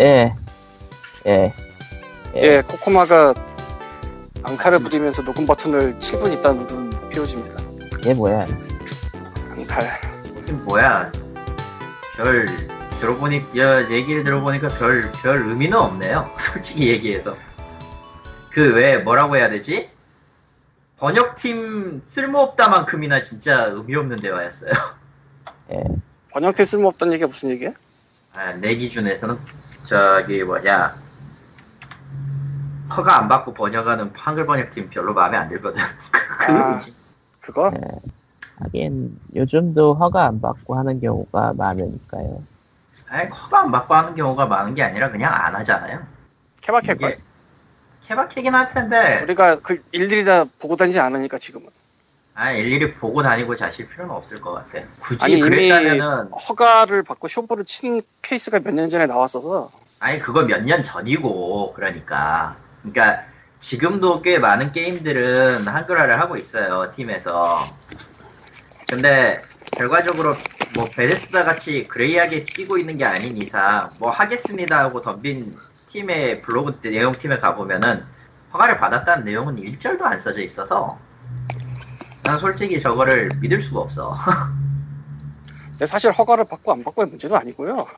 예. 0.00 0.34
예. 1.26 1.52
예, 2.34 2.62
코코마가 2.62 3.34
앙탈을 4.42 4.78
부리면서 4.80 5.22
녹음 5.22 5.46
버튼을 5.46 5.98
7분 5.98 6.32
있다 6.32 6.52
누른 6.52 6.90
POG입니다. 7.10 7.60
얘 8.06 8.14
뭐야? 8.14 8.46
앙탈. 9.50 10.00
이건 10.46 10.64
뭐야? 10.64 11.12
별 12.16 12.46
들어보니 13.00 13.42
야, 13.58 13.90
얘기를 13.90 14.22
들어보니까 14.24 14.68
별 14.68 15.10
별 15.22 15.42
의미는 15.48 15.76
없네요. 15.78 16.30
솔직히 16.38 16.88
얘기해서 16.88 17.34
그 18.50 18.72
왜 18.74 18.96
뭐라고 18.98 19.36
해야 19.36 19.48
되지? 19.50 19.90
번역팀 20.98 22.02
쓸모없다만큼이나 22.06 23.22
진짜 23.22 23.64
의미 23.66 23.94
없는 23.96 24.16
대화였어요. 24.18 24.70
예. 25.72 25.82
번역될 26.32 26.66
쓸모없다는 26.66 27.12
얘기가 27.14 27.26
무슨 27.28 27.50
얘기야? 27.50 27.70
아, 28.34 28.52
내 28.52 28.74
기준에서는 28.76 29.38
저기 29.90 30.44
뭐냐 30.44 30.94
허가 32.96 33.18
안 33.18 33.26
받고 33.26 33.52
번역하는 33.54 34.12
한글 34.14 34.46
번역팀 34.46 34.90
별로 34.90 35.12
마음에 35.12 35.36
안 35.36 35.48
들거든. 35.48 35.82
그 36.46 36.52
아. 36.52 36.74
의지. 36.74 36.94
그거? 37.40 37.72
하긴 38.60 39.18
요즘도 39.34 39.94
허가 39.94 40.26
안 40.26 40.40
받고 40.40 40.76
하는 40.76 41.00
경우가 41.00 41.54
많으니까요. 41.54 42.42
아니 43.08 43.28
허가 43.28 43.62
안 43.62 43.72
받고 43.72 43.92
하는 43.92 44.14
경우가 44.14 44.46
많은 44.46 44.74
게 44.74 44.84
아니라 44.84 45.10
그냥 45.10 45.32
안 45.34 45.56
하잖아요. 45.56 46.06
케바케걸? 46.60 47.10
이게 47.10 47.20
케바케긴 48.06 48.54
할 48.54 48.70
텐데 48.70 49.22
우리가 49.22 49.58
그 49.60 49.82
일일이 49.90 50.24
다 50.24 50.44
보고 50.60 50.76
다니지 50.76 51.00
않으니까 51.00 51.38
지금은. 51.38 51.68
아 52.40 52.52
일일이 52.52 52.94
보고 52.94 53.22
다니고 53.22 53.54
자실 53.54 53.86
필요는 53.86 54.14
없을 54.14 54.40
것 54.40 54.52
같아. 54.52 54.78
굳이 54.98 55.22
아니 55.26 55.38
그랬다면은 55.40 56.30
허가를 56.32 57.02
받고 57.02 57.28
쇼부를 57.28 57.66
친 57.66 58.00
케이스가 58.22 58.60
몇 58.60 58.72
년 58.72 58.88
전에 58.88 59.06
나왔어서. 59.06 59.70
아니 59.98 60.18
그거 60.18 60.44
몇 60.44 60.62
년 60.64 60.82
전이고 60.82 61.74
그러니까. 61.74 62.56
그러니까 62.80 63.26
지금도 63.60 64.22
꽤 64.22 64.38
많은 64.38 64.72
게임들은 64.72 65.68
한글화를 65.68 66.18
하고 66.18 66.38
있어요 66.38 66.90
팀에서. 66.92 67.78
근데 68.88 69.46
결과적으로 69.74 70.42
뭐 70.68 70.94
베데스다 70.94 71.44
같이 71.44 71.88
그레이하게 71.88 72.52
뛰고 72.54 72.78
있는 72.78 72.96
게 72.96 73.04
아닌 73.04 73.36
이상 73.36 73.90
뭐 73.98 74.10
하겠습니다 74.10 74.78
하고 74.78 75.02
덤빈 75.02 75.60
팀의 75.86 76.40
블로그 76.40 76.80
내용 76.88 77.18
팀에 77.18 77.38
가보면은 77.38 78.06
허가를 78.54 78.78
받았다는 78.78 79.24
내용은 79.24 79.58
일절도 79.58 80.06
안 80.06 80.18
써져 80.18 80.40
있어서 80.40 80.98
난 82.30 82.38
솔직히 82.38 82.78
저거를 82.80 83.28
믿을 83.40 83.60
수가 83.60 83.80
없어 83.80 84.16
근데 85.70 85.84
사실 85.84 86.12
허가를 86.12 86.44
받고 86.44 86.70
안 86.70 86.84
받고의 86.84 87.08
문제도 87.08 87.36
아니고요. 87.36 87.88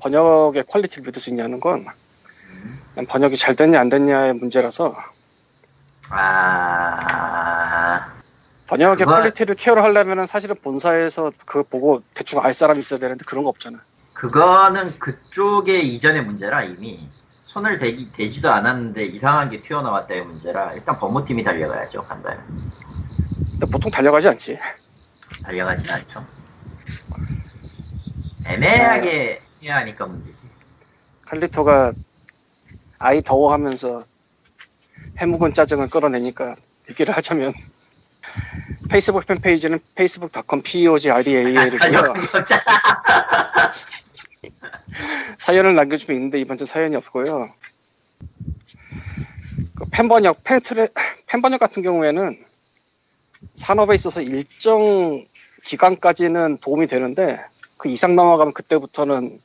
번역의 0.00 0.62
quality를 0.68 1.06
믿을 1.06 1.20
수 1.20 1.30
있냐는 1.30 1.58
건 1.58 1.84
번역이 3.08 3.36
잘 3.36 3.56
됐냐 3.56 3.80
안 3.80 3.88
됐냐의 3.88 4.34
문제라서 4.34 4.94
아 6.10 8.06
번역의 8.68 9.04
그건- 9.06 9.22
quality를 9.22 9.56
care를 9.56 9.82
하려면 9.82 10.24
사실은 10.26 10.54
본사에서 10.62 11.32
그거 11.44 11.64
보고 11.68 12.00
대충 12.14 12.38
알 12.40 12.54
사람이 12.54 12.78
있어야 12.78 13.00
되는데 13.00 13.24
그런 13.24 13.42
거 13.42 13.50
없잖아. 13.50 13.80
그거는 14.14 14.96
그쪽의 15.00 15.88
이전의 15.94 16.24
문제라 16.26 16.62
이미 16.62 17.08
손을 17.46 17.78
대기, 17.78 18.12
대지도 18.12 18.52
않았는데 18.52 19.06
이상한 19.06 19.50
게 19.50 19.62
튀어나왔다의 19.62 20.22
문제라 20.26 20.74
일단 20.74 20.96
법무팀이 20.98 21.42
달려가야죠 21.42 22.02
간다면 22.04 22.44
근데 22.46 23.07
보통 23.66 23.90
달려가지 23.90 24.28
않지. 24.28 24.58
달려가진 25.42 25.90
않죠 25.90 26.24
애매하게 28.46 29.42
튀어하니까 29.60 30.06
문제지 30.06 30.48
칼리토가 31.26 31.92
아이 32.98 33.20
더워하면서 33.22 34.02
해묵은 35.18 35.54
짜증을 35.54 35.90
끌어내니까 35.90 36.56
얘기를 36.88 37.14
하자면 37.16 37.52
페이스북 38.88 39.26
팬페이지는 39.26 39.78
facebook.com 39.92 40.62
POGREAL이고요. 40.62 42.14
사연을 45.38 45.74
남겨주면 45.74 46.16
있는데 46.16 46.40
이번 46.40 46.56
주 46.56 46.64
사연이 46.64 46.96
없고요. 46.96 47.52
그 49.76 49.84
팬번역, 49.90 50.42
팬트레, 50.44 50.88
팬번역 51.26 51.60
같은 51.60 51.82
경우에는 51.82 52.47
산업에 53.54 53.94
있어서 53.94 54.20
일정 54.22 55.24
기간까지는 55.64 56.58
도움이 56.58 56.86
되는데 56.86 57.40
그 57.76 57.88
이상 57.88 58.16
넘어가면 58.16 58.54
그때부터는 58.54 59.38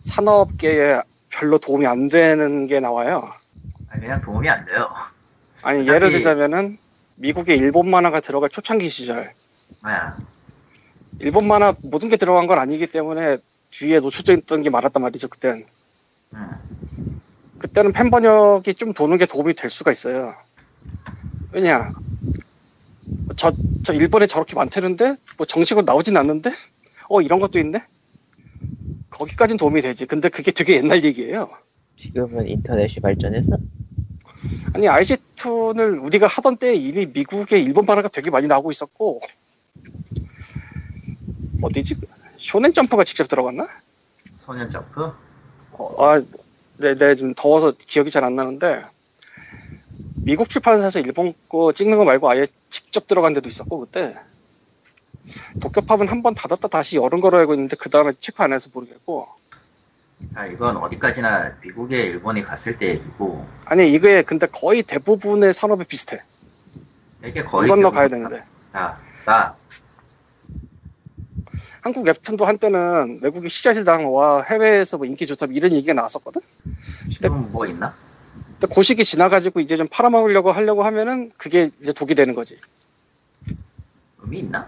산업계에 0.00 1.00
별로 1.30 1.58
도움이 1.58 1.86
안 1.86 2.08
되는 2.08 2.66
게 2.66 2.80
나와요. 2.80 3.32
아니, 3.88 4.02
그냥 4.02 4.20
도움이 4.20 4.48
안 4.48 4.64
돼요. 4.64 4.88
아니 5.62 5.80
어차피- 5.80 5.94
예를 5.96 6.10
들자면은 6.12 6.78
미국의 7.16 7.56
일본 7.56 7.90
만화가 7.90 8.20
들어갈 8.20 8.50
초창기 8.50 8.88
시절. 8.88 9.32
뭐야 9.82 10.18
일본 11.20 11.46
만화 11.46 11.74
모든 11.82 12.08
게 12.08 12.16
들어간 12.16 12.46
건 12.46 12.58
아니기 12.58 12.86
때문에 12.86 13.38
뒤에 13.70 14.00
놓쳐져 14.00 14.34
있던 14.36 14.62
게 14.62 14.70
많았단 14.70 15.02
말이죠 15.02 15.28
그땐 15.28 15.64
음. 16.34 16.50
그때는 17.58 17.92
팬 17.92 18.10
번역이 18.10 18.74
좀 18.74 18.92
도는 18.92 19.16
게 19.16 19.26
도움이 19.26 19.54
될 19.54 19.70
수가 19.70 19.90
있어요. 19.92 20.34
왜냐 21.52 21.92
저, 23.36 23.52
저 23.82 23.92
일본에 23.92 24.26
저렇게 24.26 24.54
많다는데? 24.56 25.16
뭐 25.36 25.46
정식으로 25.46 25.84
나오진 25.84 26.16
않는데? 26.16 26.50
어 27.08 27.20
이런 27.20 27.38
것도 27.40 27.58
있네? 27.58 27.82
거기까진 29.10 29.56
도움이 29.56 29.80
되지. 29.80 30.06
근데 30.06 30.28
그게 30.28 30.50
되게 30.50 30.76
옛날 30.76 31.04
얘기예요. 31.04 31.50
지금은 31.96 32.48
인터넷이 32.48 33.00
발전해서? 33.00 33.58
아니 34.72 34.88
IC2를 34.88 35.98
우리가 36.00 36.26
하던 36.26 36.56
때에 36.56 36.74
이미 36.74 37.06
미국에 37.06 37.60
일본 37.60 37.86
만화가 37.86 38.08
되게 38.08 38.30
많이 38.30 38.46
나오고 38.48 38.70
있었고 38.72 39.20
어디지? 41.62 41.96
쇼넨 42.38 42.74
점프가 42.74 43.04
직접 43.04 43.28
들어갔나? 43.28 43.68
소년 44.44 44.68
점프? 44.70 45.12
어, 45.72 46.04
아, 46.04 46.20
네, 46.78 46.94
네, 46.94 47.14
좀 47.14 47.34
더워서 47.34 47.72
기억이 47.78 48.10
잘 48.10 48.24
안 48.24 48.34
나는데 48.34 48.82
미국 50.24 50.48
출판사에서 50.48 51.00
일본 51.00 51.34
거 51.48 51.72
찍는 51.72 51.98
거 51.98 52.04
말고 52.04 52.30
아예 52.30 52.46
직접 52.70 53.06
들어간 53.06 53.34
데도 53.34 53.48
있었고 53.48 53.80
그때. 53.80 54.16
도쿄팝은 55.60 56.08
한 56.08 56.22
번 56.22 56.34
닫았다 56.34 56.68
다시 56.68 56.96
열은 56.96 57.20
거로 57.20 57.38
알고 57.38 57.54
있는데 57.54 57.76
그 57.76 57.90
다음에 57.90 58.12
체크 58.18 58.42
안 58.42 58.52
해서 58.52 58.70
모르겠고. 58.72 59.28
아 60.34 60.46
이건 60.46 60.78
어디까지나 60.78 61.56
미국에 61.62 62.02
일본이 62.04 62.42
갔을 62.42 62.78
때 62.78 62.88
얘기고. 62.88 63.46
아니 63.66 63.92
이게 63.92 64.22
근데 64.22 64.46
거의 64.46 64.82
대부분의 64.82 65.52
산업에 65.52 65.84
비슷해. 65.84 66.22
이게 67.22 67.42
거의 67.44 67.68
그 67.68 67.74
건너 67.74 67.90
가야 67.90 68.08
되는데. 68.08 68.42
자, 68.72 68.98
나. 69.26 69.54
한국 71.82 72.06
웹툰도 72.06 72.46
한때는 72.46 73.18
외국에 73.22 73.48
시자질 73.48 73.84
당와 73.84 74.42
해외에서 74.44 74.96
뭐 74.96 75.04
인기 75.06 75.26
좋다 75.26 75.46
뭐 75.46 75.54
이런 75.54 75.72
얘기가 75.74 75.92
나왔었거든? 75.92 76.40
지금 77.10 77.52
뭐 77.52 77.66
있나? 77.66 77.94
근데 78.64 78.74
그 78.74 78.82
시기 78.82 79.04
지나가지고 79.04 79.60
이제 79.60 79.76
좀 79.76 79.86
팔아먹으려고 79.88 80.50
하려고 80.50 80.84
하면은 80.84 81.30
그게 81.36 81.70
이제 81.82 81.92
독이 81.92 82.14
되는 82.14 82.32
거지 82.34 82.58
의미 84.22 84.38
있나? 84.38 84.66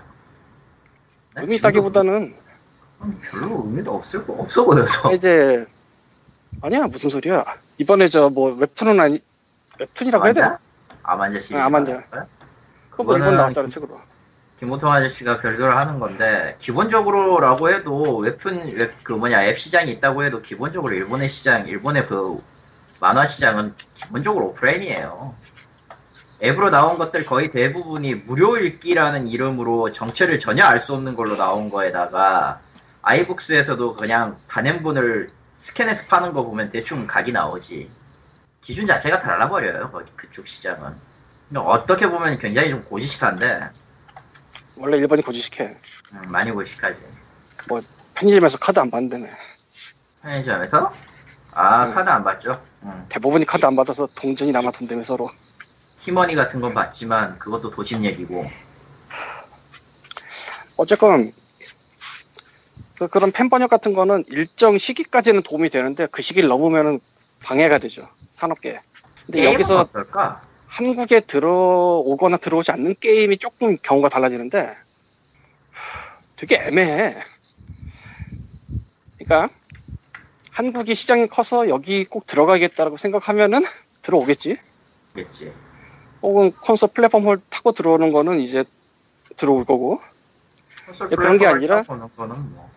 난 1.35 1.45
의미 1.45 1.57
있다기보다는 1.57 2.35
음, 3.03 3.21
별로 3.23 3.63
의미도 3.65 3.95
없을 3.95 4.27
거 4.27 4.35
없어 4.35 4.65
보여서 4.65 5.13
이제 5.17 5.65
아니야 6.61 6.87
무슨 6.87 7.09
소리야 7.11 7.45
이번에 7.79 8.09
저 8.09 8.29
뭐 8.29 8.55
웹툰은 8.55 9.01
아니 9.01 9.23
웹툰이라고 9.79 10.25
해야 10.27 10.33
되나? 10.33 10.59
아만자 11.03 11.39
시리즈 11.41 11.55
아, 11.57 11.65
아만자. 11.67 12.03
그거 12.91 13.05
뭐 13.05 13.17
일본 13.17 13.37
나왔잖아 13.37 13.69
책으로 13.69 13.99
김보통 14.59 14.91
아저씨가 14.91 15.41
별도로 15.41 15.73
하는 15.77 15.99
건데 15.99 16.57
기본적으로라고 16.61 17.71
해도 17.71 18.17
웹툰 18.19 18.75
웹 18.77 18.95
그 19.05 19.13
뭐냐 19.13 19.45
앱 19.45 19.59
시장이 19.59 19.91
있다고 19.93 20.25
해도 20.25 20.43
기본적으로 20.43 20.95
일본의 20.95 21.29
시장 21.31 21.67
일본의 21.69 22.07
그 22.07 22.43
만화 23.01 23.27
시장은 23.27 23.75
기본적으로 23.95 24.47
오프라인이에요. 24.49 25.35
앱으로 26.43 26.71
나온 26.71 26.99
것들 26.99 27.25
거의 27.25 27.51
대부분이 27.51 28.15
무료 28.15 28.57
읽기라는 28.59 29.27
이름으로 29.29 29.93
정체를 29.93 30.39
전혀 30.39 30.65
알 30.65 30.81
수 30.81 30.95
없는 30.95 31.15
걸로 31.17 31.37
나온 31.37 31.71
거에다가 31.71 32.61
아이북스에서도 33.03 33.97
그냥 33.97 34.37
단행본을 34.49 35.31
스캔해서 35.57 36.05
파는 36.09 36.33
거 36.33 36.43
보면 36.45 36.71
대충 36.71 37.07
각이 37.07 37.33
나오지. 37.33 37.91
기준 38.63 38.85
자체가 38.87 39.21
달라버려요. 39.21 39.91
거기 39.93 40.11
그쪽 40.17 40.47
시장은. 40.47 40.93
어떻게 41.57 42.09
보면 42.09 42.39
굉장히 42.39 42.71
좀 42.71 42.83
고지식한데 42.85 43.69
원래 44.77 44.97
일본이 44.97 45.23
고지식해 45.23 45.65
음, 46.13 46.23
많이 46.27 46.51
고식하지. 46.51 47.01
편의점에서 48.15 48.59
카드 48.59 48.79
안 48.81 48.91
받는다네 48.91 49.31
편의점에서? 50.23 50.91
아, 51.57 51.87
음. 51.87 51.95
카드 51.95 52.11
안 52.11 52.23
받죠. 52.23 52.61
음, 52.83 53.07
대부분이 53.09 53.47
카드 53.47 53.65
안 53.65 53.75
받아서 53.75 54.07
동전이 54.15 54.53
남아 54.53 54.73
돈다며 54.73 55.03
서로 55.03 55.31
티머니 56.01 56.35
같은 56.35 56.61
건 56.61 56.75
받지만 56.75 57.39
그것도 57.39 57.71
도심 57.71 58.05
얘기고. 58.05 58.49
어쨌건 60.77 61.33
그, 62.99 63.09
그런 63.09 63.33
팬 63.33 63.49
번역 63.49 63.71
같은 63.71 63.95
거는 63.95 64.25
일정 64.29 64.77
시기까지는 64.77 65.43
도움이 65.43 65.71
되는데 65.71 66.07
그 66.11 66.21
시기를 66.21 66.51
넘으면은 66.51 67.01
방해가 67.43 67.79
되죠 67.79 68.07
산업계. 68.29 68.81
근데 69.25 69.45
여기서 69.47 69.81
어떨까? 69.81 70.43
한국에 70.67 71.21
들어오거나 71.21 72.37
들어오지 72.37 72.71
않는 72.73 72.97
게임이 73.01 73.39
조금 73.39 73.79
경우가 73.79 74.11
달라지는데 74.11 74.77
되게 76.37 76.57
애매해. 76.57 77.17
그러니까 79.19 79.49
한국이 80.57 80.95
시장이 80.95 81.27
커서 81.27 81.69
여기 81.69 82.07
꼭 82.07 82.27
들어가겠다라고 82.27 82.97
생각하면은 82.97 83.63
들어오겠지. 84.01 84.57
겠지. 85.15 85.53
혹은 86.23 86.51
콘솔 86.51 86.91
플랫폼을 86.95 87.39
타고 87.51 87.73
들어오는 87.73 88.11
거는 88.11 88.41
이제 88.41 88.65
들어올 89.37 89.67
거고 89.67 90.01
네, 91.11 91.17
그런 91.17 91.37
게 91.37 91.47
아니라- 91.47 91.85
뭐. 91.87 92.71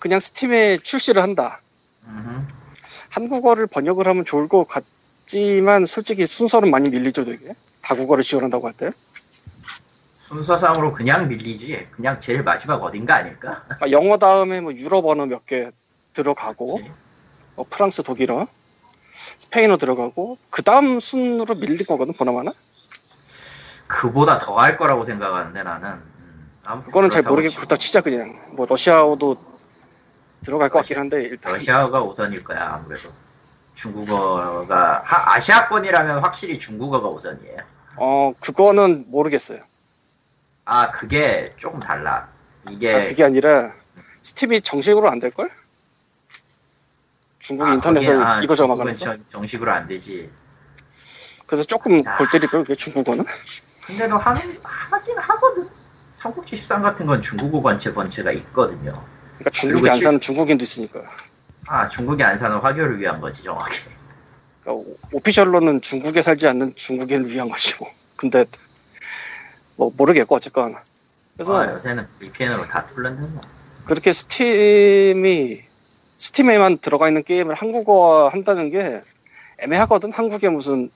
그냥 0.00 0.18
스팀에 0.18 0.78
출시를 0.78 1.22
한다. 1.22 1.60
음흠. 2.08 2.42
한국어를 3.10 3.68
번역을 3.68 4.08
하면 4.08 4.24
좋을 4.24 4.48
것 4.48 4.66
같지만 4.66 5.86
솔직히 5.86 6.26
순서는 6.26 6.72
많이 6.72 6.88
밀리죠 6.88 7.24
되게. 7.24 7.54
다국어를 7.82 8.24
지원한다고 8.24 8.66
할 8.66 8.74
때. 8.74 8.90
순서상으로 10.26 10.92
그냥 10.92 11.28
밀리지. 11.28 11.86
그냥 11.92 12.20
제일 12.20 12.42
마지막 12.42 12.82
어딘가 12.82 13.14
아닐까? 13.16 13.62
그러니까 13.68 13.90
영어 13.92 14.18
다음에 14.18 14.60
뭐 14.60 14.72
유럽 14.72 15.06
언어 15.06 15.24
몇 15.26 15.46
개 15.46 15.70
들어가고 16.14 16.78
그치? 16.78 16.90
어, 17.56 17.64
프랑스, 17.64 18.02
독일어, 18.02 18.46
스페인어 19.12 19.76
들어가고 19.76 20.38
그 20.50 20.62
다음 20.62 21.00
순으로 21.00 21.54
밀릴 21.54 21.86
거거든 21.86 22.14
보나마나. 22.14 22.52
그보다 23.86 24.38
더 24.38 24.58
할 24.58 24.76
거라고 24.78 25.04
생각하는데 25.04 25.62
나는. 25.62 25.90
음, 25.90 26.82
그거는 26.84 27.10
잘 27.10 27.22
모르겠고. 27.22 27.56
그렇다 27.56 27.76
치자 27.76 28.00
그냥. 28.00 28.40
뭐 28.52 28.64
러시아어도 28.68 29.36
들어갈 30.42 30.70
것 30.70 30.78
같긴 30.78 30.98
한데 30.98 31.22
일단 31.22 31.52
러시아가 31.54 32.00
우선일 32.02 32.42
거야 32.42 32.70
아무래도. 32.74 33.10
중국어가 33.74 35.02
하- 35.04 35.34
아시아권이라면 35.34 36.20
확실히 36.20 36.58
중국어가 36.58 37.08
우선이에요. 37.08 37.58
어 37.96 38.32
그거는 38.40 39.04
모르겠어요. 39.08 39.60
아 40.64 40.90
그게 40.92 41.52
조금 41.58 41.80
달라. 41.80 42.28
이게 42.70 42.94
아, 42.94 43.04
그게 43.08 43.24
아니라 43.24 43.72
스팀이 44.22 44.62
정식으로 44.62 45.10
안 45.10 45.18
될 45.20 45.30
걸? 45.32 45.50
중국 47.42 47.66
아, 47.66 47.74
인터넷을 47.74 48.14
거기- 48.14 48.24
아, 48.24 48.40
이거 48.40 48.54
저거 48.54 48.92
정- 48.94 49.24
정식으로 49.32 49.70
안 49.72 49.84
되지. 49.86 50.30
그래서 51.46 51.64
조금 51.64 52.02
아. 52.06 52.16
골걸 52.16 52.40
그게 52.48 52.74
중국어는? 52.76 53.24
근데도 53.84 54.16
하는 54.16 54.40
하긴 54.62 55.18
하거든. 55.18 55.68
삼국지 56.12 56.54
13 56.56 56.82
같은 56.82 57.04
건 57.04 57.20
중국어 57.20 57.60
번체 57.60 57.92
번체가 57.92 58.30
있거든요. 58.32 59.04
그러니까 59.38 59.50
중국이 59.50 59.90
안 59.90 59.96
실- 59.96 60.04
사는 60.04 60.20
중국인도 60.20 60.62
있으니까. 60.62 61.00
아 61.66 61.88
중국이 61.88 62.22
안 62.22 62.38
사는 62.38 62.56
화교를 62.58 63.00
위한 63.00 63.20
거지 63.20 63.42
정확히. 63.42 63.80
그러니까 64.62 64.88
오- 64.88 64.96
오피셜로는 65.12 65.80
중국에 65.80 66.22
살지 66.22 66.46
않는 66.46 66.76
중국인을 66.76 67.28
위한 67.28 67.48
것이고. 67.48 67.88
근데 68.14 68.44
뭐 69.74 69.92
모르겠고 69.96 70.36
어쨌건. 70.36 70.76
그래서 71.36 71.60
아, 71.60 71.72
요새는 71.72 72.06
VPN으로 72.20 72.62
다 72.66 72.86
뚫는다. 72.86 73.40
그렇게 73.84 74.12
스팀이 74.12 75.64
스팀에만 76.22 76.78
들어가 76.78 77.08
있는 77.08 77.24
게임을 77.24 77.56
한국어화 77.56 78.28
한다는 78.28 78.70
게 78.70 79.02
애매하거든. 79.58 80.12
한국에 80.12 80.48
무슨 80.50 80.88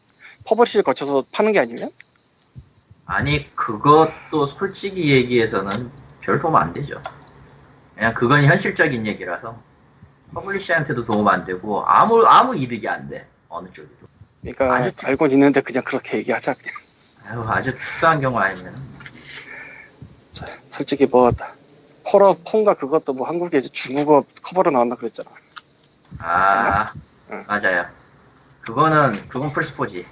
publish를 0.44 0.84
거쳐서 0.84 1.25
파는 1.32 1.50
게 1.50 1.58
아니면 1.58 1.90
아니 3.06 3.52
그것도 3.56 4.46
솔직히 4.46 5.11
얘기해서는 5.11 5.90
별 6.20 6.38
도움 6.38 6.55
안 6.55 6.73
되죠. 6.73 7.02
그냥 7.96 8.14
그건 8.14 8.44
현실적인 8.44 9.05
얘기라서 9.05 9.61
publisher한테도 10.32 11.05
도움 11.05 11.26
안 11.26 11.44
되고 11.44 11.84
아무 11.84 12.25
아무 12.25 12.56
이득이 12.56 12.88
안 12.88 13.08
돼. 13.08 13.26
어느 13.49 13.67
쪽에도. 13.73 14.06
그러니까 14.43 14.76
아주 14.76 14.93
알고 15.02 15.26
있는데 15.26 15.61
그냥 15.61 15.82
그렇게 15.82 16.19
얘기하자. 16.19 16.55
그냥. 16.55 16.75
아유, 17.26 17.43
아주 17.49 17.75
특수한 17.75 18.20
경우 18.20 18.38
아니면 18.38 18.73
자, 20.31 20.46
솔직히 20.70 21.05
뭐 21.06 21.32
펄어 22.11 22.37
폰가 22.47 22.75
그것도 22.75 23.12
뭐 23.14 23.26
한국에 23.29 23.58
이제 23.58 23.69
중국어 23.69 24.25
커버로 24.43 24.70
나왔나 24.70 24.94
그랬잖아. 24.94 25.31
아 26.19 26.93
응. 27.31 27.44
맞아요. 27.49 27.87
그거는 28.61 29.29
그건 29.29 29.53
플스4지. 29.53 30.05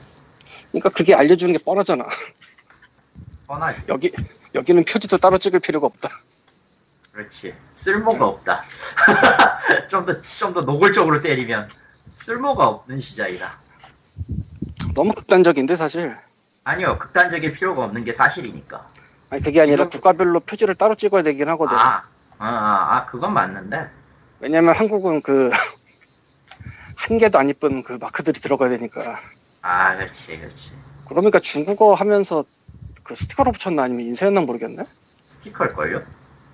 그러니까 0.70 0.88
그게 0.90 1.14
알려주는 1.14 1.56
게 1.56 1.62
뻔하잖아. 1.62 2.06
뻔하지. 3.46 3.82
여기 3.88 4.12
여기는 4.54 4.84
표지도 4.84 5.18
따로 5.18 5.38
찍을 5.38 5.60
필요가 5.60 5.86
없다. 5.86 6.10
그렇지. 7.12 7.54
쓸모가 7.70 8.26
없다. 8.26 8.64
좀 9.90 10.04
더 10.04 10.20
좀 10.22 10.52
더 10.52 10.62
노골적으로 10.62 11.20
때리면 11.20 11.68
쓸모가 12.16 12.66
없는 12.66 13.00
시장이다. 13.00 13.58
너무 14.94 15.12
극단적인데 15.12 15.76
사실. 15.76 16.16
아니요, 16.64 16.98
극단적일 16.98 17.52
필요가 17.52 17.84
없는 17.84 18.04
게 18.04 18.12
사실이니까. 18.12 18.88
아니 19.30 19.42
그게 19.42 19.60
아니라 19.60 19.84
지금- 19.84 19.90
국가별로 19.90 20.40
표지를 20.40 20.74
따로 20.74 20.94
찍어야 20.94 21.22
되긴 21.22 21.48
하거든. 21.50 21.76
아, 21.76 22.02
아, 22.38 22.46
아, 22.46 22.96
아, 22.96 23.06
그건 23.06 23.32
맞는데. 23.32 23.88
왜냐면 24.40 24.74
한국은 24.74 25.22
그 25.22 25.50
한 26.96 27.18
개도 27.18 27.38
안 27.38 27.48
이쁜 27.48 27.82
그 27.82 27.94
마크들이 28.00 28.40
들어가야 28.40 28.70
되니까. 28.70 29.18
아, 29.62 29.96
그렇지, 29.96 30.38
그렇지. 30.38 30.70
그러니까 31.08 31.38
중국어 31.40 31.94
하면서 31.94 32.44
그 33.02 33.14
스티커로 33.14 33.52
붙였나 33.52 33.82
아니면 33.82 34.06
인쇄했나 34.06 34.40
모르겠네. 34.42 34.84
스티커일 35.26 35.72
걸요? 35.74 36.00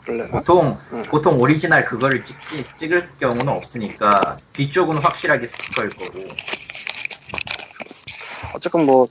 그럴래나? 0.03 0.31
보통, 0.31 0.79
응. 0.93 1.03
보통 1.05 1.39
오리지널 1.41 1.85
그거를 1.85 2.25
찍, 2.25 2.37
찍을 2.79 3.09
경우는 3.21 3.49
없으니까 3.49 4.39
뒤쪽은 4.55 4.99
확실하게 4.99 5.47
스티커일 5.47 5.91
거고. 5.91 6.25
어쨌건 8.55 8.87
뭐 8.87 9.09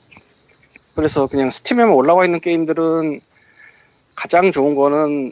그래서 0.96 1.28
그냥 1.28 1.50
스팀에만 1.50 1.94
올라와 1.94 2.26
있는 2.26 2.42
게임들은 2.42 3.22
가장 4.20 4.52
좋은 4.52 4.76
거는 4.76 5.32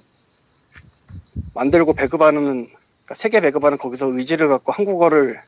만들고 1.53 1.91
배급하는 1.91 2.69
그러니까 2.69 3.15
세계 3.15 3.41
배급하는 3.41 3.77
거기서 3.77 4.07
의지를 4.07 4.47
갖고 4.47 4.71
한국어를 4.71 5.41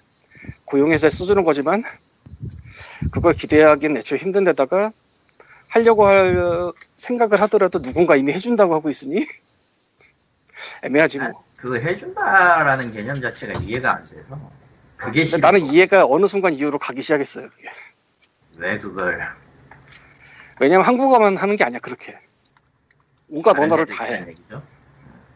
고용해서 0.66 1.10
써주는 1.10 1.46
거지만 1.46 1.84
그걸 3.12 3.32
기대하기는 3.32 3.96
애초에 3.96 4.18
힘든 4.18 4.44
데다가 4.44 4.92
하려고 5.70 6.06
할 6.06 6.74
생각을 6.98 7.40
하더라도 7.44 7.82
누군가 7.82 8.18
이미 8.18 8.34
해준다고 8.34 8.76
하고 8.76 8.90
있으니 8.90 9.26
애매하지 10.84 11.20
뭐. 11.20 11.42
그 11.56 11.80
해준다라는 11.80 12.92
개념 12.92 13.22
자체가 13.22 13.54
이해가 13.62 13.96
안 13.96 14.04
돼서. 14.04 14.52
그게. 14.98 15.24
나는 15.38 15.66
이해가 15.66 16.06
어느 16.06 16.28
순간 16.28 16.56
이후로 16.56 16.78
가기 16.78 17.02
시작했어요. 17.02 17.50
그게. 17.50 17.70
왜 18.58 18.78
그걸. 18.78 19.26
왜냐면 20.60 20.86
한국어만 20.86 21.38
하는 21.38 21.56
게 21.56 21.64
아니야 21.64 21.80
그렇게. 21.80 22.18
온갖 23.32 23.58
언어를 23.60 23.86
다 23.86 24.04
해. 24.06 24.26
얘기죠? 24.28 24.62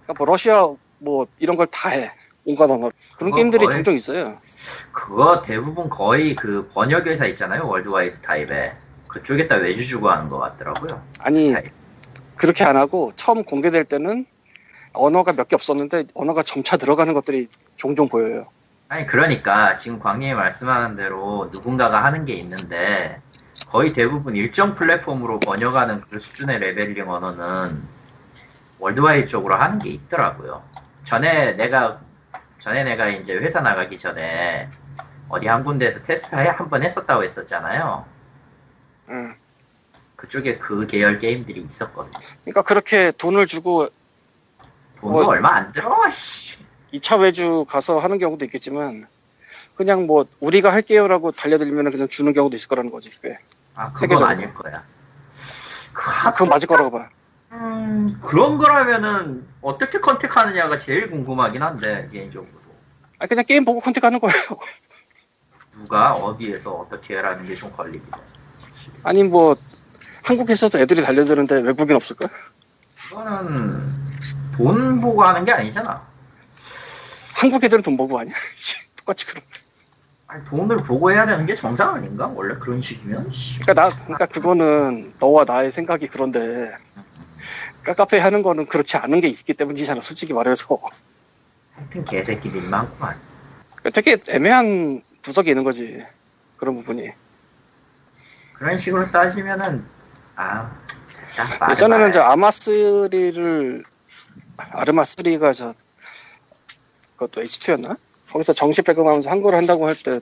그러니까 0.05 0.13
뭐 0.17 0.27
러시아 0.27 0.67
뭐 0.99 1.27
이런 1.39 1.55
걸 1.57 1.67
다 1.67 1.89
해. 1.89 2.11
온갖 2.45 2.69
언어. 2.69 2.91
그런 3.17 3.33
게임들이 3.33 3.65
거의- 3.65 3.75
종종 3.77 3.95
있어요. 3.95 4.37
그거 4.91 5.41
대부분 5.41 5.89
거의 5.89 6.35
그 6.35 6.69
번역 6.73 7.07
회사 7.07 7.25
있잖아요. 7.27 7.67
worldwide 7.67 8.19
타입에. 8.21 8.73
그쪽에다 9.07 9.57
외주 9.57 9.85
주고 9.87 10.09
하는 10.09 10.27
것 10.27 10.39
같더라고요. 10.39 11.01
아니 11.19 11.49
스타일. 11.49 11.71
그렇게 12.35 12.63
안 12.63 12.75
하고 12.75 13.13
처음 13.15 13.43
공개될 13.43 13.85
때는 13.85 14.25
언어가 14.91 15.31
몇 15.33 15.47
개 15.47 15.55
없었는데 15.55 16.05
언어가 16.15 16.43
점차 16.43 16.77
들어가는 16.77 17.13
것들이 17.13 17.47
종종 17.77 18.09
보여요. 18.09 18.47
아니 18.89 19.05
그러니까 19.07 19.77
지금 19.77 19.99
광님이 19.99 20.33
말씀하는 20.33 20.95
대로 20.97 21.49
누군가가 21.51 22.03
하는 22.03 22.25
게 22.25 22.33
있는데 22.33 23.19
거의 23.69 23.93
대부분 23.93 24.35
일정 24.35 24.75
플랫폼으로 24.75 25.39
번역하는 25.39 26.01
그 26.09 26.19
수준의 26.19 26.59
leveling 26.59 27.09
언어는 27.09 27.81
worldwide 28.79 29.27
쪽으로 29.27 29.55
하는 29.55 29.79
게 29.79 29.89
있더라고요. 29.89 30.63
전에 31.05 31.53
내가 31.53 31.99
전에 32.59 32.83
내가 32.83 33.09
이제 33.09 33.33
회사 33.33 33.61
나가기 33.61 33.97
전에 33.97 34.69
어디 35.29 35.47
한 35.47 35.63
군데에서 35.63 36.01
테스트 36.03 36.35
한 36.35 36.69
번 36.69 36.83
했었다고 36.83 37.23
했었잖아요. 37.23 38.05
응. 39.09 39.35
그쪽에 40.15 40.57
그 40.57 40.87
계열 40.87 41.17
게임들이 41.17 41.61
있었거든요. 41.61 42.13
그러니까 42.43 42.61
그렇게 42.61 43.11
돈을 43.11 43.45
주고 43.47 43.89
돈도 45.01 45.19
어. 45.19 45.27
얼마 45.27 45.55
안 45.55 45.71
들어. 45.73 46.09
씨. 46.11 46.57
2차 46.93 47.19
외주 47.19 47.65
가서 47.67 47.99
하는 47.99 48.19
경우도 48.19 48.45
있겠지만 48.45 49.07
그냥 49.75 50.05
뭐 50.05 50.25
우리가 50.39 50.71
할게요라고 50.71 51.31
달려들면 51.31 51.91
그냥 51.91 52.07
주는 52.07 52.31
경우도 52.31 52.55
있을 52.55 52.69
거라는 52.69 52.91
거지. 52.91 53.09
꽤. 53.21 53.39
아 53.75 53.91
그건. 53.91 54.23
아닐 54.23 54.53
거야. 54.53 54.83
아, 56.23 56.31
그건 56.33 56.49
맞을 56.49 56.67
거라고 56.67 56.91
봐. 56.91 57.09
음, 57.51 58.19
그런 58.23 58.57
거라면은 58.57 59.47
어떻게 59.61 59.99
컨택하느냐가 59.99 60.77
제일 60.79 61.09
궁금하긴 61.09 61.61
한데 61.61 62.09
개인적으로 62.11 62.49
아 63.19 63.27
그냥 63.27 63.45
게임 63.45 63.63
보고 63.65 63.79
컨택하는 63.79 64.19
거예요. 64.19 64.35
누가 65.85 66.13
어디에서 66.13 66.71
어떻게 66.71 67.17
해라는 67.17 67.47
게 67.47 67.55
좀 67.55 67.71
걸리긴 67.71 68.01
해. 68.13 68.17
아니 69.03 69.23
뭐 69.23 69.55
한국에서도 70.23 70.79
애들이 70.79 71.01
달려드는데 71.01 71.61
외국인 71.61 71.95
없을까? 71.95 72.29
그거는 73.09 73.93
돈 74.55 75.01
보고 75.01 75.23
하는 75.23 75.45
게 75.45 75.51
아니잖아. 75.51 76.01
한국 77.33 77.63
애들은 77.63 77.83
돈 77.83 77.97
버고 77.97 78.19
아니야? 78.19 78.33
똑같이 78.97 79.25
그런. 79.25 79.43
아니, 80.33 80.43
돈을 80.45 80.81
보고 80.81 81.11
해야 81.11 81.27
되는 81.27 81.45
게 81.45 81.53
정상 81.53 81.93
아닌가? 81.93 82.25
원래 82.25 82.55
그런 82.55 82.81
식이면? 82.81 83.31
씨. 83.31 83.59
그러니까 83.59 83.73
나, 83.87 83.95
그러니까 84.03 84.25
그거는 84.25 85.13
너와 85.19 85.43
나의 85.43 85.69
생각이 85.69 86.07
그런데 86.07 86.75
깝깝해 87.83 88.19
하는 88.19 88.41
거는 88.41 88.65
그렇지 88.65 88.97
않은 88.97 89.21
게 89.21 89.27
있기 89.27 89.53
때문이잖아. 89.53 90.01
솔직히 90.01 90.33
말해서 90.33 90.79
하여튼 91.75 92.03
개새끼들이 92.05 92.65
많구만. 92.65 93.15
되게 93.93 94.17
애매한 94.27 95.03
구석이 95.23 95.51
있는 95.51 95.63
거지. 95.63 96.03
그런 96.57 96.77
부분이. 96.77 97.11
그런 98.53 98.77
식으로 98.79 99.11
따지면은, 99.11 99.85
아, 100.35 100.71
예전에는. 101.69 102.09
이제 102.09 102.19
아마3를 102.19 103.83
아르마3가 104.55 105.53
저 105.53 105.75
그것도 107.17 107.43
H2였나? 107.43 107.97
거기서 108.33 108.53
정식 108.53 108.83
배급하면서 108.83 109.29
한글을 109.29 109.57
한다고 109.57 109.87
할 109.87 109.95
때 109.95 110.19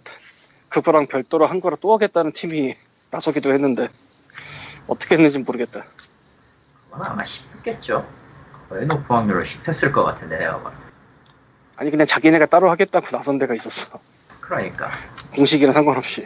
그거랑 0.69 1.07
별도로 1.07 1.45
한글을 1.45 1.77
또 1.81 1.93
하겠다는 1.93 2.33
팀이 2.33 2.75
나서기도 3.09 3.51
했는데 3.53 3.89
어떻게 4.87 5.15
했는지 5.15 5.39
모르겠다. 5.39 5.83
그건 6.91 7.07
아마. 7.07 7.23
거의 8.69 8.85
높은 8.85 9.03
확률로 9.03 9.43
씹혔을 9.43 9.91
것 9.91 10.03
같은데, 10.05 10.37
내가 10.39 10.61
봐. 10.61 10.71
아니 11.75 11.91
그냥 11.91 12.05
자기네가 12.05 12.45
따로 12.45 12.69
하겠다고 12.69 13.07
나선 13.11 13.37
데가 13.37 13.53
있었어. 13.53 13.99
그러니까. 14.39 14.89
공식이랑 15.35 15.73
상관없이. 15.73 16.25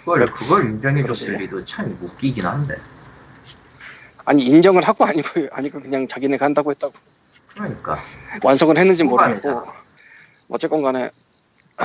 그걸, 0.00 0.30
그걸 0.32 0.64
인정해줬을. 0.64 1.36
리도 1.36 1.64
참 1.64 1.96
웃기긴 2.02 2.44
한데. 2.44 2.76
아니 4.26 4.44
인정을 4.44 4.82
하고 4.86 5.06
아니고 5.06 5.48
아니고 5.52 5.80
그냥 5.80 6.06
자기네가 6.06 6.44
한다고 6.44 6.70
했다고 6.70 6.92
그러니까. 7.54 7.98
완성을 8.42 8.76
했는지 8.76 9.04
모르겠고. 9.04 9.87
어쨌건 10.48 10.82
간에 10.82 11.10
아, 11.76 11.84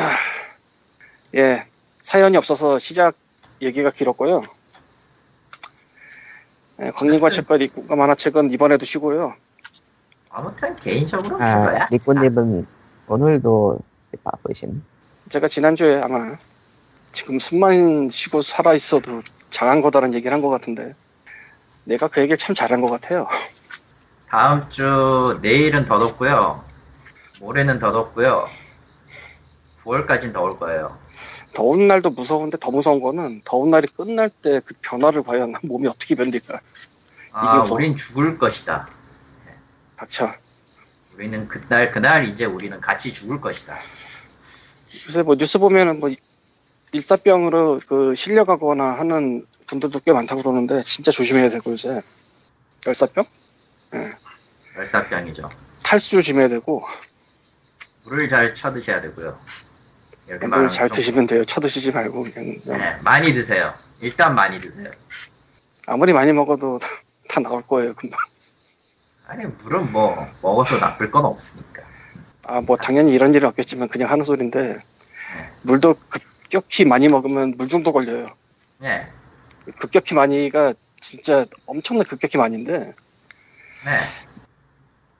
예 1.35 1.65
사연이 2.01 2.37
없어서 2.37 2.79
시작 2.79 3.15
얘기가 3.61 3.91
길었고요. 3.91 4.43
예, 6.81 6.91
광림과 6.91 7.29
책과 7.29 7.57
리꾸가 7.57 7.95
만화책은 7.95 8.51
이번에도 8.51 8.85
쉬고요. 8.85 9.35
아무튼 10.29 10.75
개인적으로 10.77 11.41
아. 11.41 11.87
리꾸님은 11.89 12.65
오늘도 13.07 13.79
바쁘신. 14.23 14.83
제가 15.29 15.47
지난주에 15.47 16.01
아마 16.01 16.35
지금 17.11 17.37
숨만 17.39 18.09
쉬고 18.09 18.41
살아 18.41 18.73
있어도 18.73 19.21
잘한 19.49 19.81
거다라는 19.81 20.15
얘기를 20.15 20.33
한 20.33 20.41
것 20.41 20.49
같은데 20.49 20.95
내가 21.83 22.07
그 22.07 22.21
얘기를 22.21 22.37
참 22.37 22.55
잘한 22.55 22.81
것 22.81 22.89
같아요. 22.89 23.27
다음 24.29 24.67
주 24.69 25.37
내일은 25.43 25.85
더 25.85 25.99
덥고요. 25.99 26.63
모레는 27.43 27.77
더 27.79 27.91
덥고요. 27.91 28.47
9월까지는 29.83 30.31
더울 30.31 30.57
거예요. 30.57 30.97
더운 31.53 31.87
날도 31.87 32.11
무서운데 32.11 32.57
더 32.57 32.71
무서운 32.71 33.01
거는 33.01 33.41
더운 33.43 33.69
날이 33.69 33.85
끝날 33.87 34.29
때 34.29 34.61
그 34.61 34.73
변화를 34.81 35.23
과연 35.23 35.53
몸이 35.63 35.87
어떻게 35.89 36.15
견딜까. 36.15 36.61
아, 37.33 37.63
이게. 37.65 37.73
우린 37.73 37.97
죽을 37.97 38.37
것이다. 38.37 38.87
닥쳐. 39.97 40.31
우리는 41.15 41.47
그날 41.49 41.91
그날 41.91 42.29
이제 42.29 42.45
우리는 42.45 42.79
같이 42.79 43.11
죽을 43.13 43.41
것이다. 43.41 43.77
요새 45.07 45.21
뭐 45.21 45.35
뉴스 45.35 45.59
보면은 45.59 45.99
뭐 45.99 46.09
일사병으로 46.93 47.81
그 47.85 48.15
실려가거나 48.15 48.93
하는 48.93 49.45
분들도 49.67 49.99
꽤 50.05 50.13
많다고 50.13 50.41
그러는데 50.43 50.81
진짜 50.85 51.11
조심해야 51.11 51.49
되고 51.49 51.71
요새 51.71 52.01
열사병? 52.87 53.25
열사병이죠. 54.77 55.49
탈수 55.83 56.11
조심해야 56.11 56.47
되고 56.47 56.85
물을 58.03 58.27
잘 58.29 58.53
쳐드셔야 58.53 59.01
되고요. 59.01 59.37
이렇게 60.27 60.39
물 60.45 60.49
말하면 60.49 60.71
잘 60.71 60.89
좀- 60.89 60.95
드시면 60.95 61.27
돼요. 61.27 61.45
쳐드시지 61.45 61.91
말고 61.91 62.23
그냥, 62.23 62.59
그냥 62.63 62.79
네, 62.79 62.97
많이 63.03 63.33
드세요. 63.33 63.73
일단 64.01 64.35
많이 64.35 64.59
드세요. 64.59 64.89
아무리 65.85 66.13
많이 66.13 66.31
먹어도 66.33 66.79
다 67.29 67.39
나올 67.41 67.61
거예요 67.63 67.93
금방. 67.93 68.19
아니 69.27 69.45
물은 69.45 69.91
뭐 69.91 70.27
먹어서 70.41 70.77
나쁠 70.79 71.11
건 71.11 71.25
없으니까. 71.25 71.81
아 72.45 72.59
뭐 72.61 72.75
당연히 72.75 73.13
이런 73.13 73.33
일은 73.33 73.47
없겠지만 73.49 73.87
그냥 73.87 74.09
하는 74.11 74.25
소린데 74.25 74.77
물도 75.61 75.95
급격히 76.09 76.83
많이 76.85 77.07
먹으면 77.07 77.53
물 77.57 77.67
중독 77.69 77.93
걸려요. 77.93 78.29
네, 78.79 79.07
급격히 79.79 80.13
많이가 80.13 80.73
진짜 80.99 81.45
엄청나 81.65 82.03
급격히 82.03 82.37
많이인데 82.37 82.79
네, 83.85 83.91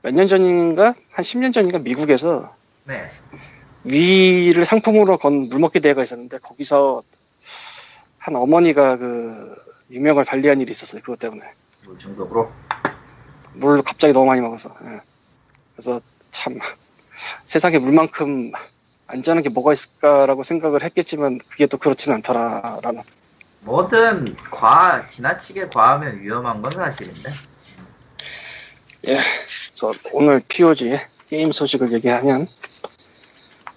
몇 0.01 0.11
년 0.13 0.27
전인가 0.27 0.93
한 1.11 1.23
10년 1.23 1.53
전인가 1.53 1.79
미국에서 1.79 2.53
네. 2.85 3.09
위를 3.83 4.65
상품으로 4.65 5.17
건 5.17 5.49
물먹기 5.49 5.79
대회가 5.79 6.03
있었는데 6.03 6.37
거기서 6.39 7.03
한 8.17 8.35
어머니가 8.35 8.97
그 8.97 9.55
유명을 9.91 10.25
달리한 10.25 10.61
일이 10.61 10.71
있었어요. 10.71 11.01
그것 11.01 11.19
때문에 11.19 11.43
물 11.85 11.97
중독으로. 11.97 12.51
물을 13.53 13.81
갑자기 13.83 14.13
너무 14.13 14.25
많이 14.25 14.41
먹어서 14.41 14.75
예. 14.85 14.99
그래서 15.75 16.01
참 16.31 16.57
세상에 17.45 17.77
물만큼 17.77 18.51
안전한 19.07 19.43
게 19.43 19.49
뭐가 19.49 19.73
있을까라고 19.73 20.43
생각을 20.43 20.83
했겠지만 20.83 21.39
그게 21.49 21.67
또 21.67 21.77
그렇지는 21.77 22.15
않더라라는 22.17 23.01
뭐든 23.61 24.35
과 24.49 25.07
지나치게 25.07 25.67
과하면 25.69 26.21
위험한 26.21 26.61
건 26.61 26.71
사실인데. 26.71 27.31
그래서 29.01 29.93
오늘 30.13 30.41
POG 30.47 30.97
게임 31.29 31.51
소식을 31.51 31.91
얘기하면 31.93 32.47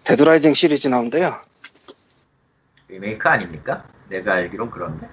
데드라이징 0.07 0.55
시리즈 0.55 0.87
나온대요. 0.87 1.35
리메이크 2.89 3.29
아닙니까? 3.29 3.85
내가 4.09 4.35
알기론 4.35 4.71
그런데. 4.71 5.09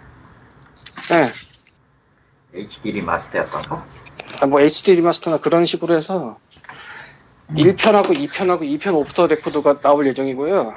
예. 1.12 2.57
HD 2.59 2.91
리마스터였던가? 2.91 3.85
아, 4.41 4.45
뭐 4.45 4.62
HD 4.62 4.95
리마스터나 4.95 5.39
그런 5.39 5.65
식으로 5.65 5.95
해서 5.95 6.38
1편하고 7.50 8.15
2편하고 8.15 8.62
2편 8.62 8.93
오프 8.95 9.13
더 9.13 9.25
레코드가 9.25 9.79
나올 9.79 10.05
예정이고요. 10.05 10.75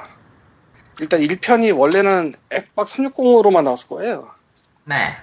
일단 0.99 1.19
1편이 1.19 1.77
원래는 1.77 2.33
액박 2.49 2.87
360으로만 2.87 3.63
나왔을 3.63 3.87
거예요. 3.89 4.31
네. 4.85 5.15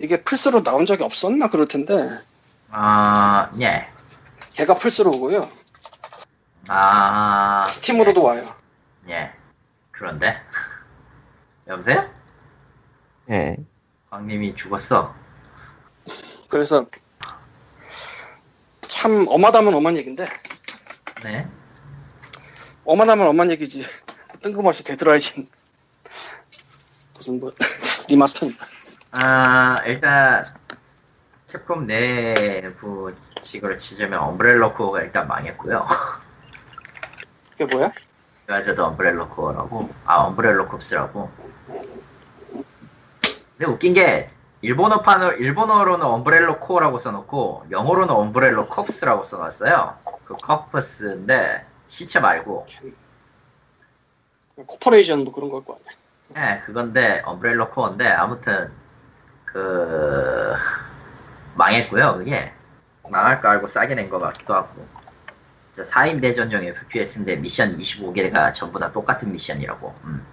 이게 0.00 0.22
플스로 0.22 0.62
나온 0.62 0.84
적이 0.84 1.04
없었나 1.04 1.48
그럴 1.48 1.66
텐데 1.66 2.06
아, 2.70 3.50
예. 3.60 3.88
걔가 4.52 4.74
플스로 4.74 5.12
오고요. 5.12 5.50
아, 6.68 7.64
스팀으로도 7.66 8.22
와요. 8.22 8.54
예. 9.08 9.32
그런데 9.90 10.40
여보세요? 11.66 12.08
예. 13.30 13.56
광님이 14.10 14.54
죽었어. 14.54 15.14
그래서 16.48 16.86
참 18.80 19.26
엄하다면 19.28 19.74
엄한 19.74 19.96
얘기인데 19.96 20.26
네. 21.22 21.46
엄하다면 22.84 23.26
엄한 23.28 23.50
얘기지 23.50 23.84
뜬금없이 24.42 24.84
데드라이징 24.84 25.48
무슨 27.14 27.40
뭐 27.40 27.52
remaster니까 28.08 28.66
아, 29.10 29.78
일단 29.84 30.44
캡콤 31.50 31.86
내부 31.86 33.14
식으로 33.42 33.76
치자면 33.78 34.20
엄브렐러 34.20 34.74
코어가 34.74 35.00
일단 35.00 35.26
망했고요. 35.28 35.86
그게 37.58 37.76
뭐야? 37.76 37.92
가저도 38.46 38.84
엄브렐러 38.86 39.28
코어라고, 39.28 39.90
아 40.06 40.16
엄브렐러 40.18 40.68
콥스라고. 40.68 41.30
근데 43.58 43.66
웃긴 43.66 43.92
게 43.94 44.30
일본어판을 44.62 45.40
일본어로는 45.40 46.06
엄브렐러 46.06 46.58
코어라고 46.60 46.98
써놓고 46.98 47.66
영어로는 47.70 48.14
엄브렐러 48.14 48.68
콥스라고 48.68 49.24
써놨어요. 49.24 49.98
그 50.24 50.36
corps인데 50.36 51.66
시체 51.88 52.20
말고. 52.20 52.66
corporation 54.66 55.24
뭐 55.24 55.32
그런 55.32 55.50
걸 55.50 55.64
거 55.64 55.78
아니야 56.34 56.56
예, 56.56 56.60
그건데 56.62 57.22
엄브렐러 57.24 57.70
코어인데 57.70 58.06
아무튼 58.08 58.70
그 59.44 60.54
망했고요. 61.54 62.14
그게 62.16 62.52
망할 63.10 63.40
거 63.40 63.48
알고 63.48 63.66
싸게 63.68 63.94
낸 63.94 64.08
거 64.08 64.18
같기도 64.18 64.54
하고. 64.54 64.86
저 65.78 65.84
4인 65.84 66.20
대전용 66.20 66.64
FPS인데 66.64 67.36
미션 67.36 67.78
25개가 67.78 68.52
전부 68.52 68.80
다 68.80 68.90
똑같은 68.90 69.30
미션이라고. 69.30 69.94
음. 70.02 70.26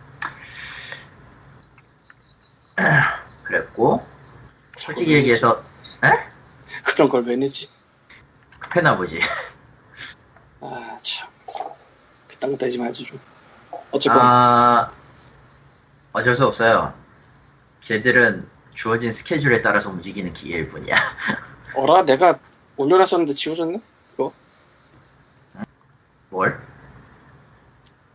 그랬고 3.44 4.04
솔직히 4.76 5.14
얘기해서 5.14 5.64
에? 6.04 6.10
그런 6.84 7.08
걸 7.08 7.22
왜 7.24 7.36
내지? 7.36 7.70
급했나 8.60 8.98
보지. 8.98 9.20
아, 10.62 10.98
참. 11.00 11.30
그딴 12.28 12.52
거 12.54 12.58
떼지 12.58 12.80
말지 12.80 13.04
좀. 13.04 13.20
어쨌건, 13.92 14.20
아 14.24 14.90
어쩔 16.12 16.36
수 16.36 16.44
없어요. 16.48 16.92
쟤들은 17.82 18.50
주어진 18.74 19.12
스케줄에 19.12 19.62
따라서 19.62 19.92
움직이는 19.92 20.34
기계일 20.34 20.70
뿐이야. 20.70 20.96
어라? 21.76 22.02
내가 22.04 22.40
올려놨었는데 22.78 23.34
지워졌네? 23.36 23.80
뭘? 26.36 26.60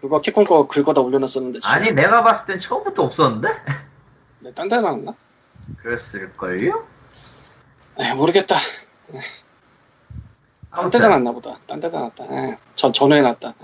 그거 0.03 0.21
캡콤 0.21 0.45
거 0.45 0.67
긁어다 0.67 1.01
올려놨었는데. 1.01 1.61
아니 1.65 1.93
내가 1.93 2.23
봤을 2.23 2.45
땐 2.47 2.61
처음부터 2.61 3.05
없었는데? 3.05 3.49
네, 4.41 4.53
딴 4.55 4.69
데 4.69 4.77
나왔나? 4.81 5.15
그랬을걸요? 5.79 6.87
에이, 7.99 8.15
모르겠다. 8.15 8.57
딴 10.71 10.91
데다 10.91 11.09
놨나 11.09 11.33
보다. 11.33 11.59
딴 11.67 11.81
데다 11.81 11.99
놨다. 12.01 12.25
에이, 12.31 12.57
전 12.75 12.93
전후에 12.93 13.23
놨다. 13.23 13.55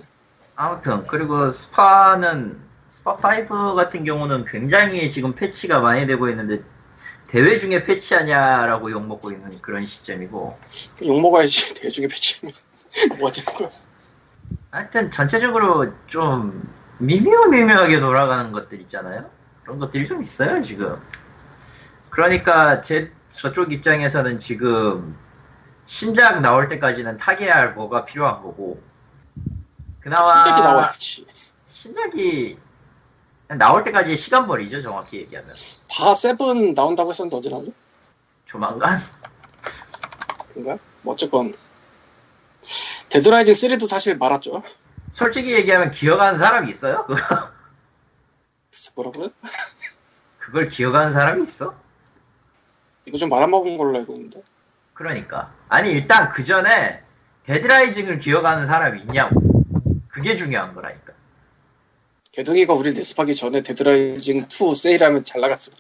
아무튼 0.57 1.07
그리고 1.07 1.51
스파는 1.51 2.59
스파 2.89 3.13
5 3.13 3.75
같은 3.75 4.05
경우는 4.05 4.47
굉장히 4.47 5.11
지금 5.11 5.35
패치가 5.35 5.81
많이 5.81 6.07
되고 6.07 6.29
있는데 6.31 6.63
대회 7.29 7.59
중에 7.59 7.85
패치하냐라고 7.85 8.91
욕 8.91 9.07
먹고 9.07 9.33
있는 9.33 9.61
그런 9.61 9.85
시점이고 9.87 10.59
욕 11.03 11.21
먹어야지 11.21 11.75
대회 11.81 11.96
중에 11.96 12.09
패치면 12.09 12.55
뭐 13.19 13.29
하자는 13.29 13.55
거야. 13.55 13.71
하여튼 14.77 15.11
전체적으로 15.11 15.91
좀 16.07 16.61
미묘미묘하게 16.99 17.99
돌아가는 17.99 18.53
것들 18.53 18.79
있잖아요 18.83 19.31
그런 19.63 19.79
것들이 19.79 20.07
좀 20.07 20.21
있어요 20.21 20.61
지금 20.61 21.01
그러니까 22.11 22.83
제 22.83 23.11
저쪽 23.31 23.73
입장에서는 23.73 24.39
지금 24.39 25.17
신작 25.87 26.41
나올 26.43 26.69
때까지는 26.69 27.17
타개해야 27.17 27.55
할 27.57 27.73
뭐가 27.73 28.05
필요한 28.05 28.43
거고 28.43 28.83
그나마 30.01 30.43
시작이 30.43 30.61
나와야지. 30.61 31.27
신작이 31.69 32.59
나올 33.49 33.83
때까지 33.83 34.19
시간벌이죠 34.19 34.83
정확히 34.83 35.21
얘기하면 35.21 35.55
바 35.89 36.15
세븐 36.15 36.75
나온다고 36.75 37.11
했었는데 37.11 37.37
언제 37.37 37.49
나오죠? 37.49 37.73
조만간 38.45 39.01
그런가? 40.53 40.79
뭐 41.01 41.15
어쨌건 41.15 41.55
데드라이징 43.17 43.55
3도 43.55 43.89
사실 43.89 44.17
말았죠. 44.19 44.63
솔직히 45.13 45.53
얘기하면 45.55 45.91
기억하는 45.91 46.39
사람이 46.39 46.71
있어요? 46.71 47.07
뭐라고요? 48.95 49.29
그걸 50.39 50.69
기억하는 50.69 51.13
사람이 51.13 51.43
있어? 51.45 51.75
이거 53.07 53.17
좀 53.17 53.31
말아먹은 53.31 53.79
걸로 53.79 53.97
알고 53.99 54.13
있는데. 54.15 54.43
그러니까 54.93 55.55
아니 55.69 55.93
일단 55.93 56.31
그 56.33 56.45
전에 56.45 57.03
데드라이징을 57.45 58.19
기억하는 58.19 58.67
사람이 58.67 59.01
있냐고 59.03 59.41
그게 60.09 60.37
중요한 60.37 60.75
거라니까 60.75 61.13
개둥이가 62.33 62.75
우리 62.75 62.93
레스파기 62.93 63.35
전에 63.35 63.63
데드라이징 63.63 64.47
2 64.51 64.75
세일하면 64.75 65.25
잘 65.25 65.41
나갔어. 65.41 65.73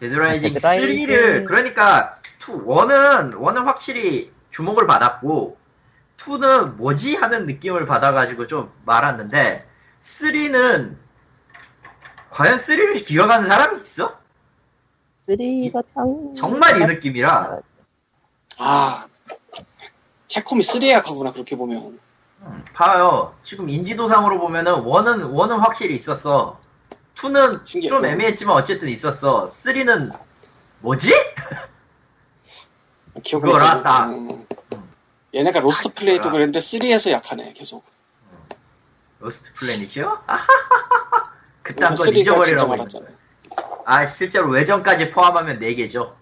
데드라이징 0.00 0.52
데드라이징- 0.54 1.06
3를 1.06 1.44
그러니까 1.46 2.18
2, 2.42 2.42
1은 2.42 3.34
1은 3.34 3.64
확실히 3.64 4.33
주목을 4.54 4.86
받았고 4.86 5.58
2는 6.18 6.76
뭐지 6.76 7.16
하는 7.16 7.46
느낌을 7.46 7.86
받아가지고 7.86 8.46
좀 8.46 8.72
말았는데 8.84 9.66
3는 10.00 10.96
과연 12.30 12.56
3를 12.56 13.04
기억하는 13.04 13.48
사람이 13.48 13.82
있어? 13.82 14.16
3가 15.26 15.84
당 15.94 16.34
정말 16.36 16.80
이 16.80 16.86
느낌이라 16.86 17.58
아 18.58 19.06
캡콤이 20.28 20.62
3약하구나 20.62 21.32
그렇게 21.32 21.56
보면. 21.56 21.98
음, 22.42 22.64
봐요. 22.74 23.34
지금 23.44 23.68
인지도상으로 23.68 24.38
보면은 24.38 24.82
원은 24.82 25.22
원은 25.22 25.58
확실히 25.58 25.94
있었어. 25.94 26.60
2는 27.14 27.64
신기해. 27.64 27.88
좀 27.88 28.04
애매했지만 28.04 28.54
어쨌든 28.54 28.88
있었어. 28.88 29.46
3는 29.46 30.16
뭐지? 30.80 31.12
기억을 33.22 33.52
그걸 33.52 33.60
못하고. 33.60 33.88
알았다. 33.88 34.06
음. 34.08 34.46
얘네가 35.34 35.60
로스트 35.60 35.94
플래닛도 35.94 36.24
알아. 36.24 36.32
그랬는데 36.32 36.58
3에서 36.58 37.10
약하네 37.10 37.52
계속. 37.54 37.84
로스트 39.20 39.52
플래닛이요? 39.54 40.22
그딴 41.62 41.94
건 41.94 41.94
3가 41.94 42.04
진짜 42.04 42.20
잊어버리라고. 42.20 42.72
했는데. 42.72 43.14
아 43.86 44.06
실제로 44.06 44.48
외전까지 44.48 45.10
포함하면 45.10 45.60
4개죠. 45.60 46.14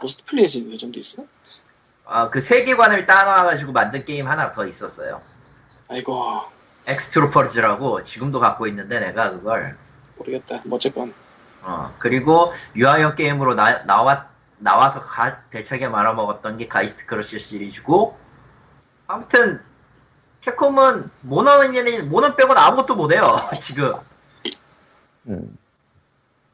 로스트 0.00 0.24
플래닛이 0.24 0.68
외전도 0.70 0.98
있어? 1.00 1.24
아, 2.04 2.28
그 2.30 2.40
세계관을 2.40 3.06
따놔가지고 3.06 3.72
만든 3.72 4.04
게임 4.04 4.26
하나 4.28 4.52
더 4.52 4.66
있었어요. 4.66 5.22
아이고 5.88 6.42
엑스트루퍼즈라고 6.86 8.04
지금도 8.04 8.40
갖고 8.40 8.66
있는데 8.66 8.98
내가 9.00 9.30
그걸 9.30 9.76
모르겠다. 10.16 10.60
뭐 10.64 10.76
어쨌건 10.76 11.14
어, 11.62 11.94
그리고 11.98 12.52
유아용 12.74 13.14
게임으로 13.14 13.54
나, 13.54 13.84
나와, 13.84 14.28
나와서 14.62 15.00
가, 15.00 15.42
대차게 15.50 15.88
말아먹었던 15.88 16.56
게 16.56 16.68
가이스트 16.68 17.06
크러셔 17.06 17.40
시리즈고, 17.40 18.16
아무튼, 19.06 19.60
캡콤은 20.42 21.10
모넌은, 21.22 22.08
모넌 22.08 22.36
빼고는 22.36 22.60
아무것도 22.60 22.94
못해요, 22.94 23.50
지금. 23.60 23.94
음. 25.28 25.56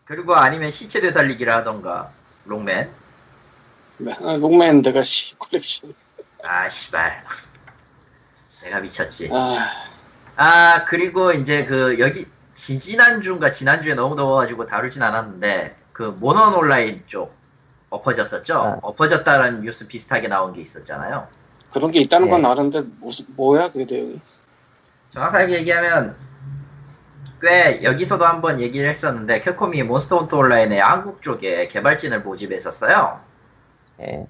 그리고 0.05 0.35
아니면 0.35 0.71
시체 0.71 1.01
되살리기를 1.01 1.53
하던가, 1.53 2.11
록맨. 2.47 2.91
아, 4.23 4.37
록맨 4.37 4.83
내가 4.83 5.03
씨 5.03 5.37
콜렉션. 5.37 5.93
아, 6.43 6.69
씨발. 6.69 7.25
내가 8.63 8.81
미쳤지. 8.81 9.29
아 9.33 9.59
아, 10.37 10.85
그리고 10.85 11.33
이제 11.33 11.67
그, 11.67 11.99
여기, 11.99 12.27
지지난주인가 12.55 13.51
지난주에 13.51 13.95
너무 13.95 14.17
더워가지고 14.17 14.67
다루진 14.67 15.03
않았는데, 15.03 15.77
그, 15.93 16.03
모넌 16.03 16.55
온라인 16.55 17.03
쪽, 17.07 17.38
엎어졌었죠? 17.91 18.55
아. 18.55 18.79
엎어졌다는 18.83 19.63
뉴스 19.63 19.87
비슷하게 19.87 20.29
나온 20.29 20.53
게 20.53 20.61
있었잖아요. 20.61 21.29
그런 21.73 21.91
게 21.91 22.01
있다는 22.01 22.31
건 22.31 22.43
예. 22.43 22.47
아는데 22.47 22.83
무슨 23.01 23.27
뭐야 23.37 23.71
그게 23.71 23.87
내용이? 23.89 24.21
정확하게 25.13 25.55
얘기하면, 25.55 26.15
꽤, 27.41 27.83
여기서도 27.83 28.27
한번 28.27 28.61
얘기를 28.61 28.89
했었는데, 28.89 29.41
캡콤이 29.41 29.83
몬스터 29.85 30.19
헌터 30.19 30.37
온라인의 30.37 30.81
한국 30.81 31.23
쪽에 31.23 31.69
개발진을 31.69 32.21
모집했었어요. 32.21 33.21
예. 34.01 34.27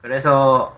그래서, 0.00 0.76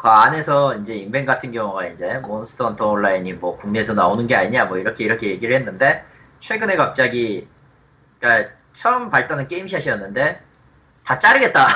그 0.00 0.08
안에서 0.08 0.76
이제 0.76 0.94
인벤 0.94 1.26
같은 1.26 1.52
경우가 1.52 1.88
이제 1.88 2.14
몬스터 2.20 2.68
헌터 2.68 2.88
온라인이 2.88 3.34
뭐 3.34 3.58
국내에서 3.58 3.92
나오는 3.92 4.26
게 4.26 4.34
아니냐 4.34 4.64
뭐 4.64 4.78
이렇게 4.78 5.04
이렇게 5.04 5.28
얘기를 5.28 5.54
했는데 5.54 6.06
최근에 6.40 6.76
갑자기 6.76 7.46
그러니까 8.18 8.50
처음 8.72 9.10
발단은 9.10 9.48
게임샷이었는데 9.48 10.40
다 11.04 11.18
자르겠다. 11.18 11.66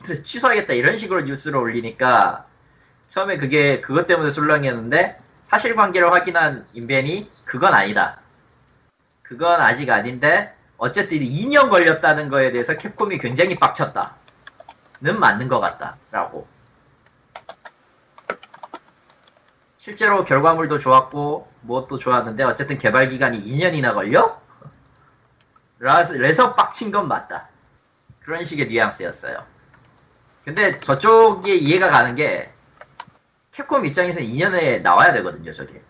취소하겠다. 0.24 0.74
이런 0.74 0.98
식으로 0.98 1.22
뉴스를 1.22 1.58
올리니까 1.58 2.46
처음에 3.08 3.36
그게 3.36 3.80
그것 3.80 4.06
때문에 4.06 4.30
술렁이었는데 4.30 5.18
사실관계를 5.42 6.12
확인한 6.12 6.66
인벤이 6.72 7.30
그건 7.44 7.74
아니다. 7.74 8.18
그건 9.22 9.60
아직 9.60 9.90
아닌데 9.90 10.54
어쨌든 10.78 11.18
2년 11.18 11.68
걸렸다는 11.68 12.28
거에 12.28 12.52
대해서 12.52 12.76
캡콤이 12.76 13.18
굉장히 13.18 13.56
빡쳤다. 13.58 14.16
는 15.00 15.18
맞는 15.18 15.48
것 15.48 15.58
같다 15.60 15.96
라고. 16.12 16.46
실제로 19.78 20.24
결과물도 20.24 20.78
좋았고 20.78 21.50
무엇도 21.62 21.98
좋았는데 21.98 22.44
어쨌든 22.44 22.78
개발 22.78 23.08
기간이 23.08 23.44
2년이나 23.44 23.94
걸려? 23.94 24.40
라서 25.80 26.54
빡친 26.54 26.92
건 26.92 27.08
맞다. 27.08 27.48
그런 28.24 28.44
식의 28.44 28.68
뉘앙스였어요. 28.68 29.44
근데 30.44 30.78
저쪽이 30.80 31.58
이해가 31.58 31.88
가는 31.88 32.14
게 32.14 32.50
캡콤 33.52 33.84
입장에서 33.86 34.20
2년에 34.20 34.82
나와야 34.82 35.12
되거든요, 35.14 35.52
저게. 35.52 35.82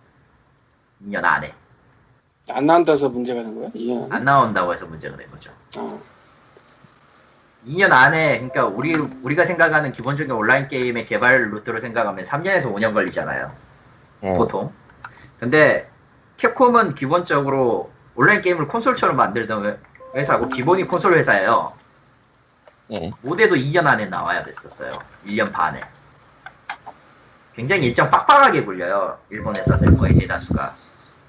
2년 1.05 1.25
안에. 1.25 1.55
안 2.51 2.67
나온다서 2.67 3.09
문제가 3.09 3.43
된 3.43 3.55
거야? 3.55 3.71
이해 3.75 4.07
안 4.11 4.25
나온다고 4.25 4.73
해서 4.73 4.85
문제가 4.87 5.17
된 5.17 5.31
거죠. 5.31 5.51
어. 5.79 6.01
2년 7.67 7.93
안에, 7.93 8.39
그러니까 8.39 8.67
우리, 8.67 8.95
우리가 8.95 9.47
생각하는 9.47 9.93
기본적인 9.93 10.33
온라인 10.33 10.67
게임의 10.67 11.07
개발 11.07 11.51
루트로 11.51 11.79
생각하면 11.79 12.25
3년에서 12.25 12.65
5년 12.75 12.93
걸리잖아요. 12.95 13.53
예. 14.25 14.35
보통. 14.37 14.73
근데 15.39 15.89
캡콤은 16.39 16.95
기본적으로 16.97 17.93
온라인 18.17 18.41
게임을 18.41 18.67
콘솔처럼 18.67 19.17
만들던 19.17 19.67
회- 19.67 19.79
회사고 20.17 20.49
기본이 20.49 20.85
콘솔 20.85 21.15
회사예요. 21.17 21.73
예. 22.93 23.11
모대도 23.23 23.55
2년 23.55 23.87
안에 23.87 24.07
나와야 24.07 24.43
됐었어요. 24.45 24.91
1년 25.27 25.53
반에. 25.53 25.83
굉장히 27.55 27.87
일정 27.87 28.11
빡빡하게 28.11 28.65
굴려요. 28.65 29.19
일본에서는 29.31 29.97
거의 29.97 30.17
대다수가. 30.17 30.75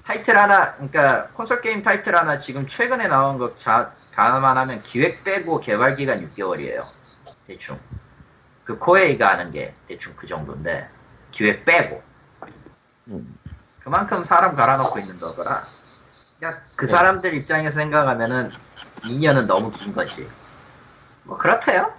타이틀 0.04 0.36
하나, 0.36 0.74
그러니까 0.74 1.28
콘솔 1.28 1.62
게임 1.62 1.82
타이틀 1.82 2.14
하나 2.14 2.38
지금 2.38 2.66
최근에 2.66 3.08
나온 3.08 3.38
거 3.38 3.56
자, 3.56 3.92
감안하면 4.14 4.82
기획 4.82 5.24
빼고 5.24 5.60
개발 5.60 5.96
기간 5.96 6.20
6개월이에요. 6.30 6.86
대충. 7.46 7.78
그 8.64 8.78
코에이가 8.78 9.28
하는 9.28 9.50
게 9.50 9.74
대충 9.88 10.14
그 10.16 10.26
정도인데 10.26 10.88
기획 11.30 11.64
빼고. 11.64 12.02
음. 13.08 13.38
그만큼 13.82 14.24
사람 14.24 14.54
갈아놓고 14.54 14.98
있는 14.98 15.18
거더라. 15.18 15.66
그러니까 16.38 16.62
그 16.76 16.86
네. 16.86 16.90
사람들 16.92 17.34
입장에서 17.34 17.78
생각하면은 17.80 18.50
2년은 19.02 19.46
너무 19.46 19.70
긴 19.70 19.92
거지. 19.94 20.28
뭐 21.24 21.36
그렇대요. 21.36 21.92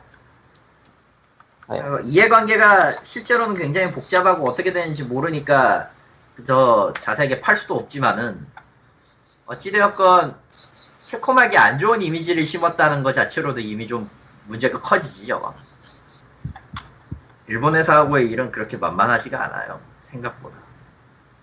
어, 1.67 1.99
이해관계가 2.03 3.03
실제로는 3.03 3.55
굉장히 3.55 3.91
복잡하고 3.91 4.47
어떻게 4.47 4.71
되는지 4.71 5.03
모르니까 5.03 5.89
더 6.45 6.93
자세하게 6.93 7.41
팔 7.41 7.55
수도 7.55 7.75
없지만은 7.75 8.45
어찌되었건 9.45 10.35
캡콤에게 11.07 11.57
안 11.57 11.79
좋은 11.79 12.01
이미지를 12.01 12.45
심었다는 12.45 13.03
것 13.03 13.13
자체로도 13.13 13.59
이미 13.61 13.87
좀 13.87 14.09
문제가 14.45 14.81
커지지 14.81 15.25
저거. 15.27 15.55
일본 17.47 17.75
회사하고의 17.75 18.29
일은 18.29 18.51
그렇게 18.51 18.77
만만하지가 18.77 19.43
않아요. 19.43 19.79
생각보다. 19.99 20.57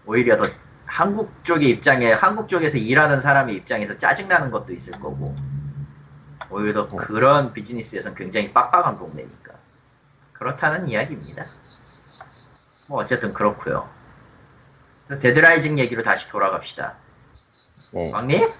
오히려 0.05 0.37
더 0.37 0.49
한국 0.85 1.33
쪽의 1.45 1.71
입장에 1.71 2.13
한국 2.13 2.49
쪽에서 2.49 2.77
일하는 2.77 3.21
사람의 3.21 3.55
입장에서 3.55 3.97
짜증나는 3.99 4.51
것도 4.51 4.73
있을 4.73 4.93
거고 4.95 5.35
오히려 6.51 6.89
더 6.89 6.97
그런 6.97 7.53
비즈니스에선 7.53 8.15
굉장히 8.15 8.53
빡빡한 8.53 8.99
동네니까 8.99 9.53
그렇다는 10.33 10.89
이야기입니다. 10.89 11.47
뭐 12.87 13.01
어쨌든 13.01 13.33
그렇고요. 13.33 13.89
그래서 15.07 15.21
데드라이징 15.21 15.79
얘기로 15.79 16.03
다시 16.03 16.29
돌아갑시다. 16.29 16.95
네. 17.93 18.11
왕님? 18.13 18.53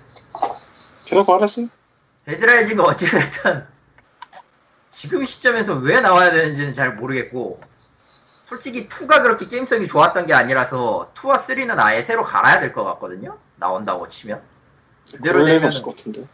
계속 1.05 1.29
알았어요. 1.31 1.69
데드라이징은 2.25 2.85
어찌됐든 2.85 3.67
지금 4.91 5.25
시점에서 5.25 5.75
왜 5.75 6.01
나와야 6.01 6.31
되는지는 6.31 6.75
잘 6.75 6.95
모르겠고 6.95 7.61
솔직히 8.49 8.89
2가 8.89 9.23
그렇게 9.23 9.49
게임성이 9.49 9.87
좋았던 9.89 10.27
게 10.27 10.35
아니라서 10.35 11.11
2와 11.15 11.37
3는 11.39 11.79
아예 11.79 12.03
새로 12.03 12.23
갈아야 12.25 12.61
될 12.61 12.73
것 12.73 12.85
같거든요. 12.85 13.39
나온다고 13.57 14.09
치면 14.09 14.43
그대로 15.11 15.45
되면은 15.45 15.67
없을 15.67 15.83
것 15.83 15.97
같은데. 15.97 16.27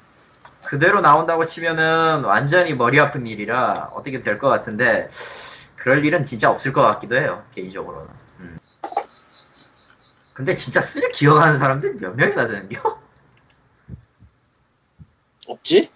그대로 0.66 1.00
나온다고 1.00 1.46
치면은 1.46 2.24
완전히 2.24 2.74
머리 2.74 2.98
아픈 3.00 3.26
일이라 3.26 3.90
어떻게 3.94 4.20
될 4.22 4.38
것 4.38 4.48
같은데 4.48 5.08
그럴 5.76 6.04
일은 6.04 6.26
진짜 6.26 6.50
없을 6.50 6.72
것 6.72 6.82
같기도 6.82 7.16
해요 7.16 7.44
개인적으로는. 7.54 8.08
음. 8.40 8.58
근데 10.34 10.54
진짜 10.56 10.80
3 10.80 11.10
기억하는 11.12 11.58
사람들 11.58 11.94
몇 11.94 12.14
명이나 12.16 12.46
되는겨? 12.46 13.00
없지? 15.48 15.90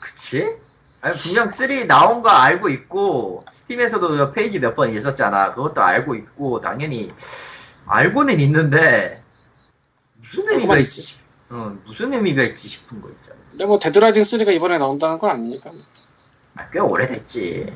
그치? 0.00 0.56
아니, 1.00 1.16
분명 1.16 1.50
3 1.50 1.86
나온 1.86 2.22
거 2.22 2.28
알고 2.30 2.68
있고, 2.70 3.44
스팀에서도 3.52 4.32
페이지 4.32 4.58
몇 4.58 4.74
번 4.74 4.92
있었잖아. 4.92 5.54
그것도 5.54 5.80
알고 5.80 6.14
있고, 6.16 6.60
당연히, 6.60 7.12
알고는 7.86 8.40
있는데, 8.40 9.22
무슨 10.14 10.48
의미가 10.48 10.78
있지? 10.78 11.00
싶- 11.00 11.20
어, 11.50 11.76
무슨 11.84 12.12
의미가 12.12 12.42
있지 12.42 12.68
싶은 12.68 13.00
거 13.00 13.08
있잖아. 13.10 13.37
근데 13.50 13.66
뭐 13.66 13.78
데드라이징 13.78 14.22
3가 14.22 14.54
이번에 14.54 14.78
나온다는 14.78 15.18
건 15.18 15.30
아니니까. 15.30 15.70
아, 16.54 16.68
꽤 16.70 16.78
오래됐지. 16.78 17.72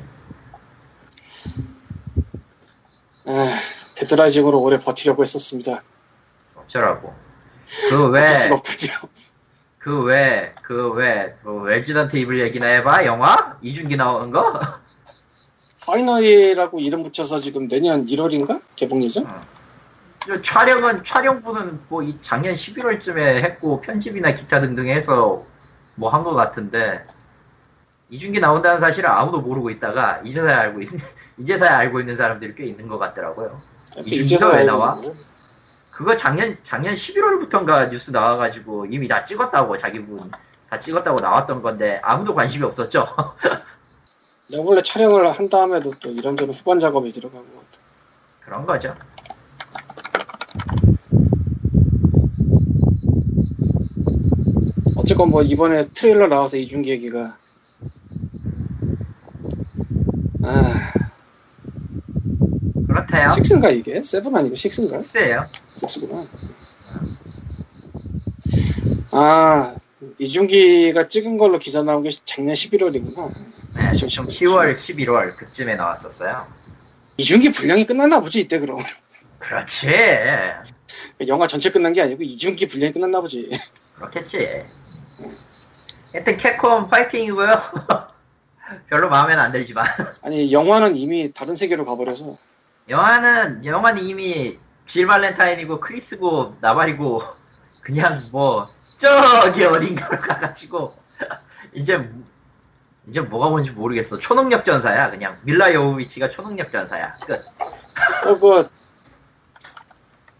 에, 3.27 3.49
데드라이징으로 3.95 4.61
오래 4.61 4.79
버티려고 4.79 5.21
했었습니다. 5.21 5.83
어쩌라고. 6.55 7.13
그 7.89 8.09
왜. 8.09 8.23
그 9.79 10.01
왜, 10.03 10.53
그 10.61 10.91
왜, 10.91 11.35
그 11.43 11.49
레지던트 11.67 12.15
이블 12.15 12.39
얘기나 12.39 12.67
해봐? 12.67 13.05
영화? 13.05 13.57
이준기 13.61 13.97
나오는 13.97 14.31
거? 14.31 14.61
final이라고 15.85 16.79
이름 16.79 17.03
붙여서 17.03 17.39
지금 17.39 17.67
내년 17.67 18.05
1월인가? 18.05 18.61
개봉 18.77 19.03
예정? 19.03 19.25
저 20.25 20.41
촬영은 20.41 21.03
촬영부는 21.03 21.81
뭐이 21.89 22.17
작년 22.21 22.53
11월쯤에 22.53 23.17
했고 23.43 23.81
편집이나 23.81 24.33
기타 24.33 24.61
등등 24.61 24.87
해서 24.87 25.45
뭐 25.95 26.09
한 26.09 26.23
것 26.23 26.33
같은데 26.33 27.03
이준기 28.09 28.39
나온다는 28.39 28.79
사실을 28.79 29.09
아무도 29.09 29.41
모르고 29.41 29.69
있다가 29.69 30.21
이제서야 30.23 30.59
알고 30.59 30.81
있 30.81 30.89
이제서야 31.37 31.77
알고 31.77 31.99
있는 31.99 32.15
사람들이 32.15 32.55
꽤 32.55 32.65
있는 32.65 32.87
것 32.87 32.97
같더라고요. 32.99 33.61
이준기가 34.05 34.49
왜 34.51 34.63
나와? 34.63 34.99
그거 35.91 36.15
작년 36.17 36.57
작년 36.63 36.93
11월부터인가 36.95 37.89
뉴스 37.89 38.11
나와가지고 38.11 38.87
이미 38.87 39.07
다 39.07 39.23
찍었다고 39.23 39.77
자기 39.77 40.03
분 40.05 40.31
다 40.73 40.79
찍었다고 40.79 41.19
나왔던 41.19 41.61
건데 41.61 41.99
아무도 42.03 42.33
관심이 42.33 42.63
없었죠. 42.65 43.05
내가 44.49 44.63
원래 44.63 44.81
촬영을 44.81 45.29
한 45.29 45.47
다음에도 45.47 45.91
또 45.99 46.09
이런저런 46.09 46.51
후반 46.51 46.79
작업이 46.79 47.11
들어가고 47.11 47.45
그런 48.41 48.65
거죠. 48.65 48.95
어쨌건 55.03 55.29
뭐 55.29 55.41
이번에 55.41 55.83
트레일러 55.93 56.27
나와서 56.27 56.55
이준기 56.55 56.89
얘기가 56.89 57.37
아 60.43 60.93
그렇대요. 62.87 63.33
식스인가 63.33 63.69
이게? 63.69 64.01
세븐 64.01 64.33
아니고 64.33 64.55
식스인가? 64.55 64.97
글쎄요. 64.97 65.49
식스구나 65.75 66.25
아 69.11 69.75
이준기가 70.19 71.09
찍은 71.09 71.37
걸로 71.37 71.59
기사 71.59 71.83
나온 71.83 72.01
게 72.01 72.09
작년 72.23 72.55
11월이구나 72.55 73.33
네, 73.75 73.91
좀 73.91 74.07
10월, 74.07 74.73
11월 74.73 75.35
그쯤에 75.35 75.75
나왔었어요. 75.75 76.47
이준기 77.17 77.49
분량이 77.51 77.85
끝났나 77.85 78.21
보지 78.21 78.39
이때 78.39 78.59
그럼 78.59 78.79
그렇지. 79.39 79.87
영화 81.27 81.47
전체 81.47 81.69
끝난 81.71 81.91
게 81.91 82.01
아니고 82.01 82.23
이준기 82.23 82.67
분량이 82.67 82.93
끝났나 82.93 83.19
보지 83.19 83.51
그렇겠지. 83.95 84.63
하여튼 86.13 86.37
캡콤 86.37 86.89
파이팅이고요. 86.89 87.61
별로 88.89 89.09
마음에는 89.09 89.41
안 89.41 89.51
들지만 89.51 89.85
아니 90.21 90.51
영화는 90.51 90.95
이미 90.95 91.31
다른 91.33 91.53
세계로 91.55 91.85
가버려서 91.85 92.37
영화는 92.89 93.65
영화는 93.65 94.03
이미 94.03 94.57
빌 94.85 95.07
발렌타인이고 95.07 95.79
크리스고 95.79 96.57
나발이고 96.61 97.23
그냥 97.81 98.21
뭐 98.31 98.69
저기 98.97 99.65
어딘가로 99.65 100.19
가가지고 100.19 100.95
이제 101.73 102.09
이제 103.07 103.19
뭐가 103.19 103.49
뭔지 103.49 103.71
모르겠어. 103.71 104.19
초능력 104.19 104.63
전사야 104.63 105.11
그냥 105.11 105.39
밀라 105.43 105.73
요우비치가 105.73 106.29
초능력 106.29 106.71
전사야 106.71 107.17
끝. 107.25 107.43
그, 108.23 108.39
그 108.39 108.69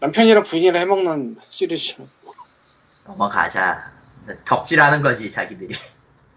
남편이랑 0.00 0.44
부인이랑 0.44 0.82
해먹는 0.82 1.36
시리즈처럼 1.50 2.08
넘어가자. 3.06 3.93
덕질하는 4.44 5.02
거지 5.02 5.30
자기들이. 5.30 5.76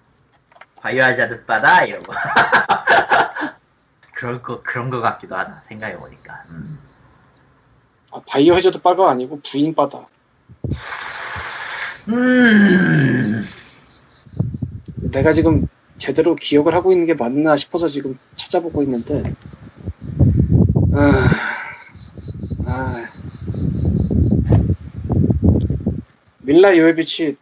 바이오하자드 0.81 1.45
바다 1.45 1.83
이러고. 1.83 2.13
그럴 4.13 4.41
거 4.41 4.61
그런 4.61 4.89
거 4.89 5.01
같기도 5.01 5.35
하다 5.35 5.59
생각해 5.61 5.97
보니까. 5.97 6.43
음. 6.49 6.79
아, 8.11 8.21
바이오 8.29 8.55
해저드 8.55 8.81
바가 8.81 9.09
아니고 9.11 9.41
부인 9.41 9.75
바다 9.75 10.07
음. 12.07 13.45
내가 14.95 15.33
지금 15.33 15.67
제대로 15.97 16.35
기억을 16.35 16.73
하고 16.73 16.91
있는 16.91 17.05
게 17.05 17.13
맞나 17.13 17.57
싶어서 17.57 17.87
지금 17.87 18.17
찾아보고 18.35 18.81
있는데 18.83 19.35
아, 20.93 21.29
아. 22.65 23.05
밀라 26.39 26.77
요에비치 26.77 27.35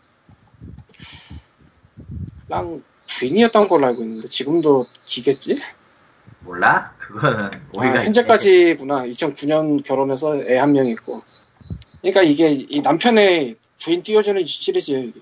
랑 2.56 2.82
부인이었던 3.08 3.68
걸로 3.68 3.88
알고 3.88 4.02
있는데 4.04 4.28
지금도 4.28 4.88
기겠지? 5.06 5.58
몰라? 6.39 6.94
그거는 7.00 7.46
아, 7.46 7.52
우리가 7.74 8.04
현재까지구나. 8.04 9.04
2009년 9.06 9.84
결혼해서 9.84 10.38
애 10.44 10.58
한 10.58 10.72
명 10.72 10.88
있고. 10.88 11.24
그러니까 12.02 12.22
이게 12.24 12.52
이 12.52 12.82
남편의 12.82 13.56
부인 13.84 14.02
띄워주는 14.04 14.46
시리즈예요. 14.46 15.04
이게. 15.04 15.20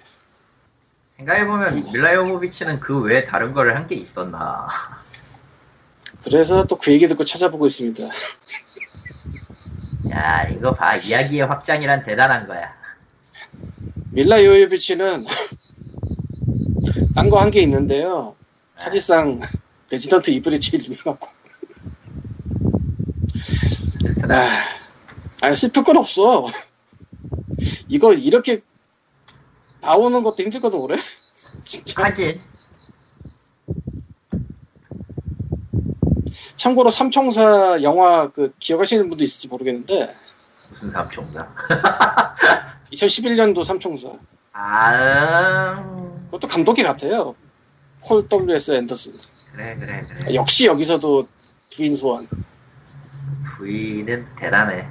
생각해보면 1.17 1.91
밀라 1.91 2.15
요모비치는 2.15 2.79
그 2.79 2.99
외에 3.01 3.23
다른 3.25 3.53
거를 3.53 3.75
한 3.75 3.87
게 3.87 3.95
있었나. 3.95 4.67
그래서 6.23 6.65
또 6.65 6.77
그 6.77 6.91
얘기 6.91 7.07
듣고 7.07 7.23
찾아보고 7.25 7.65
있습니다. 7.65 8.03
야 10.11 10.43
이거 10.49 10.73
봐 10.73 10.95
이야기의 10.95 11.45
확장이란 11.47 12.03
대단한 12.03 12.47
거야. 12.47 12.71
밀라 14.11 14.43
요요비치는 14.43 15.25
딴 17.15 17.29
거 17.29 17.37
한 17.39 17.49
게 17.51 17.61
있는데요. 17.61 18.35
사실상 18.75 19.39
레지던트 19.91 20.31
이블이 20.31 20.59
제일 20.59 20.83
유명하고. 20.85 21.27
아, 24.29 24.63
아 25.41 25.55
슬플 25.55 25.83
건 25.83 25.97
없어. 25.97 26.47
이거 27.87 28.13
이렇게 28.13 28.61
나오는 29.81 30.23
것도 30.23 30.43
힘들거든 30.43 30.79
올해. 30.79 30.97
진짜. 31.65 32.03
하긴 32.03 32.41
참고로 36.55 36.89
삼총사 36.89 37.81
영화 37.83 38.31
그 38.31 38.53
기억하시는 38.59 39.09
분도 39.09 39.23
있을지 39.23 39.47
모르겠는데 39.47 40.15
무슨 40.69 40.89
삼총사. 40.91 41.47
2011년도 42.91 43.63
삼총사 43.63 44.09
아 44.53 46.02
그것도 46.33 46.47
감독이 46.47 46.81
같아요. 46.81 47.35
폴 48.07 48.27
W.S. 48.27 48.71
앤더슨. 48.71 49.13
그래 49.51 49.75
그래 49.77 50.03
그래. 50.07 50.33
역시 50.33 50.65
여기서도 50.65 51.27
부인 51.71 51.95
소환. 51.95 52.27
부인은 53.57 54.25
대단해. 54.35 54.87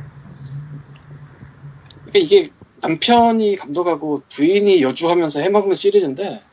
그러니까 2.06 2.18
이게 2.18 2.48
남편이 2.80 3.56
감독하고 3.56 4.22
부인이 4.32 4.82
여주하면서 4.82 5.40
해먹는 5.40 5.74
시리즈인데 5.74 6.44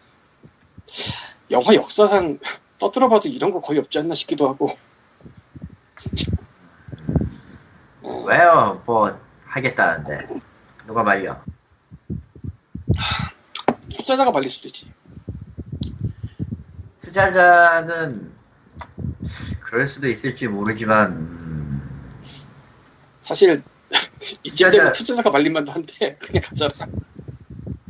영화 1.51 1.75
역사상 1.75 2.39
떠들어봐도 2.79 3.29
이런 3.29 3.51
거 3.51 3.61
거의 3.61 3.79
없지 3.79 3.99
않나 3.99 4.15
싶기도 4.15 4.47
하고 4.49 4.69
왜요? 8.27 8.81
뭐 8.85 9.19
하겠다는데 9.45 10.27
누가 10.87 11.03
말려? 11.03 11.39
투자자가 13.89 14.31
말릴 14.31 14.49
수도 14.49 14.67
있지. 14.67 14.91
투자자는 17.01 18.31
그럴 19.61 19.87
수도 19.87 20.07
있을지 20.09 20.47
모르지만 20.47 21.11
음, 21.11 22.19
사실 23.21 23.61
이쯤 24.43 24.71
되면 24.71 24.87
투자자- 24.87 24.91
투자자가 24.91 25.29
말릴만도 25.31 25.71
한데 25.71 26.15
그냥 26.21 26.43
가잖아. 26.43 26.73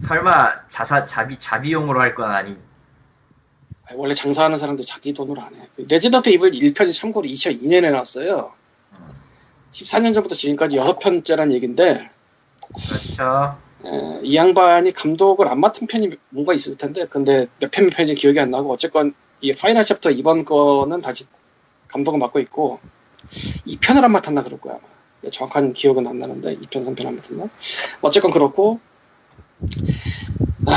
설마 0.07 0.67
자사 0.69 1.05
자비 1.05 1.37
자비용으로 1.37 1.99
할 2.01 2.15
건 2.15 2.31
아니? 2.31 2.57
아니, 3.87 3.97
원래 3.99 4.13
장사하는 4.13 4.57
사람들 4.57 4.85
자기 4.85 5.13
돈으로 5.13 5.41
안 5.41 5.53
해. 5.55 5.67
레지던트 5.77 6.29
이블 6.29 6.51
1편이 6.51 6.93
참고로 6.93 7.27
2002년에 7.27 7.91
나왔어요. 7.91 8.53
14년 9.71 10.13
전부터 10.13 10.35
지금까지 10.35 10.77
6편째란 10.77 11.51
얘기인데 11.51 12.09
그렇죠. 12.73 13.59
에, 13.85 14.21
이 14.23 14.35
양반이 14.35 14.91
감독을 14.93 15.47
안 15.47 15.59
맡은 15.61 15.87
편이 15.87 16.11
뭔가 16.31 16.53
있을 16.53 16.75
텐데 16.77 17.05
근데 17.09 17.47
몇 17.59 17.71
편 17.71 17.85
몇 17.87 17.95
편인지 17.95 18.15
기억이 18.15 18.39
안 18.39 18.51
나고 18.51 18.71
어쨌건 18.73 19.13
이 19.41 19.53
final 19.53 19.83
chapter 19.85 20.11
이번 20.11 20.45
거는 20.45 20.99
다시 21.01 21.25
감독을 21.89 22.19
맡고 22.19 22.39
있고 22.41 22.79
2편을 23.67 24.03
안 24.03 24.11
맡았나 24.13 24.43
그럴 24.43 24.59
거야 24.61 24.79
정확한 25.31 25.73
기억은 25.73 26.07
안 26.07 26.19
나는데 26.19 26.57
2편 26.57 26.85
3편 26.85 27.07
안 27.07 27.15
맡았나? 27.17 27.49
어쨌건 28.01 28.31
그렇고 28.31 28.79
아, 30.67 30.73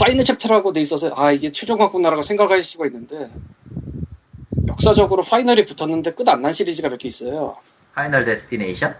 final 0.00 0.24
chapter라고 0.24 0.72
돼 0.72 0.80
있어서 0.82 1.12
아 1.16 1.32
이게 1.32 1.52
최종화구나라고 1.52 2.22
생각할 2.22 2.64
수가 2.64 2.86
있는데 2.86 3.30
역사적으로 4.68 5.22
final이 5.22 5.64
붙었는데 5.66 6.12
끝 6.12 6.28
안 6.28 6.42
난 6.42 6.52
시리즈가 6.52 6.88
몇 6.90 6.98
개 6.98 7.08
있어요. 7.08 7.56
파이널 7.94 8.24
데스티네이션? 8.24 8.96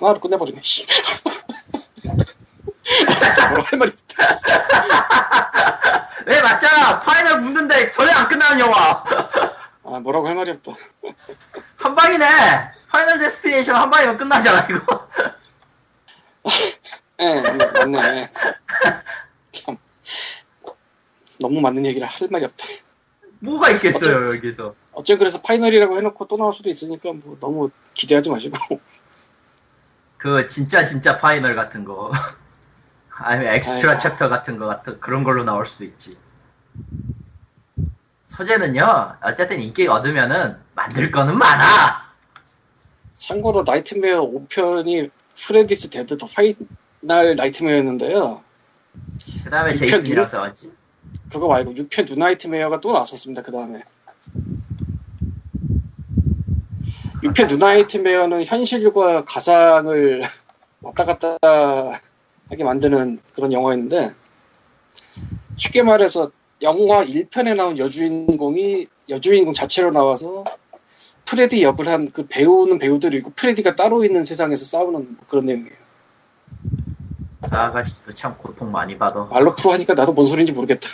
저 0.00 0.06
하나로 0.06 0.20
끝내버리네 0.20 0.60
씨. 0.62 0.86
진짜 2.82 3.48
뭐라 3.50 3.64
할 3.64 3.78
말이 3.78 3.92
없다 3.92 4.40
네 6.26 6.40
맞잖아. 6.42 7.00
final 7.00 7.42
붙는데 7.42 7.90
전혀 7.90 8.10
안 8.12 8.26
끝나는 8.28 8.60
영화. 8.60 9.04
아 9.84 10.00
뭐라고 10.00 10.26
할 10.26 10.34
말이 10.34 10.50
없다 10.52 10.72
한 11.76 11.94
방이네. 11.94 12.26
파이널 12.88 13.18
데스티네이션 13.18 13.76
한 13.76 13.90
방이면 13.90 14.16
끝나잖아 14.16 14.66
이거. 14.70 15.08
예, 17.20 17.34
네, 17.34 17.56
맞네. 17.56 18.32
참. 19.52 19.76
너무 21.38 21.60
맞는 21.60 21.84
얘기라 21.84 22.06
할 22.06 22.28
말이 22.30 22.46
없다. 22.46 22.66
뭐가 23.40 23.68
있겠어요 23.70 24.34
여기서. 24.34 24.74
어쨌든 24.92 25.18
그래서 25.18 25.42
final이라고 25.42 25.96
해놓고 25.98 26.26
또 26.26 26.38
나올 26.38 26.54
수도 26.54 26.70
있으니까 26.70 27.12
뭐 27.12 27.36
너무 27.38 27.70
기대하지 27.92 28.30
마시고. 28.30 28.80
그 30.20 30.48
진짜 30.48 30.84
진짜 30.84 31.18
final 31.18 31.56
같은 31.56 31.84
거. 31.84 32.12
아니면 33.08 33.54
엑스트라 33.54 33.92
아이고. 33.92 34.02
챕터 34.02 34.28
같은 34.28 34.58
거 34.58 34.66
같은 34.66 35.00
그런 35.00 35.24
걸로 35.24 35.44
나올 35.44 35.66
수도 35.66 35.84
있지. 35.84 36.18
소재는요. 38.26 39.16
어쨌든 39.22 39.60
인기 39.60 39.86
얻으면은 39.88 40.58
만들 40.74 41.10
거는 41.10 41.36
많아. 41.36 42.10
참고로 43.16 43.64
나이트메어 43.66 44.22
5편이 44.22 45.10
Freddy's 45.36 45.90
Dead 45.90 46.18
The 46.18 46.26
Final 46.26 47.36
Nightmare였는데요. 47.36 48.42
그 49.44 49.50
다음에 49.50 49.74
제이슨이랑 49.74 50.40
싸웠지. 50.40 50.70
그거 51.32 51.48
말고 51.48 51.72
6편 51.72 52.06
New 52.06 52.14
Nightmare가 52.16 52.80
또 52.80 52.92
나왔었습니다. 52.92 53.42
그 53.42 53.52
다음에. 53.52 53.82
6편 57.22 57.48
New 57.48 57.56
Nightmare는 57.58 58.44
현실과 58.44 59.24
가상을 59.24 60.22
왔다 60.82 61.04
갔다 61.04 61.36
하게 62.48 62.64
만드는 62.64 63.20
그런 63.34 63.52
영화였는데 63.52 64.14
쉽게 65.56 65.82
말해서 65.82 66.30
영화 66.62 67.04
1편에 67.04 67.54
나온 67.54 67.78
여주인공이 67.78 68.86
여주인공 69.08 69.52
자체로 69.54 69.90
나와서 69.90 70.44
프레디 71.26 71.62
역을 71.62 71.86
한 71.88 72.06
그 72.12 72.26
배우는 72.26 72.78
배우들이 72.78 73.18
있고 73.18 73.30
프레디가 73.36 73.76
따로 73.76 74.04
있는 74.04 74.24
세상에서 74.24 74.64
싸우는 74.64 75.18
그런 75.28 75.46
내용이에요. 75.46 75.76
그 77.48 77.56
아가씨도 77.56 78.12
참 78.14 78.36
고통 78.36 78.70
많이 78.72 78.98
받아. 78.98 79.24
말로 79.24 79.54
풀어 79.54 79.74
하니까 79.74 79.94
나도 79.94 80.12
뭔 80.12 80.26
소리인지 80.26 80.52
모르겠다. 80.52 80.88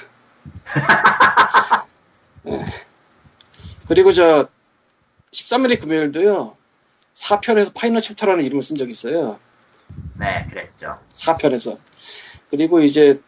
네. 2.42 2.64
그리고 3.88 4.12
저 4.12 4.46
13mm 5.36 5.80
금요일도요. 5.80 6.56
4편에서 7.14 7.74
Final 7.74 8.00
Chapter라는 8.00 8.44
이름을 8.44 8.62
쓴 8.62 8.76
적이 8.76 8.92
있어요. 8.92 9.38
네, 10.18 10.46
그랬죠. 10.48 10.94
4편에서. 11.14 11.78
그리고 12.50 12.80
이제 12.80 13.20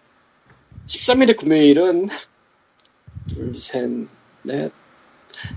13mm 0.87 1.39
금요일은 1.39 2.09
둘, 3.29 3.55
셋, 3.55 3.91
넷, 4.43 4.73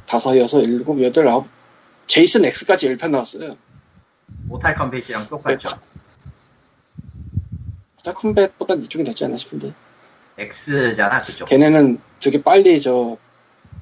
다섯, 0.05 0.37
여섯, 0.37 0.61
일곱, 0.61 1.01
여덟, 1.01 1.27
아홉 1.29 1.47
제이슨 2.07 2.43
X까지 2.43 2.89
10편 2.89 3.11
나왔어요. 3.11 3.55
Mortal 4.47 4.75
Kombat이랑 4.75 5.27
똑같죠. 5.27 5.69
짝Kombat보다 8.03 8.73
이쪽이 8.75 9.03
낫지 9.03 9.23
않나 9.25 9.37
싶은데. 9.37 9.73
X잖아, 10.37 11.19
그쪽. 11.21 11.45
걔네는 11.45 12.01
되게 12.19 12.41
빨리 12.41 12.81
저 12.81 13.17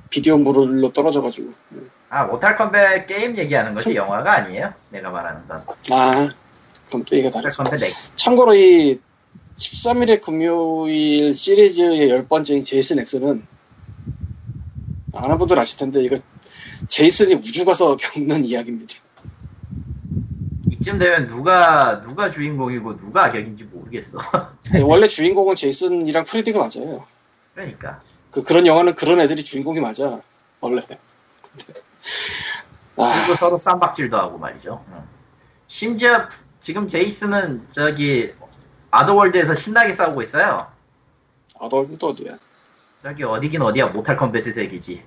비디오 0.10 0.38
물로 0.38 0.92
떨어져가지고. 0.94 1.52
아, 2.10 2.26
Mortal 2.26 2.56
Kombat 2.56 3.06
게임 3.08 3.38
얘기하는 3.38 3.74
거지, 3.76 3.96
영화가 3.96 4.32
아니에요? 4.34 4.74
내가 4.90 5.10
말하는 5.12 5.46
건. 5.48 5.64
아, 5.92 6.30
그럼 6.88 7.06
또 7.06 7.16
얘기가. 7.16 7.42
Kombat 7.42 7.84
X. 7.84 8.16
참고로 8.16 8.56
이 8.56 9.00
13일의 9.56 10.22
금요일 10.22 11.34
시리즈의 11.34 12.10
열 12.10 12.28
번째인 12.28 12.64
제이슨 12.64 13.00
X는 13.00 13.46
아는 15.14 15.38
분들 15.38 15.60
아실 15.60 15.78
텐데 15.80 16.02
이거 16.04 16.18
제이슨이 16.88 17.36
우주 17.36 17.66
가서 17.66 17.96
겪는 18.00 18.46
이야기입니다. 18.46 18.96
이쯤 20.72 20.98
되면 20.98 21.28
누가, 21.28 22.00
누가 22.02 22.30
주인공이고 22.32 22.98
누가 22.98 23.26
악역인지 23.26 23.66
모르겠어. 23.66 24.20
네, 24.72 24.82
원래 24.82 25.08
주인공은 25.08 25.56
제이슨이랑 25.56 26.24
프레디가 26.24 26.60
맞아요. 26.60 27.06
그러니까. 27.54 28.02
그 28.32 28.44
그런 28.44 28.66
영화는 28.66 28.96
그런 28.96 29.20
애들이 29.20 29.44
주인공이 29.44 29.80
맞아. 29.80 30.22
원래. 30.62 30.82
근데, 31.42 31.74
아, 31.80 31.89
그리고 32.96 33.36
서로 33.36 33.58
쌈박질도 33.58 34.18
하고 34.18 34.38
말이죠. 34.38 34.84
응. 34.92 35.04
심지어 35.68 36.28
지금 36.62 36.88
제이슨은 36.88 37.68
저기 37.72 38.34
Outworld에서 38.92 39.54
신나게 39.54 39.94
싸우고 39.94 40.22
있어요. 40.24 40.68
또 42.00 42.10
어디야? 42.10 42.38
저기 43.04 43.24
어디긴 43.24 43.62
어디야 43.62 43.88
Mortal 43.88 44.18
Kombat의 44.18 44.54
세계지. 44.54 45.04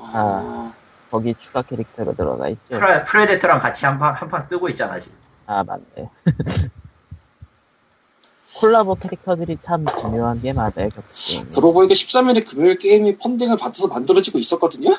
아, 0.00 0.72
거기 1.10 1.34
추가 1.34 1.62
캐릭터로 1.62 2.14
들어가 2.14 2.48
있죠. 2.48 2.78
프레, 2.78 3.04
프레데터랑 3.04 3.60
같이 3.60 3.86
한판 3.86 4.14
한판 4.14 4.48
뜨고 4.48 4.68
있잖아 4.70 4.98
지금. 5.00 5.16
아 5.46 5.64
맞네. 5.64 5.84
콜라보 8.56 8.94
캐릭터들이 8.96 9.58
참 9.64 9.84
중요한 10.00 10.40
게 10.40 10.52
맞아요. 10.52 10.88
그러고 11.52 11.72
보니까 11.72 11.94
13일의 11.94 12.48
금요일 12.48 12.78
게임이 12.78 13.18
펀딩을 13.18 13.56
받아서 13.56 13.88
만들어지고 13.88 14.38
있었거든요? 14.38 14.90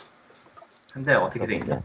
근데 0.96 1.14
어떻게 1.14 1.46
돼 1.46 1.56
있냐? 1.56 1.82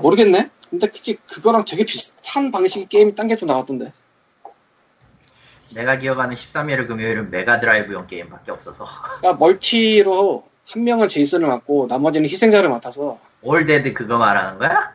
모르겠네? 0.00 0.48
근데 0.70 0.86
그게 0.86 1.14
그거랑 1.28 1.64
되게 1.66 1.84
비슷한 1.84 2.52
방식의 2.52 2.86
게임이 2.86 3.14
딴게좀 3.16 3.48
나왔던데. 3.48 3.92
내가 5.74 5.96
기억하는 5.96 6.36
13일의 6.36 6.86
금요일은 6.86 7.30
Mega 7.30 7.53
Drive용 7.53 8.06
게임밖에 8.06 8.52
없어서 8.52 8.84
그러니까 9.18 9.34
멀티로 9.44 10.48
한 10.70 10.84
명은 10.84 11.08
제이슨을 11.08 11.48
맡고 11.48 11.88
나머지는 11.88 12.28
희생자를 12.28 12.68
맡아서 12.70 13.18
올데드 13.40 13.92
그거 13.92 14.18
말하는 14.18 14.58
거야? 14.60 14.94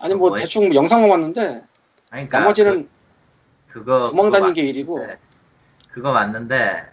아니 0.00 0.14
뭐 0.14 0.30
뭐야? 0.30 0.40
대충 0.40 0.74
영상만 0.74 1.08
봤는데 1.10 1.62
그러니까 2.10 2.38
나머지는 2.40 2.88
그, 3.68 3.80
그거 3.80 4.08
도망 4.10 4.26
그거 4.26 4.30
다니는 4.32 4.48
맞- 4.48 4.54
게 4.54 4.62
일이고 4.62 5.06
네. 5.06 5.16
그거 5.92 6.12
맞는데 6.12 6.84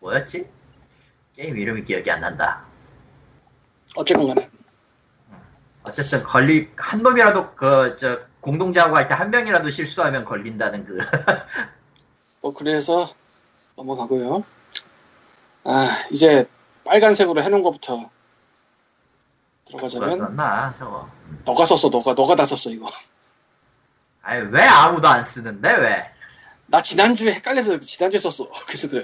뭐였지? 0.00 0.48
게임 1.36 1.56
이름이 1.56 1.84
기억이 1.84 2.10
안 2.10 2.22
난다. 2.22 2.64
어쨌건 3.98 4.28
간에 4.28 4.48
어쨌든 5.82 6.22
걸리 6.22 6.70
한 6.76 7.02
놈이라도 7.02 7.54
그 7.54 7.96
저 7.98 8.20
공동작업 8.40 8.94
할때 8.94 9.14
한 9.14 9.30
명이라도 9.30 9.70
실수하면 9.70 10.24
걸린다는 10.24 10.84
그 10.84 10.98
뭐 12.40 12.54
그래서 12.54 13.12
넘어가고요. 13.76 14.44
아, 15.64 15.88
이제 16.12 16.48
빨간색으로 16.84 17.42
해놓은 17.42 17.62
것부터 17.64 18.08
들어가자면 19.66 20.18
썼나 20.18 20.74
저거 20.78 21.10
너가 21.44 21.64
썼어, 21.64 21.90
너가 21.90 22.14
너가 22.14 22.36
다 22.36 22.44
썼어 22.44 22.72
이거. 22.72 22.88
아니 24.22 24.46
왜 24.52 24.62
아무도 24.62 25.08
안 25.08 25.24
쓰는데 25.24 25.76
왜 25.76 26.18
나 26.70 26.82
지난주에 26.82 27.32
헷갈려서 27.32 27.80
지난주에 27.80 28.20
썼어. 28.20 28.48
그래서 28.66 28.88
그래. 28.88 29.02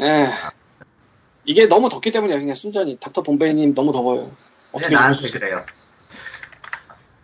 에 0.00 0.26
이게 1.44 1.66
너무 1.66 1.88
덥기 1.88 2.12
때문이야 2.12 2.38
그냥 2.38 2.54
순전히 2.54 2.96
Dr. 2.96 3.22
Bombay님 3.22 3.74
너무 3.74 3.92
더워요. 3.92 4.20
왜 4.22 4.30
어떻게 4.72 4.94
나한테 4.94 5.16
보실 5.18 5.28
수- 5.28 5.38
그래요 5.38 5.64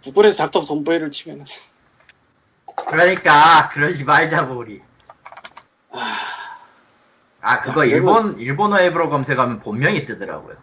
구글에서 0.02 0.44
닥터 0.44 0.64
본베이를 0.64 1.10
치면 1.10 1.44
그러니까 2.86 3.68
그러지 3.70 4.04
말자고 4.04 4.54
우리 4.58 4.82
아 7.40 7.60
그거 7.60 7.82
야, 7.86 7.90
그래도- 7.90 7.96
일본 7.96 8.38
일본어 8.38 8.80
앱으로 8.80 9.08
검색하면 9.10 9.60
본명이 9.60 10.04
뜨더라고요 10.06 10.56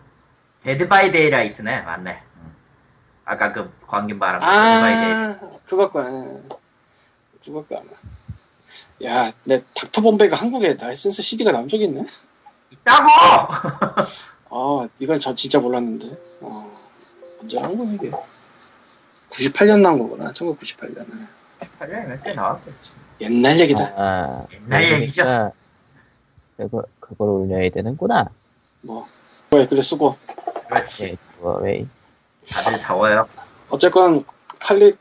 Dead 0.63 0.88
by 0.88 1.12
Daylight네 1.12 1.82
맞네 1.82 2.12
응. 2.38 2.56
아까 3.24 3.54
그 3.54 3.72
광김 3.88 4.20
바람 4.20 4.41
데드 4.41 4.82
바이 4.82 4.96
데이 4.96 5.13
아 5.13 5.39
그거 5.65 5.89
거야. 5.89 6.12
그거 7.44 7.63
거야. 7.65 7.82
야, 9.04 9.32
내 9.44 9.62
닥터 9.76 10.02
본베이가 10.02 10.36
한국에 10.36 10.76
라이센스 10.80 11.22
CD가 11.22 11.52
적이 11.68 11.86
있네. 11.86 12.06
있다고 12.86 13.10
아, 14.52 14.88
이건 15.00 15.19
저 15.19 15.34
진짜 15.34 15.60
몰랐는데. 15.60 16.15
어, 16.41 16.71
언제 17.41 17.60
나온 17.60 17.78
거야 17.78 17.91
이게? 17.91 18.12
98년 19.30 19.82
나온 19.82 20.00
거구나. 20.00 20.32
1998년에. 20.32 21.28
8년이면 21.80 22.24
꽤 22.24 22.34
나왔겠지 22.34 22.89
옛날 23.21 23.60
얘기다. 23.60 23.84
아, 23.98 24.45
옛날 24.54 25.02
얘기죠. 25.02 25.24
그러니까 25.24 25.52
그거, 26.58 26.84
그걸 27.00 27.30
올려야 27.30 27.69
되는구나. 27.69 28.30
뭐. 28.82 29.08
왜 29.52 29.65
그래 29.67 29.82
쓰고. 29.82 30.15
그렇지 30.69 31.04
예, 31.06 31.17
그거 31.36 31.56
왜. 31.56 31.86
다들 32.48 32.80
더워요 32.82 33.28
어쨌건 33.69 34.24
칼리 34.60 34.95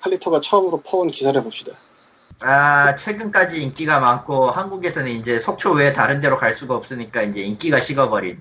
칼리토가 0.00 0.40
처음으로 0.40 0.80
퍼온 0.82 1.08
기사를 1.08 1.40
봅시다. 1.42 1.72
아 2.42 2.96
최근까지 2.96 3.62
인기가 3.62 4.00
많고 4.00 4.50
한국에서는 4.50 5.10
이제 5.10 5.40
속초 5.40 5.72
외에 5.72 5.92
다른 5.92 6.20
데로 6.20 6.36
갈 6.36 6.54
수가 6.54 6.74
없으니까 6.74 7.22
이제 7.22 7.40
인기가 7.40 7.80
식어버린 7.80 8.40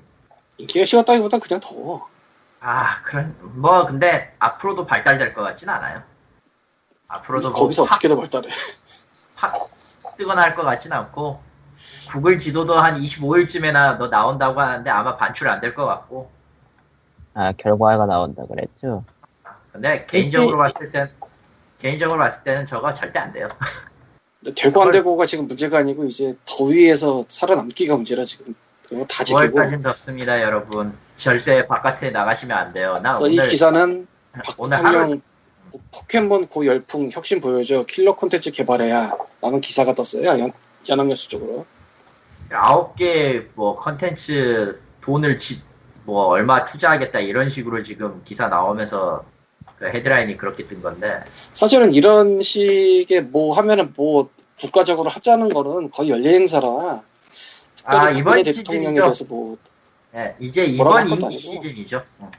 인기가 0.57 0.83
식었다기보단 0.85 1.39
그냥 1.39 1.59
더워. 1.59 2.07
아 2.59 3.01
그런 3.03 3.35
뭐 3.41 3.85
근데 3.85 4.33
앞으로도 4.39 4.85
발달될 4.85 5.33
것 5.33 5.41
같진 5.43 5.69
않아요 5.69 6.01
앞으로도 7.07 7.49
뭐 7.51 7.59
거기서 7.59 7.83
팍, 7.85 7.93
어떻게든 7.95 8.17
발달해. 8.17 8.49
팍 9.35 9.69
뜨거나 10.17 10.41
할 10.41 10.55
것 10.55 10.63
같진 10.63 10.91
않고 10.91 11.41
구글 12.09 12.39
지도도 12.39 12.73
한 12.75 12.95
25일쯤에나 12.95 13.97
너 13.97 14.09
나온다고 14.09 14.59
하는데 14.61 14.89
아마 14.89 15.17
반출 15.17 15.47
안 15.47 15.59
될 15.61 15.73
것 15.75 15.85
같고 15.85 16.31
아, 17.35 17.51
결과가 17.53 18.05
나온다 18.05 18.45
그랬죠. 18.45 19.03
근데 19.71 20.05
개인적으로 20.05 20.57
봤을 20.57 20.91
땐 20.91 21.09
개인적으로 21.83 22.17
봤을 22.17 22.43
때는 22.43 22.65
저거 22.65 22.93
절대 22.93 23.19
안 23.19 23.33
돼요. 23.33 23.49
되고 24.55 24.81
안 24.81 24.91
되고가 24.91 25.25
지금 25.25 25.47
문제가 25.47 25.79
아니고 25.79 26.05
이제 26.05 26.35
더위에서 26.45 27.25
살아남기가 27.27 27.95
문제라 27.97 28.23
지금 28.23 28.55
그거 28.87 29.03
다 29.05 29.23
지키고. 29.23 29.41
9월까지는 29.41 29.83
덥습니다 29.83 30.41
여러분. 30.41 30.97
절대 31.17 31.67
바깥에 31.67 32.09
나가시면 32.11 32.57
안 32.57 32.73
돼요. 32.73 32.93
나 33.03 33.11
그래서 33.13 33.27
이 33.27 33.37
오늘 33.37 33.49
기사는 33.49 34.07
박 34.43 34.55
오늘 34.59 34.77
하루 34.77 34.91
대통령 34.99 35.21
포켓몬 35.91 36.47
고 36.47 36.65
열풍 36.65 37.09
혁신 37.11 37.41
보여줘 37.41 37.83
킬러 37.85 38.15
콘텐츠 38.15 38.51
개발해야 38.51 39.11
라는 39.41 39.59
기사가 39.59 39.93
떴어요 39.95 40.39
연, 40.39 40.51
연합뉴스 40.87 41.27
쪽으로. 41.29 41.65
아홉 42.51 42.95
개 42.95 43.49
뭐 43.55 43.75
컨텐츠 43.75 44.79
돈을 45.01 45.37
지, 45.39 45.61
뭐 46.05 46.25
얼마 46.27 46.65
투자하겠다 46.65 47.19
이런 47.19 47.49
식으로 47.49 47.81
지금 47.83 48.21
기사 48.23 48.47
나오면서 48.47 49.25
그 49.83 49.89
헤드라인이 49.89 50.37
그렇게 50.37 50.65
뜬 50.65 50.81
건데 50.81 51.21
사실은 51.51 51.91
이런 51.91 52.41
식의 52.41 53.23
뭐 53.23 53.53
하면은 53.57 53.91
뭐 53.97 54.29
국가적으로 54.57 55.09
하자는 55.09 55.49
거는 55.49 55.91
거의 55.91 56.09
연례 56.09 56.33
행사라 56.35 57.03
아 57.83 58.09
이번 58.11 58.43
시즌이죠. 58.45 59.25
뭐 59.27 59.57
예, 60.15 60.35
이제 60.39 60.63
이번 60.63 61.09
인기. 61.09 61.37
시즌이죠. 61.37 62.01
어. 62.19 62.31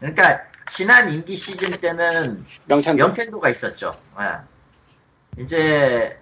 그러니까 0.00 0.40
지난 0.68 1.12
인기 1.12 1.36
시즌 1.36 1.70
때는 1.70 2.44
명찬 2.66 2.96
명텐도가 2.96 3.50
있었죠. 3.50 3.92
예. 4.18 5.42
이제 5.42 6.18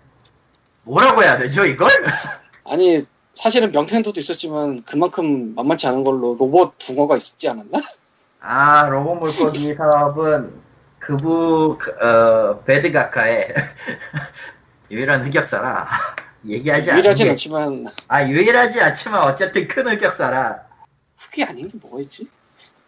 뭐라고 0.82 1.22
해야 1.22 1.38
되죠 1.38 1.64
이걸? 1.64 1.88
아니 2.64 3.06
사실은 3.32 3.72
명텐도도 3.72 4.20
있었지만 4.20 4.82
그만큼 4.82 5.54
만만치 5.54 5.86
않은 5.86 6.04
걸로 6.04 6.36
로봇 6.38 6.74
붕어가 6.78 7.16
있었지 7.16 7.48
않았나? 7.48 7.80
아 8.42 8.88
로봇 8.88 9.18
물고기 9.18 9.72
사업은 9.74 10.60
그부 10.98 11.78
그, 11.80 11.90
어, 12.04 12.62
배드가카의 12.64 13.54
유일한 14.90 15.26
흑역사라 15.26 15.88
얘기하지 16.46 16.90
유일하진 16.90 17.08
않는 17.08 17.24
게- 17.24 17.30
않지만 17.30 17.86
아 18.08 18.26
유일하지 18.28 18.80
않지만 18.80 19.22
어쨌든 19.22 19.68
큰 19.68 19.86
흑역사라 19.88 20.66
그게 21.24 21.44
아닌 21.44 21.68
게 21.68 21.78
뭐가 21.80 22.00
있지? 22.00 22.28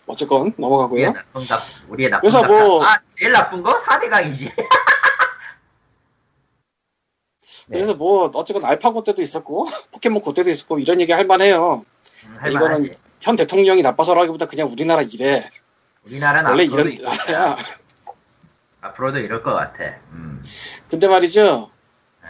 어쨌건 0.07 0.41
우리의 0.43 0.55
넘어가고요. 0.59 1.13
나쁜 1.13 1.45
각 1.47 1.61
우리의 1.89 2.11
나쁜 2.11 2.21
그래서 2.23 2.41
각 2.43 2.49
뭐- 2.49 2.85
아 2.85 3.01
제일 3.19 3.33
나쁜 3.33 3.63
거 3.63 3.79
4대강이지 3.81 4.53
네. 7.69 7.79
그래서 7.79 7.95
뭐 7.95 8.31
어쨌건 8.35 8.65
알파고 8.67 9.03
때도 9.05 9.23
있었고 9.23 9.67
포켓몬 9.93 10.21
고 10.21 10.35
때도 10.35 10.51
있었고 10.51 10.79
이런 10.79 11.01
얘기 11.01 11.13
할 11.13 11.25
만해요. 11.27 11.85
음, 12.27 12.35
할 12.39 12.53
이거는 12.53 12.93
현 13.25 13.37
대통령이 13.37 13.81
나빠서라기보다 13.81 14.47
그냥 14.47 14.69
우리나라 14.69 15.01
이래. 15.01 15.49
우리나라는 16.05 16.51
원래 16.51 16.67
앞으로도 16.67 16.91
이런. 16.91 17.17
나라야. 17.17 17.57
앞으로도 18.83 19.19
이럴 19.21 19.43
것 19.43 19.55
같아 19.55 19.83
음. 20.13 20.45
근데 20.91 21.09
말이죠. 21.09 21.71
네. 22.23 22.29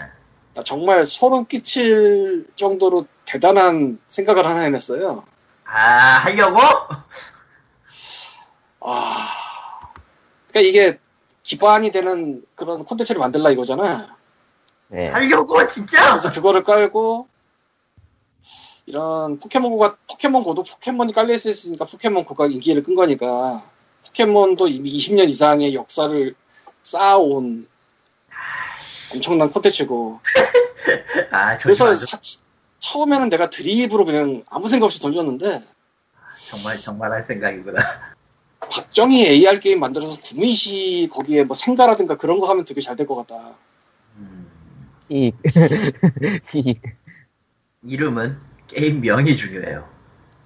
나 0.54 0.62
정말 0.62 1.04
소름 1.04 1.46
끼칠 1.46 2.46
정도로 2.54 3.08
대단한 3.24 3.98
생각을 4.06 4.46
하나 4.46 4.60
해냈어요. 4.60 5.24
아 5.64 6.20
하려고? 6.22 6.60
아, 8.86 9.28
그러니까 10.46 10.60
이게 10.60 11.00
기반이 11.42 11.90
되는 11.90 12.44
그런 12.54 12.84
콘텐츠를 12.84 13.18
만들라 13.18 13.50
이거잖아. 13.50 14.16
네. 14.88 15.08
하려고 15.08 15.68
진짜? 15.68 16.10
그래서 16.10 16.30
그거를 16.30 16.62
깔고 16.62 17.26
이런 18.86 19.38
포켓몬고가 19.38 19.96
포켓몬고도 20.10 20.62
포켓몬이 20.64 21.12
깔려 21.12 21.34
있으니까 21.34 21.84
포켓몬고가 21.86 22.46
인기를 22.46 22.82
끈 22.82 22.94
거니까 22.94 23.64
포켓몬도 24.06 24.68
이미 24.68 24.92
20년 24.98 25.28
이상의 25.28 25.74
역사를 25.74 26.34
쌓아온 26.82 27.66
엄청난 29.14 29.48
콘텐츠고. 29.50 30.20
아 31.30 31.56
그래서 31.58 31.96
사- 31.96 32.18
처음에는 32.80 33.30
내가 33.30 33.48
드립으로 33.48 34.04
그냥 34.04 34.42
아무 34.50 34.68
생각 34.68 34.86
없이 34.86 35.00
돌렸는데 35.00 35.62
정말 36.50 36.76
정말 36.76 37.12
할 37.12 37.22
생각이구나. 37.22 37.80
박정희 38.60 39.26
AR 39.26 39.60
게임 39.60 39.80
만들어서 39.80 40.20
구민씨 40.20 41.08
거기에 41.12 41.44
뭐 41.44 41.54
생가라든가 41.54 42.16
그런 42.16 42.38
거 42.38 42.48
하면 42.50 42.64
되게 42.64 42.80
잘 42.80 42.96
될 42.96 43.06
것 43.06 43.14
같다. 43.16 43.54
음, 44.16 44.50
이, 45.08 45.32
이, 46.54 46.78
이름은 47.82 48.38
게임 48.74 49.00
명이 49.00 49.36
중요해요. 49.36 49.88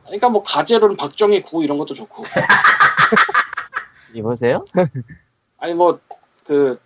그러니까 0.05 0.29
뭐 0.29 0.43
가제로는 0.43 0.97
박정희 0.97 1.43
고 1.43 1.63
이런 1.63 1.79
것도 1.79 1.95
좋고. 1.95 2.25
이보세요? 4.15 4.65
아니 5.59 5.75
뭐 5.75 6.01
그 6.47 6.81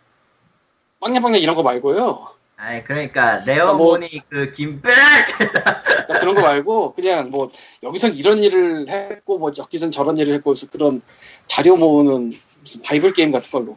빵야빵야 0.98 1.36
이런 1.36 1.54
거 1.54 1.62
말고요. 1.62 2.26
아니 2.56 2.82
그러니까 2.82 3.36
뭐- 3.36 3.44
네오모니 3.46 4.22
그 4.28 4.50
김백 4.50 4.92
그러니까 5.38 6.18
그런 6.18 6.34
거 6.34 6.40
말고 6.40 6.94
그냥 6.94 7.30
뭐 7.30 7.48
여기선 7.84 8.14
이런 8.14 8.42
일을 8.42 8.88
했고 8.88 9.38
뭐 9.38 9.52
여기선 9.56 9.92
저런 9.92 10.18
일을 10.18 10.34
했고 10.34 10.50
그래서 10.50 10.66
그런 10.68 11.00
자료 11.46 11.76
모으는 11.76 12.32
무슨 12.60 12.82
바이블 12.82 13.12
게임 13.12 13.30
같은 13.30 13.50
걸로. 13.52 13.76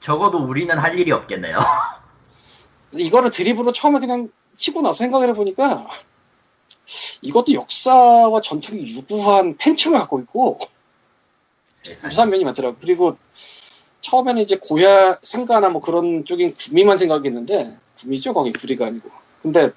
적어도 0.00 0.38
우리는 0.38 0.76
할 0.78 0.98
일이 0.98 1.12
없겠네요. 1.12 1.58
이거를 2.92 3.30
드립으로 3.30 3.72
처음에 3.72 4.00
그냥 4.00 4.30
치고 4.56 4.80
나서 4.80 4.94
생각을 4.94 5.28
해보니까 5.30 5.86
이것도 7.22 7.52
역사와 7.54 8.40
전통이 8.40 8.82
유구한 8.96 9.56
팬층을 9.56 9.98
갖고 9.98 10.20
있고 10.20 10.58
유사한 12.04 12.30
면이 12.30 12.44
많더라고 12.44 12.76
그리고 12.80 13.16
처음에는 14.00 14.42
이제 14.42 14.58
고야 14.60 15.18
생가나 15.22 15.68
뭐 15.68 15.80
그런 15.82 16.24
쪽인 16.24 16.54
구미만 16.54 16.96
생각했는데 16.96 17.76
구미죠 17.98 18.32
거기 18.32 18.52
구리가 18.52 18.86
아니고. 18.86 19.10
근데 19.42 19.70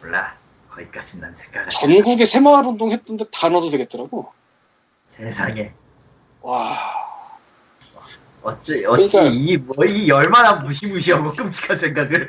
몰라. 0.00 0.36
거기까지 0.70 1.18
난 1.18 1.34
생각. 1.34 1.68
전국에 1.68 2.24
새마을 2.24 2.64
운동 2.66 2.90
했던데 2.90 3.24
다 3.30 3.48
넣어도 3.50 3.70
되겠더라고. 3.70 4.32
세상에. 5.06 5.72
와. 6.40 6.76
어찌 8.42 8.84
어찌 8.86 9.08
그러니까- 9.16 9.22
이뭐이 9.32 10.10
얼마나 10.10 10.54
무시무시하고 10.54 11.30
끔찍한 11.36 11.78
생각을 11.78 12.28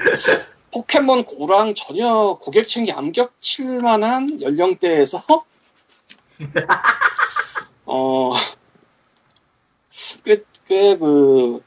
포켓몬 0.73 1.23
고랑 1.23 1.75
전혀 1.75 2.37
고객층이 2.41 2.91
안 2.91 3.11
겹칠 3.11 3.79
만한 3.79 4.41
연령대에서 4.41 5.23
어, 7.85 8.33
꽤, 10.25 10.43
꽤, 10.65 10.97
그, 10.97 11.61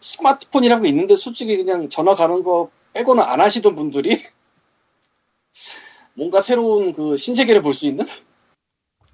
스마트폰이라고 0.00 0.86
있는데 0.86 1.16
솔직히 1.16 1.56
그냥 1.56 1.88
전화 1.88 2.14
가는 2.14 2.42
거 2.44 2.70
빼고는 2.92 3.22
안 3.22 3.40
하시던 3.40 3.74
분들이 3.74 4.24
뭔가 6.14 6.40
새로운 6.40 6.92
그 6.92 7.16
신세계를 7.16 7.62
볼 7.62 7.74
수 7.74 7.86
있는? 7.86 8.04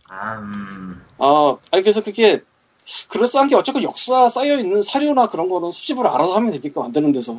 아, 0.09 0.39
음, 0.39 1.05
아, 1.19 1.57
아니, 1.73 1.83
그래서 1.83 2.03
그게 2.03 2.43
그럴싸한 3.09 3.49
게 3.49 3.57
어쨌건 3.57 3.83
역사 3.83 4.29
쌓여있는 4.29 4.83
사료나 4.83 5.29
그런 5.29 5.49
거는 5.49 5.73
수집을 5.73 6.07
알아서 6.07 6.37
하면 6.37 6.53
되게끔 6.53 6.83
만드는 6.83 7.13
데서 7.13 7.33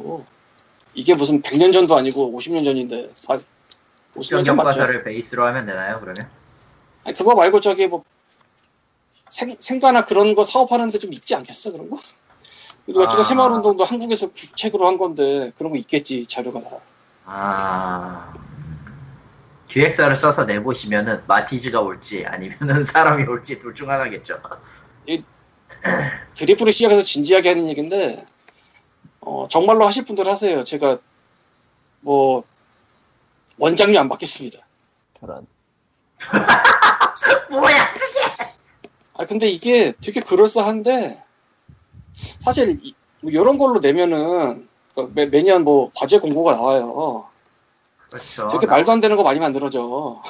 이게 0.98 1.14
무슨 1.14 1.44
100년 1.44 1.72
전도 1.72 1.96
아니고 1.96 2.36
50년 2.36 2.64
전인데, 2.64 3.12
40, 3.14 3.48
50년 4.16 4.44
전 4.44 4.56
맞죠? 4.56 4.72
경력과서를 4.72 5.04
베이스로 5.04 5.46
하면 5.46 5.68
되나요, 5.68 6.00
그러면? 6.00 6.28
아니, 7.06 7.16
그거 7.16 7.36
말고 7.36 7.60
저기 7.60 7.86
뭐 7.86 8.04
생, 9.30 9.56
생가나 9.60 10.06
그런 10.06 10.34
거 10.34 10.44
사업하는데 10.44 10.98
좀 10.98 11.14
있지 11.14 11.36
않겠어 11.36 11.72
그런 11.72 11.92
거? 11.92 12.00
그리고 12.88 13.04
아. 13.04 13.22
새마을운동도 13.22 13.84
한국에서 13.84 14.30
책으로 14.56 14.88
한 14.88 14.98
건데 14.98 15.52
그런 15.60 15.72
거 15.72 15.78
있겠지 15.78 16.26
자료가 16.26 16.62
다. 16.62 16.78
아, 17.26 18.34
기획서를 19.70 20.16
써서 20.16 20.46
내보시면은 20.46 21.22
마티즈가 21.28 21.82
올지 21.82 22.26
아니면은 22.26 22.86
사람이 22.86 23.24
올지 23.26 23.60
둘 23.60 23.76
중 23.76 23.92
하나겠죠. 23.92 24.42
드리프를 26.34 26.74
시작해서 26.74 27.02
진지하게 27.02 27.50
하는 27.50 27.68
얘기인데 27.68 28.26
어, 29.28 29.48
정말로 29.50 29.86
하실 29.86 30.06
분들 30.06 30.26
하세요. 30.26 30.64
제가 30.64 31.00
뭐 32.00 32.46
원장료 33.60 34.00
안 34.00 34.08
받겠습니다. 34.08 34.60
저런. 35.20 35.46
뭐야? 37.52 37.94
아 39.16 39.26
근데 39.26 39.48
이게 39.48 39.92
되게 40.02 40.22
그럴싸한데 40.22 41.22
사실 42.40 42.80
이, 42.82 42.96
뭐 43.22 43.32
이런 43.32 43.58
걸로 43.58 43.80
내면은 43.80 44.70
그 44.96 45.12
매, 45.14 45.26
매년 45.26 45.64
뭐 45.66 45.92
과제 45.96 46.20
공고가 46.20 46.54
나와요. 46.54 47.28
그렇죠. 48.10 48.48
저렇게 48.48 48.66
말도 48.66 48.92
안 48.94 49.02
되는 49.02 49.18
거 49.18 49.24
많이 49.24 49.40
만들어져. 49.42 50.22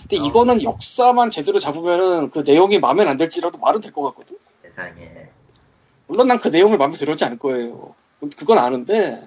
근데 0.00 0.18
어. 0.18 0.24
이거는 0.24 0.62
역사만 0.62 1.28
제대로 1.28 1.58
잡으면은 1.58 2.30
그 2.30 2.38
내용이 2.46 2.78
마음에 2.78 3.06
안 3.06 3.18
들지라도 3.18 3.58
말은 3.58 3.82
될 3.82 3.92
것 3.92 4.02
같거든. 4.04 4.38
세상에. 4.62 5.28
물론 6.10 6.26
난 6.26 6.40
그 6.40 6.48
내용을 6.48 6.76
마음에 6.76 6.94
들었지 6.96 7.24
않을 7.24 7.38
거예요. 7.38 7.94
그건 8.36 8.58
아는데 8.58 9.22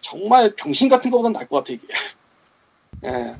정말 0.00 0.54
병신 0.56 0.88
같은 0.88 1.12
거보단 1.12 1.32
나을 1.32 1.46
것 1.46 1.58
같아 1.58 1.72
이게. 1.72 1.86
예. 3.06 3.36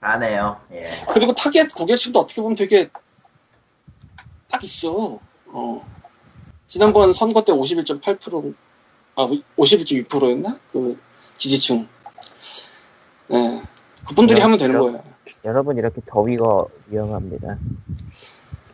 안 0.00 0.22
해요. 0.22 0.60
예. 0.72 0.80
그리고 1.12 1.34
타겟 1.34 1.66
고객층도 1.74 2.20
어떻게 2.20 2.40
보면 2.40 2.54
되게 2.56 2.88
딱 4.48 4.62
있어. 4.62 5.18
어. 5.46 5.98
지난번 6.68 7.12
선거 7.12 7.42
때 7.42 7.52
51.8%, 7.52 8.54
아, 9.16 9.26
51.6%였나? 9.26 10.60
그 10.70 10.96
지지층. 11.38 11.88
예. 13.32 13.62
그분들이 14.06 14.40
야, 14.40 14.44
하면 14.44 14.58
되는 14.58 14.76
야. 14.76 14.78
거예요. 14.78 15.02
여러분 15.44 15.76
이렇게 15.76 16.00
더위가 16.06 16.66
위험합니다. 16.86 17.58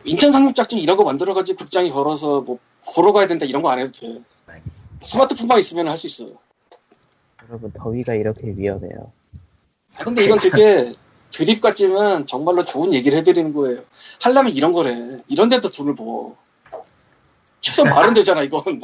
인천 0.05 0.31
상륙작전 0.31 0.79
이런 0.79 0.97
거 0.97 1.03
만들어가지고 1.03 1.57
극장에 1.57 1.89
걸어서 1.89 2.41
뭐 2.41 2.59
보러 2.95 3.11
가야 3.11 3.27
된다 3.27 3.45
이런 3.45 3.61
거 3.61 3.69
안 3.69 3.79
해도 3.79 3.91
돼. 3.91 4.21
스마트폰만 5.01 5.59
있으면 5.59 5.87
할 5.87 5.97
수 5.97 6.07
있어. 6.07 6.25
여러분 7.47 7.71
더위가 7.71 8.13
이렇게 8.15 8.53
위험해요. 8.55 9.11
아, 9.97 10.03
근데 10.03 10.23
이건 10.25 10.39
되게 10.39 10.93
드립 11.31 11.61
같지만 11.61 12.25
정말로 12.25 12.63
좋은 12.65 12.93
얘기를 12.93 13.17
해드리는 13.19 13.53
거예요. 13.53 13.83
하려면 14.21 14.51
이런 14.53 14.71
거래. 14.73 15.19
이런 15.27 15.49
데도 15.49 15.69
돈을 15.69 15.95
버. 15.95 16.35
최소한 17.61 17.93
말은 17.93 18.13
되잖아, 18.13 18.41
이건. 18.43 18.81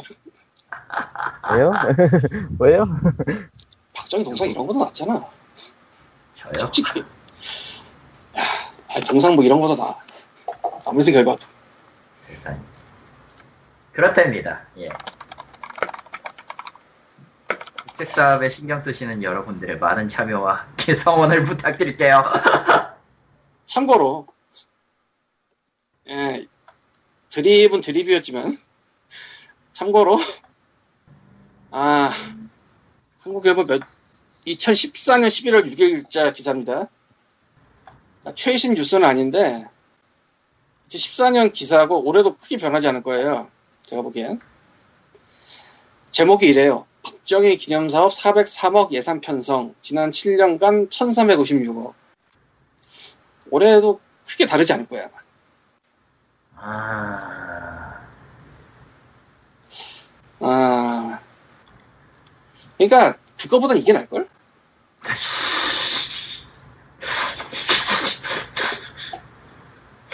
왜요? 1.54 1.72
왜요? 2.58 2.84
박정희 3.94 4.24
동상 4.24 4.48
이런 4.50 4.66
거도 4.66 4.78
낫잖아. 4.80 5.14
저요? 6.34 6.52
솔직히. 6.58 7.00
야, 7.00 7.04
아니, 8.94 9.04
동상 9.06 9.34
뭐 9.34 9.44
이런 9.44 9.60
거도 9.60 9.76
나. 9.76 9.96
생각해봐도. 11.00 11.46
세상에. 12.26 12.60
그렇답니다. 13.92 14.66
예. 14.78 14.88
책 17.96 18.08
사업에 18.08 18.50
신경 18.50 18.80
쓰시는 18.80 19.22
여러분들의 19.22 19.78
많은 19.78 20.08
참여와 20.08 20.66
성원을 20.96 21.44
부탁드릴게요. 21.46 22.24
참고로, 23.66 24.26
예, 26.08 26.46
드립은 27.30 27.80
드립이었지만, 27.80 28.58
참고로, 29.72 30.18
아, 31.70 32.10
한국일보 33.20 33.66
몇, 33.66 33.82
2014년 34.46 35.28
11월 35.28 35.64
6일자 35.64 36.34
기사입니다. 36.34 36.88
아, 38.24 38.32
최신 38.34 38.74
뉴스는 38.74 39.08
아닌데, 39.08 39.64
2014년 40.92 41.52
기사하고 41.52 42.04
올해도 42.06 42.36
크게 42.36 42.56
변하지 42.56 42.88
않을 42.88 43.02
거예요. 43.02 43.48
제가 43.84 44.02
보기엔. 44.02 44.40
제목이 46.10 46.46
이래요. 46.46 46.86
박정희 47.02 47.56
기념사업 47.56 48.12
403억 48.12 48.92
예산 48.92 49.20
편성. 49.20 49.74
지난 49.80 50.10
7년간 50.10 50.90
1356억. 50.90 51.94
올해도 53.50 54.00
크게 54.26 54.46
다르지 54.46 54.72
않을 54.72 54.86
거야. 54.86 55.08
아, 56.56 58.06
아. 60.40 61.20
그러니까 62.78 63.18
그거보단 63.38 63.76
이게 63.78 63.92
나을걸? 63.92 64.28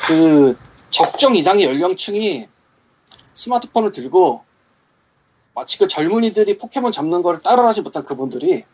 그 0.06 0.56
적정 0.98 1.36
이상의 1.36 1.64
연령층이 1.64 2.48
스마트폰을 3.34 3.92
들고 3.92 4.44
마치 5.54 5.78
그 5.78 5.86
젊은이들이 5.86 6.58
포켓몬 6.58 6.90
잡는 6.90 7.22
거를 7.22 7.38
따라하지 7.38 7.82
못한 7.82 8.04
그분들이 8.04 8.64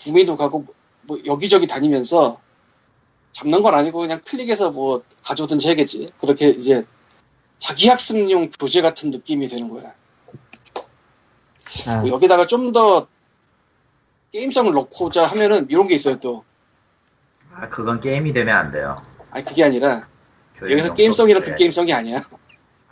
구미도 0.00 0.36
가고 0.36 0.64
뭐 1.02 1.18
여기저기 1.26 1.66
다니면서 1.66 2.40
잡는 3.32 3.62
건 3.62 3.74
아니고 3.74 3.98
그냥 3.98 4.20
클릭해서 4.24 4.70
뭐 4.70 5.02
가져오든지 5.24 5.66
해야겠지. 5.66 6.12
그렇게 6.20 6.50
이제 6.50 6.86
자기 7.58 7.88
학습용 7.88 8.50
교재 8.50 8.80
같은 8.80 9.10
느낌이 9.10 9.48
되는 9.48 9.68
거야. 9.68 9.92
아, 11.88 12.00
뭐 12.00 12.10
여기다가 12.10 12.46
좀 12.46 12.70
더 12.70 13.08
게임성을 14.30 14.72
넣고자 14.72 15.26
하면은 15.26 15.66
이런 15.68 15.88
게 15.88 15.96
있어요 15.96 16.20
또. 16.20 16.44
아, 17.52 17.68
그건 17.68 17.98
게임이 18.00 18.32
되면 18.32 18.56
안 18.56 18.70
돼요. 18.70 18.96
아니 19.32 19.44
그게 19.44 19.64
아니라 19.64 20.08
여기서 20.62 20.88
정도 20.88 20.94
게임성이란 20.94 21.42
그 21.42 21.46
있어야지. 21.48 21.58
게임성이 21.62 21.92
아니야. 21.92 22.20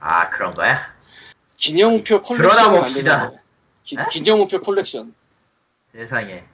아, 0.00 0.30
그런 0.30 0.52
거야? 0.52 0.92
기념표 1.56 2.22
그러다 2.22 2.70
콜렉션을 2.70 2.80
봅시다. 2.80 3.16
만드는 3.18 3.30
거야. 3.30 3.42
기, 3.84 3.96
에? 3.98 4.04
기념우표 4.10 4.60
콜렉션. 4.60 5.14
세상에. 5.94 6.44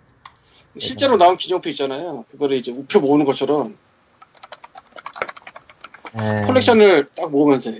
실제로 0.78 1.16
나온 1.16 1.36
기념표 1.36 1.70
있잖아요. 1.70 2.24
그거를 2.30 2.56
이제 2.56 2.70
우표 2.72 3.00
모으는 3.00 3.24
것처럼 3.24 3.76
에, 6.14 6.42
콜렉션을 6.46 7.08
딱 7.14 7.30
모으면서 7.30 7.72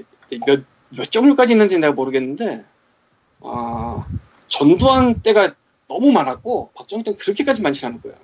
몇, 0.47 0.65
몇 0.91 1.11
종류까지 1.11 1.53
있는지 1.53 1.79
내가 1.79 1.93
모르겠는데 1.93 2.65
아, 3.43 4.07
전두환 4.47 5.21
때가 5.23 5.55
너무 5.87 6.11
많았고 6.13 6.71
박정희 6.75 7.05
때는 7.05 7.19
그렇게까지 7.19 7.63
많지 7.63 7.85
않은 7.87 8.01
거야. 8.01 8.15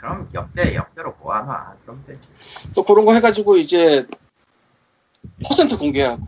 그럼 0.00 0.28
역대, 0.34 0.74
역대로 0.74 1.14
모아놔. 1.20 1.76
그럼 1.82 2.02
되지. 2.06 2.28
그래서 2.64 2.82
그런 2.84 3.04
거 3.04 3.12
해가지고 3.14 3.56
이제 3.58 4.06
퍼센트 5.46 5.76
공개하고 5.76 6.24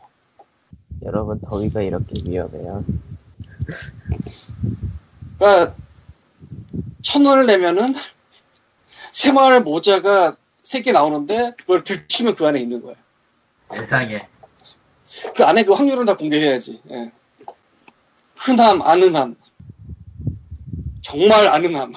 여러분 1.03 1.41
더위가 1.41 1.81
이렇게 1.83 2.15
위험해요. 2.25 2.85
그러니까 5.39 5.75
천 7.03 7.25
원을 7.27 7.47
내면은 7.47 7.95
새마을 9.11 9.63
모자가 9.63 10.37
세 10.63 10.81
개 10.83 10.93
나오는데 10.93 11.55
그걸 11.59 11.83
들치면 11.83 12.35
그 12.35 12.47
안에 12.47 12.61
있는 12.61 12.83
거야. 12.83 12.95
세상에. 13.75 14.29
그 15.35 15.45
안에 15.45 15.65
그 15.65 15.73
확률은 15.73 16.05
다 16.05 16.17
공개해야지. 16.17 16.81
예. 16.91 17.11
흔함, 18.37 18.81
아는 18.83 19.15
함. 19.17 19.37
정말 21.03 21.49
아는 21.49 21.75
함. 21.75 21.93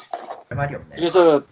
할 0.49 0.57
말이 0.57 0.75
없네. 0.75 0.95
그래서 0.95 1.43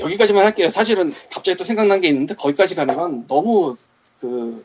여기까지만 0.00 0.44
할게요. 0.44 0.68
사실은 0.68 1.12
갑자기 1.32 1.56
또 1.56 1.64
생각난 1.64 2.00
게 2.00 2.08
있는데 2.08 2.34
거기까지 2.34 2.74
가는 2.74 2.94
건 2.94 3.26
너무 3.26 3.76
그 4.20 4.64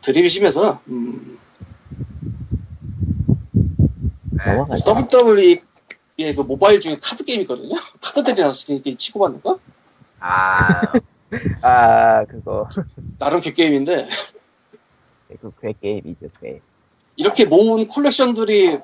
드립이 0.00 0.28
심해서 0.28 0.80
음, 0.88 1.38
넘어가죠. 4.44 4.84
WWE의 5.10 6.34
그 6.36 6.42
모바일 6.42 6.80
중에 6.80 6.96
카드 7.02 7.24
게임 7.24 7.40
있거든요. 7.42 7.74
카드들이 8.02 8.40
나왔을 8.40 8.82
때 8.82 8.94
치고 8.94 9.20
받는 9.20 9.42
거? 9.42 9.58
아, 10.20 10.82
아, 11.62 12.24
그거. 12.26 12.68
나름 13.18 13.40
그 13.40 13.52
게임인데 13.52 14.08
그괴 15.40 15.74
게임이죠, 15.80 16.28
괴. 16.40 16.60
이렇게 17.16 17.44
모은 17.44 17.88
콜렉션들이 17.88 18.78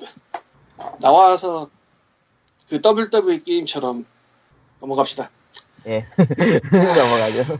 나와서 1.00 1.70
그 2.68 2.80
WWE 2.84 3.42
게임처럼 3.42 4.04
넘어갑시다. 4.80 5.30
예. 5.86 6.06
넘어가죠. 6.70 7.58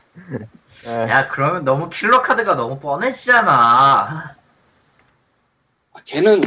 아, 0.87 1.09
야, 1.09 1.29
그러면 1.29 1.65
너무 1.65 1.89
킬러 1.89 2.23
카드가 2.23 2.55
너무 2.55 2.79
뻔해지잖아. 2.79 4.35
아, 5.93 5.99
걔는 6.05 6.43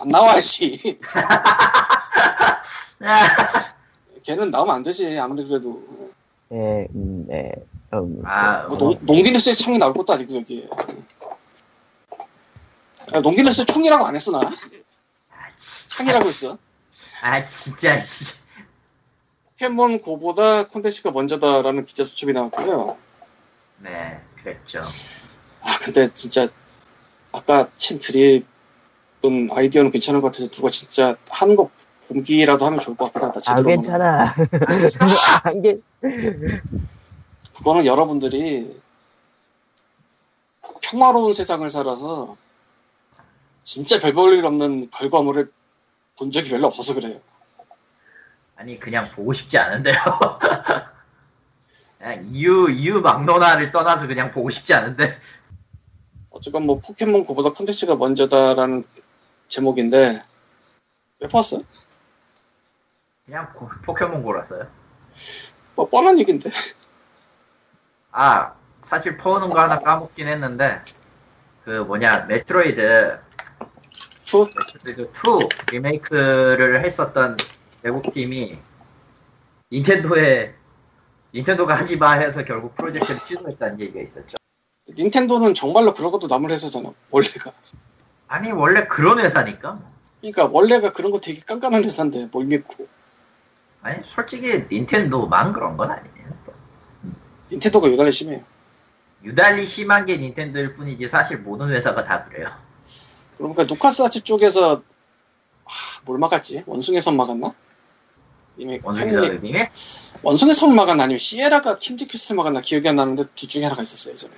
안 0.00 0.08
나와야지. 0.08 0.98
걔는 4.24 4.50
나오면 4.50 4.76
안 4.76 4.82
되지. 4.82 5.18
아무리 5.18 5.46
그래도 5.46 5.82
예, 6.52 6.86
음, 6.94 7.26
네. 7.28 7.52
음, 7.92 8.22
아, 8.24 8.66
뭐 8.68 8.78
농, 8.78 8.98
농기네스의 9.00 9.56
창이 9.56 9.78
나올 9.78 9.92
것도 9.94 10.12
아니고 10.12 10.36
여기. 10.36 10.68
야, 13.14 13.20
농기네스 13.20 13.64
총이라고 13.66 14.06
안 14.06 14.14
했어 14.16 14.32
나. 14.32 14.50
창이라고 15.58 16.28
했어. 16.28 16.58
아, 17.22 17.44
진짜. 17.44 18.00
씨. 18.00 18.24
포켓몬 19.56 20.00
고보다 20.00 20.68
콘텐츠가 20.68 21.10
먼저다라는 21.10 21.86
기자 21.86 22.04
수첩이 22.04 22.34
나왔고요. 22.34 22.98
네, 23.78 24.20
그랬죠. 24.42 24.80
아 25.62 25.78
근데 25.82 26.12
진짜 26.12 26.48
아까 27.32 27.70
친 27.78 27.98
드립은 27.98 29.48
아이디어는 29.50 29.90
괜찮은 29.90 30.20
것 30.20 30.28
같아서 30.28 30.50
누가 30.50 30.68
진짜 30.68 31.16
하는 31.30 31.56
거 31.56 31.70
공기라도 32.06 32.66
하면 32.66 32.78
좋을 32.80 32.98
것 32.98 33.06
같긴 33.06 33.22
하다. 33.22 33.38
아, 33.38 33.40
제대로 33.40 33.66
괜찮아. 33.66 34.34
안 35.44 35.62
괜, 35.62 35.82
그거는 37.56 37.86
여러분들이 37.86 38.78
평화로운 40.82 41.32
세상을 41.32 41.66
살아서 41.70 42.36
진짜 43.64 43.98
별 43.98 44.12
볼일 44.12 44.44
없는 44.44 44.90
결과물을 44.90 45.50
본 46.18 46.30
적이 46.30 46.50
별로 46.50 46.66
없어서 46.66 46.92
그래요. 46.94 47.20
아니, 48.56 48.80
그냥 48.80 49.10
보고 49.12 49.32
싶지 49.32 49.58
않은데요. 49.58 49.94
그냥 51.98 52.26
이유, 52.30 52.70
이유 52.70 53.00
막론화를 53.00 53.70
떠나서 53.70 54.06
그냥 54.06 54.32
보고 54.32 54.50
싶지 54.50 54.72
않은데. 54.74 55.18
어쨌건 56.30 56.64
뭐 56.64 56.78
포켓몬 56.80 57.24
고보다 57.24 57.50
콘텐츠가 57.50 57.96
먼저다라는 57.96 58.84
제목인데 59.48 60.20
왜 61.20 61.28
봤어? 61.28 61.58
그냥 63.24 63.52
고- 63.54 63.68
포켓몬 63.84 64.22
골았어요. 64.22 64.66
뭐 65.74 65.88
뻔한 65.88 66.18
얘긴데. 66.18 66.50
아, 68.12 68.54
사실 68.82 69.16
퍼오는 69.16 69.48
거 69.48 69.60
하나 69.60 69.78
까먹긴 69.78 70.28
했는데, 70.28 70.82
그 71.64 71.70
뭐냐, 71.70 72.20
Metroid, 72.26 73.18
two 74.24 74.46
Metroid 74.84 75.10
2 75.12 75.72
리메이크를 75.72 76.84
했었던 76.84 77.36
외국 77.86 78.12
팀이 78.12 78.58
닌텐도에, 79.70 80.54
닌텐도가 81.32 81.78
하지 81.78 81.96
마 81.96 82.14
해서 82.14 82.44
결국 82.44 82.74
프로젝트를 82.74 83.20
취소했다는 83.20 83.78
얘기가 83.78 84.00
있었죠. 84.00 84.36
닌텐도는 84.88 85.54
정말로 85.54 85.94
그런 85.94 86.10
것도 86.10 86.26
남을 86.26 86.50
회사잖아. 86.50 86.92
원래가. 87.10 87.52
아니, 88.26 88.50
원래 88.50 88.88
그런 88.88 89.20
회사니까. 89.20 89.78
그러니까 90.20 90.46
원래가 90.46 90.90
그런 90.90 91.12
거 91.12 91.20
되게 91.20 91.40
깐깐한 91.40 91.84
회사인데 91.84 92.26
뭘 92.32 92.46
믿고 92.46 92.88
아니, 93.82 94.02
솔직히 94.04 94.64
닌텐도만 94.68 95.52
그런 95.52 95.76
건 95.76 95.92
아니에요. 95.92 96.28
또. 96.44 96.52
닌텐도가 97.52 97.88
유달리 97.88 98.10
심해요. 98.10 98.42
유달리 99.22 99.64
심한 99.64 100.06
게 100.06 100.16
닌텐도일 100.16 100.72
뿐이지 100.72 101.08
사실 101.08 101.38
모든 101.38 101.70
회사가 101.70 102.02
다 102.02 102.24
그래요. 102.24 102.50
그러니까 103.38 103.62
누카스아치 103.62 104.22
쪽에서 104.22 104.82
하, 105.64 106.00
뭘 106.04 106.18
막았지? 106.18 106.64
원숭이 106.66 107.00
선 107.00 107.16
막았나? 107.16 107.54
이미 108.58 108.80
원숭이 108.82 109.12
선생님이 109.12 109.66
원숭이 110.22 110.54
선 110.54 110.74
막았나 110.74 111.04
아니면 111.04 111.18
시에라가 111.18 111.76
킨즈키스를 111.76 112.36
막았나 112.36 112.60
기억이 112.60 112.88
안 112.88 112.96
나는데 112.96 113.24
둘 113.34 113.48
중에 113.48 113.64
하나가 113.64 113.82
있었어요 113.82 114.12
예전에 114.12 114.34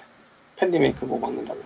팬님이 0.56 0.92
그뭐 0.92 1.18
막는다고 1.20 1.60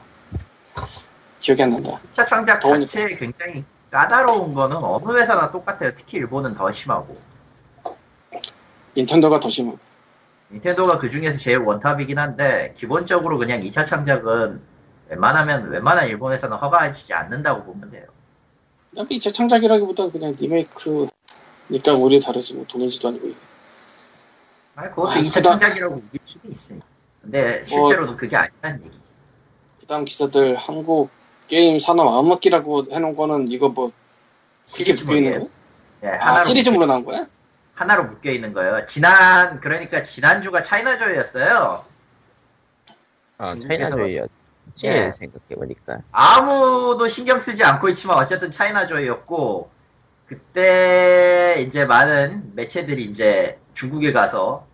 기억이 1.40 1.62
안 1.62 1.70
난다 1.70 2.00
2차 2.12 2.26
창작 2.26 2.60
더우니까. 2.60 2.86
자체에 2.86 3.16
굉장히 3.16 3.64
까다로운 3.92 4.54
거는 4.54 4.78
어느 4.78 5.18
회사나 5.18 5.52
똑같아요. 5.52 5.92
특히 5.94 6.16
일본은 6.16 6.54
더 6.54 6.72
심하고. 6.72 7.14
닌텐도가 8.96 9.38
더 9.38 9.50
심해 9.50 9.74
닌텐도가 10.50 10.98
그 10.98 11.10
중에서 11.10 11.38
제일 11.38 11.58
원탑이긴 11.58 12.18
한데 12.18 12.74
기본적으로 12.76 13.38
그냥 13.38 13.60
2차 13.60 13.86
창작은 13.86 14.62
웬만하면 15.10 15.70
웬만한 15.70 16.08
일본 16.08 16.32
회사는 16.32 16.56
허가해주지 16.56 17.12
않는다고 17.12 17.64
보면 17.64 17.90
돼요. 17.90 18.04
어차피 18.92 19.16
이제 19.16 19.30
창작이라기보다 19.30 20.08
그냥 20.10 20.34
리메이크 20.38 21.08
니까 21.72 21.94
우리 21.94 22.20
다르지 22.20 22.54
뭐 22.54 22.66
돈인지도 22.66 23.08
아니고. 23.08 23.30
아니 24.76 24.88
그것도 24.90 25.10
아, 25.10 25.14
2차 25.16 25.38
그다- 25.38 25.42
창작이라고 25.42 25.94
우길 25.94 26.20
수도 26.24 26.48
있으니까. 26.48 26.86
근데 27.22 27.56
뭐- 27.56 27.64
실제로도 27.64 28.16
그게 28.16 28.36
아니라는 28.36 28.84
얘기지. 28.84 29.00
그 29.80 29.86
다음 29.86 30.04
기사들 30.04 30.54
한국 30.56 31.10
게임 31.48 31.78
산업 31.78 32.04
마음먹기라고 32.04 32.84
해놓은 32.92 33.16
거는 33.16 33.48
이거 33.50 33.68
뭐 33.68 33.90
그렇게 34.72 34.92
묶여 34.94 35.14
있는 35.16 35.38
거야? 35.38 35.48
예, 36.04 36.08
아 36.18 36.26
하나로 36.28 36.44
시리즈물로 36.44 36.86
나온 36.86 37.04
거야? 37.04 37.26
하나로 37.74 38.04
묶여 38.04 38.30
있는 38.30 38.52
거예요. 38.52 38.84
지난 38.86 39.60
그러니까 39.60 40.02
지난주가 40.02 40.62
차이나조였어요. 40.62 41.82
어, 43.38 43.44
중국에서- 43.54 43.68
차이나조이였지, 43.68 44.30
예. 44.84 45.10
생각해보니까. 45.18 46.00
아무도 46.12 47.08
신경 47.08 47.40
쓰지 47.40 47.64
않고 47.64 47.88
있지만 47.90 48.18
어쨌든 48.18 48.52
차이나조이였고 48.52 49.70
그때 50.32 51.56
이제 51.60 51.84
많은 51.84 52.52
매체들이 52.54 53.04
이제 53.04 53.58
중국에 53.74 54.12
가서 54.12 54.66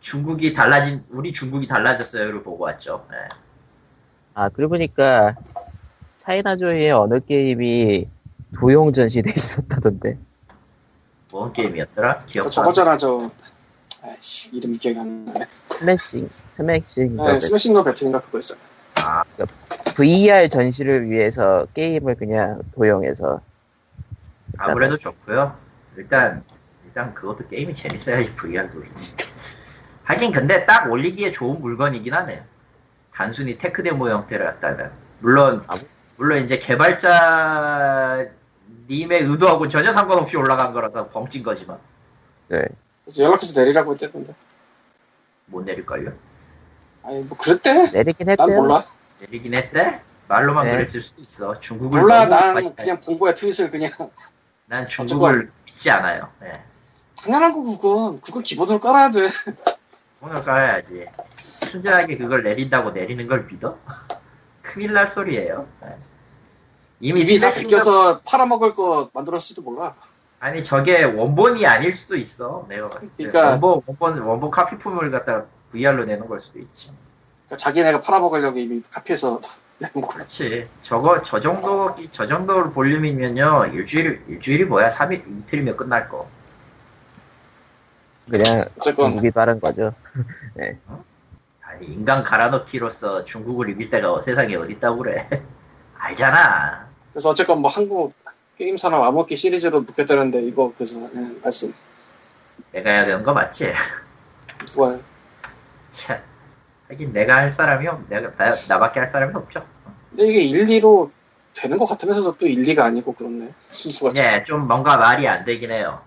중국이 0.00 0.52
달라진 0.52 1.02
우리 1.10 1.32
중국이 1.32 1.68
달라졌어요를 1.68 2.42
보고 2.42 2.64
왔죠. 2.64 3.06
네. 3.08 3.16
아, 4.34 4.48
그러고 4.48 4.70
보니까, 4.70 5.36
차이나조의 6.18 6.90
어느 6.90 7.20
게임이 7.20 8.08
도용 8.58 8.92
전시돼 8.92 9.32
있었다던데. 9.36 10.18
뭔 11.30 11.52
게임이었더라? 11.52 12.20
저 12.20 12.26
기억. 12.26 12.50
저거잖아 12.50 12.96
저 12.96 13.30
아이씨 14.02 14.56
이름이 14.56 14.78
기억이 14.78 14.98
안 14.98 15.26
나네 15.26 15.46
스매싱, 15.70 16.28
스매싱. 16.54 17.16
네, 17.16 17.38
스매싱더 17.38 17.84
배틀인가 17.84 18.20
그거 18.20 18.38
있잖아 18.38 18.60
아, 19.04 19.22
VR 19.94 20.48
전시를 20.48 21.08
위해서 21.10 21.66
게임을 21.74 22.16
그냥 22.16 22.62
도용해서. 22.74 23.40
아무래도 24.58 24.96
좋고요. 24.96 25.56
일단 25.96 26.44
일단 26.84 27.14
그것도 27.14 27.48
게임이 27.48 27.74
재밌어야지 27.74 28.34
VR도 28.34 28.82
있지. 28.84 29.14
하긴 30.04 30.32
근데 30.32 30.66
딱 30.66 30.90
올리기에 30.90 31.32
좋은 31.32 31.60
물건이긴 31.60 32.12
하네요. 32.14 32.42
단순히 33.12 33.56
tech 33.58 33.82
demo 33.82 34.08
형태였다면 34.10 34.92
물론 35.20 35.62
아, 35.68 35.78
물론 36.16 36.44
이제 36.44 36.58
개발자 36.58 38.26
님의 38.88 39.22
의도하고 39.24 39.68
전혀 39.68 39.92
상관없이 39.92 40.36
올라간 40.36 40.72
거라서 40.72 41.08
벙찐 41.08 41.42
거지만 41.42 41.78
네. 42.48 42.64
그래서 43.04 43.24
연락해서 43.24 43.60
내리라고 43.60 43.92
했대던데 43.92 44.34
못 45.46 45.64
내릴걸요? 45.64 46.12
아니 47.02 47.22
뭐 47.22 47.36
그랬대? 47.36 47.90
내리긴 47.92 48.26
난 48.26 48.38
했대요. 48.38 48.60
몰라 48.62 48.82
내리긴 49.20 49.54
했대? 49.54 50.00
말로만 50.28 50.66
네. 50.66 50.72
그랬을 50.72 51.00
수도 51.00 51.22
있어. 51.22 51.58
중국을 51.58 52.00
몰라 52.00 52.26
난. 52.26 52.74
그냥 52.76 53.00
본 53.00 53.18
거야 53.18 53.34
트윗을 53.34 53.70
그냥 53.70 53.90
난 54.68 54.86
중국을 54.86 55.50
믿지 55.64 55.90
않아요. 55.90 56.28
네. 56.40 56.62
당연한 57.22 57.52
거 57.52 57.62
그건 57.62 58.18
그건 58.20 58.42
기본으로 58.42 58.78
깔아야 58.78 59.10
돼 59.10 59.28
오늘 60.20 60.42
깔아야지. 60.42 61.06
순전하게 61.42 62.18
그걸 62.18 62.42
내린다고 62.42 62.90
내리는 62.90 63.26
걸 63.26 63.46
믿어? 63.50 63.78
큰일 64.62 64.92
날 64.92 65.08
소리예요. 65.10 65.66
네. 65.82 65.98
이미 67.00 67.22
이미 67.22 67.38
다 67.38 67.52
비껴서 67.52 68.20
팔아먹을 68.20 68.74
거 68.74 69.08
만들었을지도 69.14 69.62
몰라 69.62 69.94
아니 70.40 70.62
저게 70.62 71.04
원본이 71.04 71.66
아닐 71.66 71.92
수도 71.94 72.16
있어. 72.16 72.66
내가 72.68 72.88
봤을 72.88 73.08
때 73.14 73.28
그러니까- 73.28 73.50
원본 73.52 73.82
원본 73.86 74.18
원본 74.18 74.50
카피품을 74.50 75.10
갖다 75.10 75.46
VR로 75.72 76.04
내는 76.04 76.28
걸 76.28 76.40
수도 76.40 76.58
있지. 76.58 76.92
그러니까 77.46 77.56
자기네가 77.56 78.00
팔아먹으려고 78.00 78.58
이미 78.58 78.82
카피해서 78.90 79.40
그렇지. 79.78 80.68
저거 80.82 81.22
저 81.22 81.40
정도 81.40 81.94
저 82.10 82.26
정도 82.26 82.70
볼륨이면요 82.72 83.66
일주일 83.72 84.22
일주일이 84.28 84.64
뭐야 84.64 84.88
3일 84.88 85.22
이틀이면 85.40 85.76
끝날 85.76 86.08
거. 86.08 86.28
그냥 88.28 88.68
어쨌건 88.76 89.06
중국이 89.06 89.30
다른 89.30 89.60
거죠. 89.60 89.94
아니 91.62 91.86
인간 91.86 92.24
갈아넣기로서 92.24 93.24
중국을 93.24 93.70
이길 93.70 93.90
때가 93.90 94.20
세상에 94.22 94.56
어디 94.56 94.74
있다고 94.74 94.98
그래. 94.98 95.28
알잖아. 95.96 96.88
그래서 97.12 97.30
어쨌건 97.30 97.60
뭐 97.60 97.70
한국 97.70 98.12
게임 98.56 98.76
산업 98.76 99.04
암흑기 99.04 99.36
시리즈로 99.36 99.82
묶였다는데 99.82 100.42
이거 100.42 100.72
그래서 100.74 101.00
예, 101.14 101.40
말씀 101.42 101.72
내가 102.72 102.90
해야 102.90 103.06
되는 103.06 103.22
거 103.22 103.32
맞지? 103.32 103.72
누가 104.66 104.98
참. 105.92 106.20
하긴 106.88 107.12
내가 107.12 107.36
할 107.36 107.52
사람이 107.52 107.86
없, 107.86 108.08
내가, 108.08 108.34
나, 108.36 108.54
나밖에 108.68 109.00
할 109.00 109.08
사람이 109.08 109.32
없죠. 109.34 109.66
근데 110.10 110.26
이게 110.26 110.40
1, 110.40 110.66
2로 110.80 111.10
되는 111.54 111.76
것 111.76 111.84
같으면서도 111.86 112.38
또 112.38 112.46
1, 112.46 112.62
2가 112.62 112.80
아니고 112.80 113.12
그렇네 113.12 113.52
순수가 113.68 114.12
예, 114.16 114.44
좀 114.44 114.66
뭔가 114.66 114.96
말이 114.96 115.26
안 115.28 115.44
되긴 115.44 115.70
해요. 115.70 116.02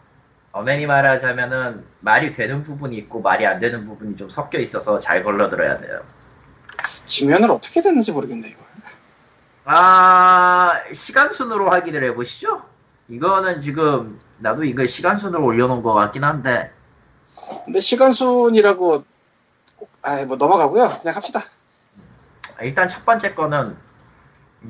어메니 0.54 0.86
말하자면은 0.86 1.86
말이 2.00 2.34
되는 2.34 2.64
부분이 2.64 2.98
있고 2.98 3.22
말이 3.22 3.46
안 3.46 3.60
되는 3.60 3.86
부분이 3.86 4.18
좀 4.18 4.30
섞여 4.30 4.60
있어서 4.60 5.00
잘 5.00 5.24
걸러들어야 5.24 5.78
돼요. 5.78 6.02
지면을 7.06 7.52
어떻게 7.52 7.82
됐는지 7.82 8.12
모르겠네 8.12 8.50
이거 8.50 8.60
아, 9.66 10.74
시간 10.96 11.32
순으로 11.32 11.70
확인을 11.70 12.04
해보시죠. 12.06 12.64
이거는 13.08 13.62
지금 13.62 14.20
나도 14.40 14.64
이거 14.64 14.86
시간 14.88 15.18
순으로 15.18 15.44
올려놓은 15.46 15.82
것 15.82 15.94
같긴 15.94 16.24
한데 16.24 16.72
근데 17.66 17.80
시간 17.80 18.12
순이라고 18.14 19.04
아이 20.02 20.26
뭐 20.26 20.38
넘어가고요 20.38 20.90
그냥 21.02 21.16
합시다 21.16 21.42
일단 22.62 22.88
첫 22.88 23.06
번째 23.06 23.34
거는 23.34 23.78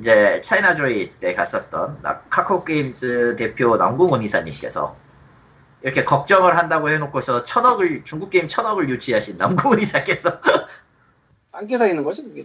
이제 0.00 0.40
차이나조이 0.44 1.12
때 1.20 1.34
갔었던 1.34 1.98
나- 2.02 2.20
카카오 2.30 2.64
게임즈 2.64 3.36
대표 3.36 3.76
남궁원 3.76 4.22
이사님께서 4.22 4.96
이렇게 5.82 6.04
걱정을 6.04 6.56
한다고 6.56 6.88
해놓고서 6.88 7.44
천억을 7.44 8.02
중국 8.04 8.30
게임 8.30 8.48
천억을 8.48 8.88
유치하신 8.88 9.36
남궁훈 9.36 9.80
이사께서 9.80 10.40
딴 11.52 11.66
기사 11.66 11.86
있는 11.86 12.02
거지 12.02 12.22
그게 12.22 12.42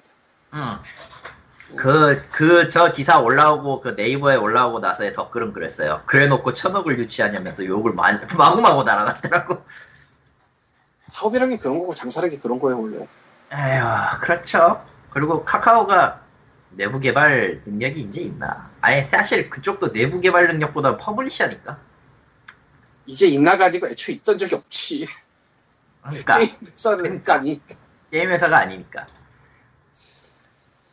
음. 0.53 0.77
그, 1.75 2.21
그, 2.31 2.69
저 2.69 2.93
기사 2.93 3.19
올라오고, 3.19 3.81
그 3.81 3.89
네이버에 3.89 4.35
올라오고 4.37 4.79
나서의 4.79 5.13
댓글은 5.13 5.51
그랬어요. 5.51 6.01
그래 6.05 6.27
놓고 6.27 6.53
천억을 6.53 6.97
유치하냐면서 6.97 7.65
욕을 7.65 7.91
마, 7.93 8.13
마구마구 8.37 8.85
달아놨더라고. 8.85 9.61
사업이란 11.07 11.49
게 11.49 11.57
그런 11.57 11.79
거고 11.79 11.93
장사란 11.93 12.29
게 12.29 12.37
그런 12.37 12.59
거예요 12.59 12.81
원래 12.81 13.07
에휴, 13.51 14.19
그렇죠. 14.21 14.85
그리고 15.09 15.45
카카오가 15.45 16.21
내부 16.71 16.99
개발 16.99 17.61
능력이 17.65 18.01
이제 18.01 18.21
있나? 18.21 18.69
아예 18.81 19.03
사실 19.03 19.49
그쪽도 19.49 19.93
내부 19.93 20.19
개발 20.19 20.47
능력보다 20.47 20.97
publisher니까. 20.97 21.79
이제 23.05 23.25
있나가 23.27 23.65
아니고 23.65 23.87
애초에 23.87 24.15
있던 24.15 24.37
적이 24.37 24.55
없지 24.55 25.07
그러니까, 26.01 26.37
게임 26.39 26.51
회사는 26.61 27.23
아니 27.27 27.61
게임 28.11 28.29
회사가 28.29 28.57
아니니까. 28.57 29.07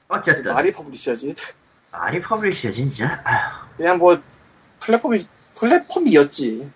어쨌든, 0.08 0.54
말이 0.54 0.70
publisher지 0.70 1.34
말이 1.90 2.20
publisher, 2.20 2.70
진짜. 2.70 3.20
아휴, 3.24 3.76
그냥 3.76 3.98
뭐 3.98 4.22
플랫폼이 4.80 5.26
플랫폼이었지 5.58 6.70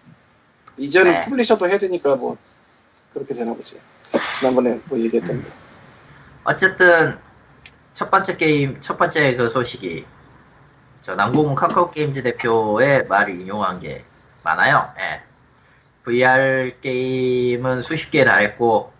이제는 0.76 1.12
네. 1.12 1.18
publisher도 1.24 1.68
해야 1.68 1.78
되니까 1.78 2.16
뭐 2.16 2.36
그렇게 3.18 3.34
되나 3.34 3.52
보지 3.54 3.80
지난번에 4.38 4.80
뭐 4.84 4.98
얘기했던 4.98 5.42
거 5.42 5.50
어쨌든 6.44 7.18
첫 7.94 8.10
번째 8.10 8.36
게임 8.36 8.80
첫 8.80 8.96
번째 8.96 9.36
그 9.36 9.50
소식이 9.50 10.06
저 11.02 11.14
남궁 11.14 11.54
카카오 11.54 11.90
게임즈 11.90 12.22
대표의 12.22 13.06
말을 13.06 13.40
인용한 13.40 13.80
게 13.80 14.04
많아요. 14.44 14.92
예. 14.98 15.22
VR 16.04 16.72
게임은 16.80 17.82
수십 17.82 18.10
개다 18.10 18.36
했고 18.36 18.92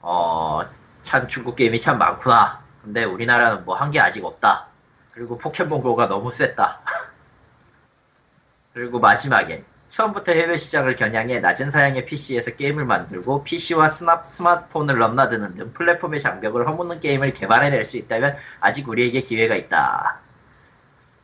어 0.00 0.62
참 1.02 1.28
중국 1.28 1.54
게임이 1.56 1.80
참 1.82 1.98
많구나. 1.98 2.62
근데 2.82 3.04
우리나라는 3.04 3.64
뭐 3.66 3.76
한 3.76 3.90
게 3.90 4.00
아직 4.00 4.24
없다. 4.24 4.66
그리고 5.12 5.36
포켓몬고가 5.36 6.08
너무 6.08 6.32
셌다. 6.32 6.80
그리고 8.72 8.98
마지막에 9.00 9.62
처음부터 9.88 10.32
해외 10.32 10.56
시장을 10.58 10.96
겨냥해 10.96 11.38
낮은 11.40 11.70
사양의 11.70 12.06
PC에서 12.06 12.52
게임을 12.52 12.84
만들고 12.84 13.44
PC와 13.44 13.88
스마트폰을 13.90 14.98
넘나드는 14.98 15.54
등 15.54 15.72
플랫폼의 15.72 16.20
장벽을 16.20 16.66
허무는 16.66 16.98
게임을 17.00 17.32
개발해낼 17.34 17.86
수 17.86 17.96
있다면 17.96 18.36
아직 18.60 18.88
우리에게 18.88 19.22
기회가 19.22 19.54
있다. 19.54 20.20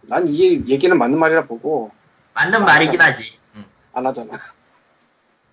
난 0.08 0.24
이 0.26 0.62
얘기는 0.68 0.96
맞는 0.96 1.18
말이라 1.18 1.44
보고 1.46 1.90
맞는 2.34 2.62
아, 2.62 2.64
말이긴 2.64 2.98
맞아. 2.98 3.12
하지. 3.12 3.38
응. 3.56 3.64
안 3.92 4.06
하잖아 4.06 4.32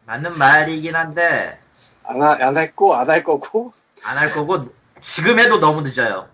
맞는 0.05 0.38
말이긴 0.38 0.95
한데 0.95 1.60
안, 2.03 2.22
하, 2.22 2.34
안 2.39 2.55
했고 2.58 2.95
안 2.95 3.10
할 3.10 3.24
거고 3.24 3.74
안 4.05 4.18
할 4.18 4.32
거고 4.32 4.62
지금 5.01 5.39
해도 5.39 5.60
너무 5.60 5.82
늦어요. 5.82 6.30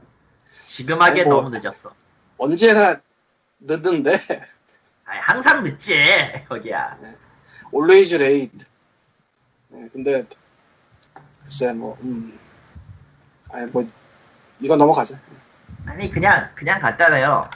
지금 0.51 1.01
하기에. 1.01 1.23
너무 1.25 1.49
늦었어. 1.49 1.91
언제나 2.37 2.99
늦는데 3.59 4.13
항상 5.25 5.63
늦지 5.63 5.95
거기야. 6.49 6.97
always 7.73 8.13
late 8.15 8.57
네, 9.69 9.89
근데 9.91 10.25
글쎄 11.41 11.73
뭐 11.73 11.97
음. 12.01 12.37
아니 13.51 13.65
뭐 13.71 13.85
이거 14.59 14.75
넘어가자 14.75 15.17
아니 15.85 16.11
그냥 16.11 16.49
그냥 16.55 16.79
간단해요. 16.79 17.49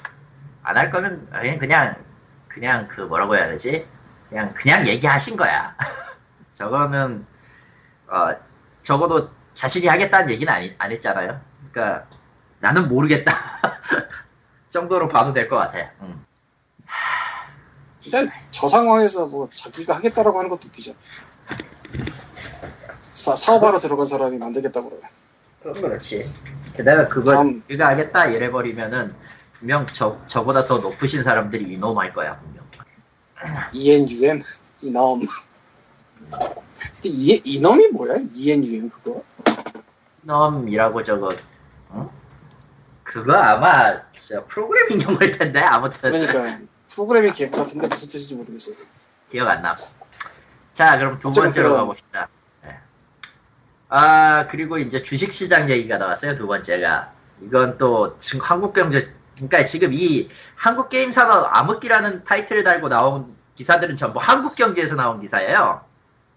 안 0.64 0.78
할 0.78 0.92
거면 0.92 1.30
그냥 1.30 1.58
그냥 1.58 1.96
그냥 2.48 2.86
그 2.86 3.02
뭐라고 3.02 3.36
해야 3.36 3.48
되지? 3.48 3.88
그냥 4.30 4.50
그냥 4.50 4.88
얘기하신 4.88 5.38
거야. 5.38 5.76
저거는 6.58 7.26
어 8.08 8.36
적어도 8.84 9.30
자신이 9.56 9.88
하겠다는 9.88 10.32
얘기는 10.32 10.52
아니, 10.52 10.74
안 10.78 10.92
했잖아요. 10.92 11.42
그러니까 11.72 12.08
나는 12.60 12.88
모르겠다 12.88 13.34
정도로 14.72 15.08
봐도 15.10 15.34
될 15.34 15.50
것 15.50 15.58
같아. 15.58 15.92
음. 16.02 16.26
근데 18.10 18.32
저 18.52 18.68
상황에서 18.68 19.26
뭐 19.26 19.50
자기가 19.54 19.96
하겠다라고 19.96 20.38
하는 20.38 20.50
것도 20.50 20.68
웃기죠 20.68 20.94
사, 23.14 23.36
사업하러 23.36 23.80
들어간 23.80 24.06
사람이 24.06 24.38
만들겠다고 24.38 24.90
그래 24.90 25.02
그건 25.62 25.82
그렇지. 25.82 26.24
게다가 26.76 27.08
그걸 27.08 27.36
다음. 27.36 27.64
우리가 27.68 27.88
하겠다 27.90 28.28
이래버리면은 28.28 29.14
분명 29.54 29.86
저 29.88 30.20
저보다 30.28 30.66
더 30.66 30.78
높으신 30.78 31.24
사람들이 31.24 31.74
이놈할 31.74 32.14
거야 32.14 32.40
분명. 32.40 32.64
ENUM 33.74 34.44
이놈 34.82 35.22
근데 36.30 37.10
이, 37.10 37.42
이놈이 37.44 37.88
뭐야 37.90 38.20
ENUM 38.36 38.90
그거 38.90 39.24
놈이라고 40.22 41.04
저거 41.04 41.36
어? 41.90 42.12
그거 43.04 43.34
아마 43.34 44.02
저 44.28 44.46
프로그래밍 44.46 45.02
용어일 45.02 45.38
텐데 45.38 45.60
아무튼 45.60 46.12
그러니까 46.12 46.60
프로그래밍 46.98 47.32
개그 47.32 47.56
같은데 47.56 47.88
무슨 47.88 48.10
뜻인지 48.10 48.36
모르겠어 48.36 48.72
기억 49.32 49.48
안 49.48 49.62
나. 49.62 49.76
자 50.74 50.98
그럼 50.98 51.20
두 51.20 51.32
번째로 51.32 51.76
가봅시다. 51.76 52.28
네. 52.64 52.80
아 53.90 54.48
그리고 54.50 54.80
이제 54.80 55.04
주식시장 55.04 55.70
얘기가 55.70 55.98
나왔어요 56.00 56.36
두 56.36 56.48
번째가 56.48 57.12
이건 57.42 57.78
또 57.78 58.18
지금 58.20 58.42
한국경제 58.42 59.14
그러니까 59.36 59.68
지금 59.68 59.94
이 59.94 60.30
한국게임산업 60.56 61.56
암흑기라는 61.56 62.24
타이틀을 62.24 62.64
달고 62.64 62.90
나온 62.90 63.36
기사들은 63.56 63.96
전부 63.96 64.20
한국경제에서 64.20 64.96
나온 64.96 65.22
기사예요. 65.22 65.86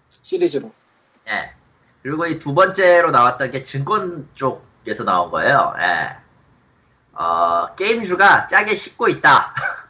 시리즈로 0.09 0.71
예. 1.27 1.53
그리고 2.03 2.27
이 2.27 2.37
두 2.37 2.53
번째로 2.53 3.09
나왔던 3.09 3.49
게 3.49 3.63
증권 3.63 4.27
쪽에서 4.35 5.03
나온 5.05 5.31
거예요. 5.31 5.73
예. 5.79 6.17
어, 7.13 7.73
게임주가 7.75 8.47
짜게 8.47 8.75
식고 8.75 9.07
있다. 9.07 9.55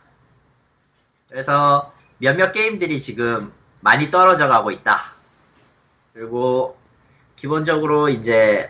그래서 1.31 1.91
몇몇 2.19 2.51
게임들이 2.51 3.01
지금 3.01 3.51
많이 3.79 4.11
떨어져 4.11 4.47
가고 4.47 4.69
있다. 4.69 5.13
그리고 6.13 6.77
기본적으로 7.37 8.09
이제 8.09 8.69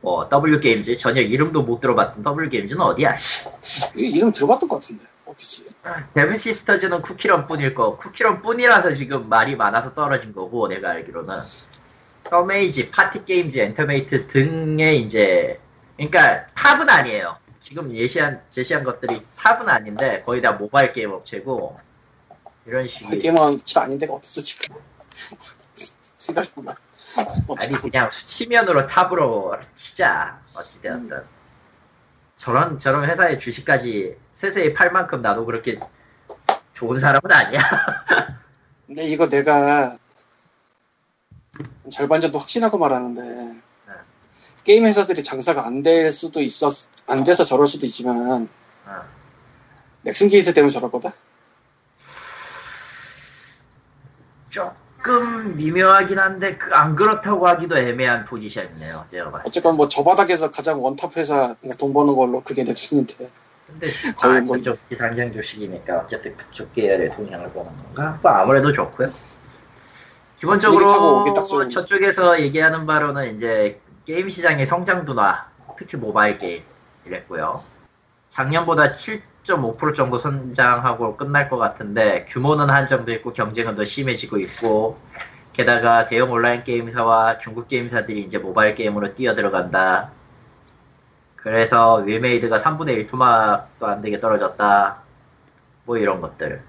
뭐 0.00 0.28
W 0.28 0.60
게임즈 0.60 0.98
전혀 0.98 1.22
이름도 1.22 1.62
못 1.62 1.80
들어봤던 1.80 2.22
W 2.22 2.50
게임즈는 2.50 2.80
어디야? 2.80 3.16
씨. 3.16 3.48
이 3.96 4.10
이름 4.10 4.30
들어봤던 4.30 4.68
것 4.68 4.76
같은데 4.76 5.04
어디지 5.24 5.66
데브 6.14 6.36
시스터즈는 6.36 7.02
쿠키런 7.02 7.46
뿐일 7.46 7.74
거, 7.74 7.96
쿠키런 7.96 8.42
뿐이라서 8.42 8.94
지금 8.94 9.28
말이 9.28 9.56
많아서 9.56 9.94
떨어진 9.94 10.32
거고, 10.32 10.68
내가 10.68 10.90
알기로는. 10.90 11.36
썸에이지, 12.28 12.90
파티 12.90 13.24
게임즈, 13.24 13.58
엔터메이트 13.58 14.28
등의 14.28 15.00
이제, 15.00 15.60
그러니까 15.96 16.46
탑은 16.54 16.88
아니에요. 16.88 17.36
지금 17.60 17.92
예시한, 17.94 18.42
제시한 18.50 18.84
것들이 18.84 19.22
탑은 19.36 19.68
아닌데, 19.68 20.22
거의 20.24 20.40
다 20.40 20.52
모바일 20.52 20.92
게임 20.92 21.10
업체고, 21.10 21.78
이런 22.66 22.86
식의. 22.86 23.18
게임은 23.18 23.60
치 23.64 23.78
아닌 23.78 23.98
데가 23.98 24.14
어딨어 24.14 24.42
지금 24.42 24.76
생각해보면 26.18 26.74
아니, 27.60 27.74
그냥 27.80 28.10
수치면으로 28.10 28.86
탑으로 28.86 29.56
치자. 29.76 30.40
어찌되었든. 30.56 31.24
저런, 32.36 32.78
저런 32.78 33.08
회사의 33.08 33.38
주식까지 33.38 34.16
세세히 34.34 34.72
팔 34.74 34.90
만큼 34.90 35.22
나도 35.22 35.46
그렇게 35.46 35.78
좋은 36.72 36.98
사람은 36.98 37.30
아니야. 37.30 37.60
근데 38.86 39.04
이거 39.06 39.28
내가 39.28 39.96
절반 41.90 42.20
정도 42.20 42.38
확신하고 42.38 42.78
말하는데 42.78 43.60
게임 44.64 44.84
회사들이 44.86 45.22
장사가 45.22 45.64
안 45.66 45.82
될 45.82 46.10
수도 46.10 46.40
있었 46.40 46.88
안 47.06 47.22
돼서 47.22 47.44
저럴 47.44 47.66
수도 47.66 47.86
있지만 47.86 48.48
어. 48.86 49.02
넥슨 50.02 50.28
게이트 50.28 50.52
때문에 50.52 50.70
저럴 50.72 50.90
거다 50.90 51.12
조금 54.54 55.56
미묘하긴 55.56 56.18
한데 56.18 56.56
그- 56.56 56.72
안 56.72 56.94
그렇다고 56.94 57.46
하기도 57.48 57.76
애매한 57.76 58.24
포지션이네요. 58.24 59.06
제가 59.10 59.24
봤을 59.32 59.42
때. 59.44 59.48
어쨌건 59.48 59.76
뭐 59.76 59.88
저 59.88 60.04
바닥에서 60.04 60.50
가장 60.50 60.82
원탑 60.82 61.16
회사 61.16 61.54
돈 61.78 61.92
버는 61.92 62.14
걸로 62.14 62.40
그게 62.42 62.62
넥슨인데 62.62 63.30
근데 63.66 63.86
거의 64.16 64.38
아, 64.38 64.40
뭐- 64.42 64.56
저쪽 64.58 64.88
기상장 64.88 65.32
주식이니까 65.32 65.98
어쨌든 66.04 66.36
그쪽 66.36 66.72
계열의 66.72 67.16
동향을 67.16 67.50
보는 67.50 67.72
건가? 67.94 68.18
뭐 68.22 68.30
아무래도 68.30 68.72
좋고요. 68.72 69.08
기본적으로 70.38 71.24
저쪽에서 71.70 72.40
얘기하는 72.40 72.86
바로는 72.86 73.36
이제 73.36 73.80
게임 74.04 74.28
시장의 74.28 74.66
성장 74.66 75.04
둔화, 75.06 75.48
특히 75.78 75.96
모바일 75.96 76.38
게임 76.38 76.62
이랬고요. 77.06 77.62
작년보다 78.28 78.94
7.5% 79.44 79.94
정도 79.94 80.18
성장하고 80.18 81.16
끝날 81.16 81.48
것 81.48 81.58
같은데 81.58 82.24
규모는 82.26 82.70
한정도 82.70 83.12
있고 83.12 83.32
경쟁은 83.32 83.76
더 83.76 83.84
심해지고 83.84 84.38
있고 84.38 84.98
게다가 85.52 86.08
대형 86.08 86.32
온라인 86.32 86.64
게임사와 86.64 87.38
중국 87.38 87.68
게임사들이 87.68 88.22
이제 88.22 88.38
모바일 88.38 88.74
게임으로 88.74 89.14
뛰어들어간다. 89.14 90.10
그래서 91.36 91.96
윌메이드가 91.96 92.56
3분의 92.56 92.88
1 92.90 93.06
토막도 93.06 93.86
안 93.86 94.00
되게 94.00 94.18
떨어졌다. 94.18 95.02
뭐 95.84 95.98
이런 95.98 96.20
것들. 96.20 96.62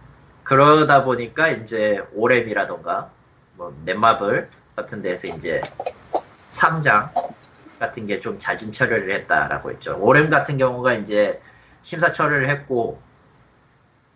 그러다 0.44 1.06
보니까 1.06 1.48
이제 1.48 2.04
오렘이라던가 2.14 3.10
뭐 3.56 3.74
넷마블 3.86 4.50
같은 4.76 5.02
데서 5.02 5.28
이제 5.28 5.62
상장 6.50 7.10
같은 7.80 8.06
게 8.06 8.20
좀 8.20 8.38
잦은 8.40 8.72
처리를 8.72 9.12
했다라고 9.12 9.72
했죠. 9.72 9.98
오렘 10.00 10.30
같은 10.30 10.58
경우가 10.58 10.94
이제 10.94 11.42
심사 11.86 12.12
처리를 12.12 12.50
했고 12.50 13.00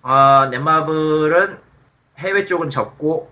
아, 0.02 0.48
넷마블은 0.52 1.60
해외 2.18 2.46
쪽은 2.46 2.72
접고 2.72 3.32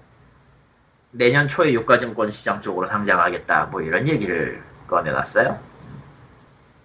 내년 1.09 1.47
초에 1.47 1.73
유가증권 1.73 2.29
시장 2.29 2.61
쪽으로 2.61 2.87
상장하겠다 2.87 3.65
뭐 3.65 3.81
이런 3.81 4.07
얘기를 4.07 4.63
꺼내놨어요. 4.87 5.59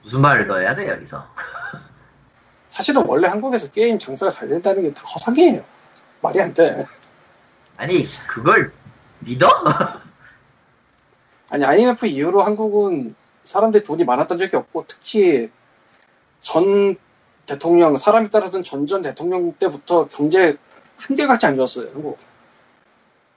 무슨 0.03 0.21
말을 0.23 0.47
더 0.47 0.59
해야 0.59 0.75
돼 0.75 0.89
여기서? 0.89 1.29
사실은 2.69 3.05
원래 3.07 3.29
한국에서 3.29 3.71
게임 3.71 3.99
장사가 3.99 4.31
잘 4.31 4.49
된다는 4.49 4.83
게 4.85 4.95
다 4.95 5.03
허상이에요. 5.03 5.63
말이 6.23 6.41
안 6.41 6.55
돼. 6.55 6.87
아니 7.77 8.03
그걸 8.29 8.73
믿어? 9.21 9.47
아니 11.51 11.65
IMF 11.67 12.07
이후로 12.07 12.43
한국은 12.43 13.15
사람들이 13.45 13.85
돈이 13.85 14.05
많았던 14.05 14.39
적이 14.39 14.57
없고 14.57 14.87
특히 14.89 15.51
전 16.41 16.97
대통령 17.47 17.97
사람이 17.97 18.31
따라든 18.31 18.63
전전 18.63 19.03
대통령 19.03 19.53
때부터 19.53 20.07
경제 20.07 20.57
한결같이 20.99 21.47
안 21.47 21.57
좋았어요. 21.57 21.89
한국. 21.93 22.19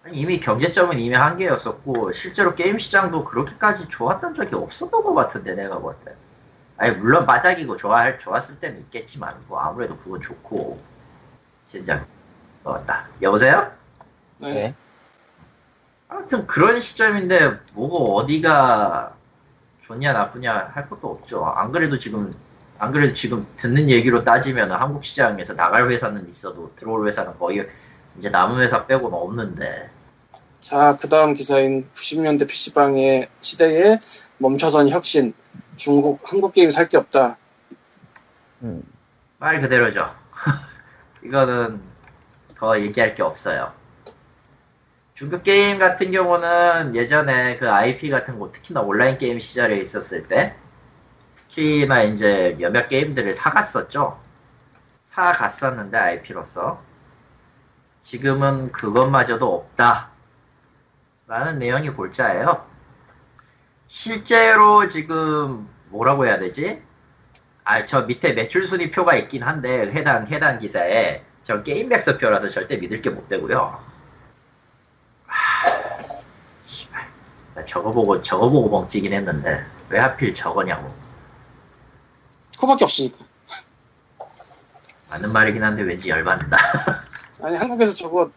아니, 0.04 0.18
이미 0.18 0.40
경제점은 0.40 1.00
이미 1.00 1.16
한계였었고 1.16 2.12
실제로 2.12 2.54
게임 2.54 2.78
시장도 2.78 3.26
그렇게까지 3.26 3.88
좋았던 3.90 4.36
적이 4.36 4.56
없었던 4.56 5.04
것 5.04 5.14
같은데 5.14 5.56
내가 5.56 5.80
볼 5.80 5.96
때. 6.06 6.14
아니 6.78 6.94
물론 6.96 7.26
바닥이고 7.26 7.78
좋아할 7.78 8.20
좋았을 8.20 8.60
때는 8.60 8.80
있겠지만 8.82 9.36
뭐 9.48 9.60
아무래도 9.60 9.98
그건 9.98 10.22
좋고 10.22 10.78
진짜 11.68 12.06
맞다. 12.64 13.08
여보세요? 13.22 13.72
네. 14.40 14.54
네. 14.54 14.76
아무튼 16.08 16.46
그런 16.46 16.82
시점인데 16.82 17.60
뭐고 17.74 18.18
어디가 18.18 19.16
좋냐 19.88 20.14
나쁘냐 20.14 20.70
할 20.74 20.90
것도 20.90 21.10
없죠. 21.10 21.46
안 21.46 21.72
그래도 21.72 21.98
지금 21.98 22.34
안 22.78 22.92
그래도 22.92 23.14
지금 23.14 23.46
듣는 23.58 23.90
얘기로 23.90 24.22
따지면 24.24 24.72
한국 24.72 25.04
시장에서 25.04 25.56
나갈 25.56 25.90
회사는 25.90 26.28
있어도 26.30 26.72
들어올 26.76 27.08
회사는 27.08 27.38
거의 27.40 27.68
이제 28.18 28.30
남은 28.30 28.62
회사 28.62 28.86
빼고는 28.86 29.18
없는데 29.18 29.90
자, 30.60 30.98
그 31.00 31.08
다음 31.08 31.34
기사인 31.36 31.88
90년대 31.94 32.48
PC방의 32.48 33.30
시대에 33.40 34.00
멈춰선 34.40 34.90
혁신. 34.90 35.34
중국, 35.76 36.20
한국 36.24 36.54
게임 36.54 36.72
살 36.72 36.88
게 36.90 36.98
없다. 36.98 37.38
음. 38.64 38.82
말 39.38 39.62
그대로죠. 39.62 40.16
이거는 41.24 41.82
더 42.58 42.80
얘기할 42.80 43.14
게 43.14 43.22
없어요. 43.22 43.74
중국 45.14 45.44
게임 45.44 45.78
같은 45.78 46.12
경우는 46.12 46.96
예전에 46.96 47.58
그 47.58 47.70
IP 47.70 48.10
같은 48.10 48.40
거 48.40 48.52
특히나 48.52 48.82
온라인 48.82 49.18
게임 49.18 49.40
시절에 49.40 49.78
있었을 49.78 50.28
때 50.28 50.56
특히나 51.56 52.04
이제 52.04 52.56
몇몇 52.60 52.90
게임들을 52.90 53.34
사갔었죠. 53.34 54.20
사갔었는데 55.00 55.98
IP로서 55.98 56.82
지금은 58.04 58.72
그것마저도 58.74 59.56
없다. 59.56 60.10
라는 61.28 61.58
내용이 61.58 61.90
골자예요. 61.90 62.68
실제로 63.88 64.88
지금 64.90 65.68
뭐라고 65.90 66.26
해야 66.26 66.38
되지? 66.38 66.84
아, 67.64 67.86
저 67.86 68.02
밑에 68.04 68.34
매출 68.34 68.68
순위 68.68 68.92
표가 68.92 69.16
있긴 69.16 69.42
한데 69.42 69.92
해당 69.92 70.28
해당 70.28 70.60
기사에 70.60 71.24
저 71.42 71.64
게임 71.64 71.90
백서표라서 71.90 72.50
절대 72.50 72.78
믿을 72.78 73.02
게 73.02 73.10
못 73.10 73.28
되고요. 73.30 73.80
하, 75.28 75.70
씨발. 76.66 77.08
나 77.56 77.66
저거 77.66 77.92
보고 77.92 78.22
저거 78.22 78.50
보고 78.50 78.70
멍찌긴 78.70 79.14
했는데 79.14 79.66
왜 79.90 80.00
하필 80.00 80.34
저거냐고. 80.34 81.05
그거밖에 82.56 82.86
없으니까. 82.86 83.20
맞는 85.10 85.32
말이긴 85.34 85.64
한데 85.64 85.84
왠지 85.84 86.10
열받는다. 86.10 86.58
아니, 87.42 87.56
한국에서 87.58 87.94
저거, 87.94 88.32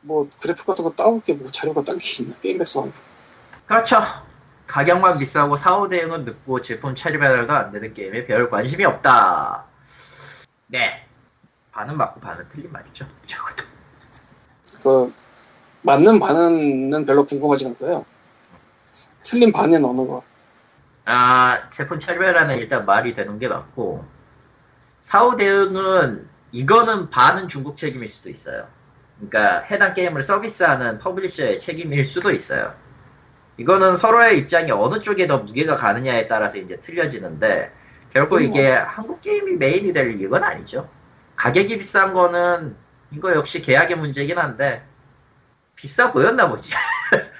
뭐, 0.00 0.28
그래픽 0.40 0.66
같은 0.66 0.84
거 0.84 0.90
따올 0.92 1.20
게 1.22 1.34
뭐 1.34 1.50
자료가 1.50 1.84
딴 1.84 1.96
게 1.98 2.22
있나? 2.22 2.34
게임 2.40 2.58
백서. 2.58 2.92
그렇죠. 3.66 4.02
가격만 4.66 5.18
비싸고 5.18 5.56
사후 5.56 5.88
대응은 5.88 6.24
늦고 6.24 6.60
제품 6.62 6.94
처리 6.94 7.18
배달도 7.18 7.52
안 7.52 7.72
되는 7.72 7.94
게임에 7.94 8.26
별 8.26 8.50
관심이 8.50 8.84
없다. 8.84 9.64
네. 10.66 11.06
반은 11.72 11.96
맞고 11.96 12.20
반은 12.20 12.48
틀린 12.50 12.70
말이죠. 12.72 13.06
적어도. 13.26 13.64
그, 14.82 15.14
맞는 15.82 16.18
반은 16.20 17.04
별로 17.06 17.24
궁금하지 17.24 17.66
않고요. 17.66 18.04
틀린 19.22 19.52
반은 19.52 19.84
어느 19.84 20.06
거. 20.06 20.22
아, 21.10 21.70
제품 21.70 22.00
철별화는 22.00 22.58
일단 22.58 22.84
말이 22.84 23.14
되는 23.14 23.38
게 23.38 23.48
맞고, 23.48 24.04
사후 24.98 25.38
대응은, 25.38 26.28
이거는 26.52 27.08
반은 27.08 27.48
중국 27.48 27.78
책임일 27.78 28.10
수도 28.10 28.28
있어요. 28.28 28.68
그러니까 29.16 29.60
해당 29.60 29.94
게임을 29.94 30.20
서비스하는 30.20 30.98
publisher의 30.98 31.60
책임일 31.60 32.04
수도 32.04 32.30
있어요. 32.30 32.74
이거는 33.56 33.96
서로의 33.96 34.38
입장이 34.38 34.70
어느 34.70 35.00
쪽에 35.00 35.26
더 35.26 35.38
무게가 35.38 35.76
가느냐에 35.76 36.26
따라서 36.26 36.58
이제 36.58 36.78
틀려지는데, 36.78 37.72
결국 38.12 38.42
이게 38.42 38.70
한국 38.70 39.22
게임이 39.22 39.54
메인이 39.54 39.94
될 39.94 40.20
이건 40.20 40.44
아니죠. 40.44 40.90
가격이 41.36 41.78
비싼 41.78 42.12
거는, 42.12 42.76
이거 43.12 43.34
역시 43.34 43.62
계약의 43.62 43.96
문제긴 43.96 44.36
한데, 44.36 44.84
비싸 45.74 46.12
보였나 46.12 46.50
보지. 46.50 46.70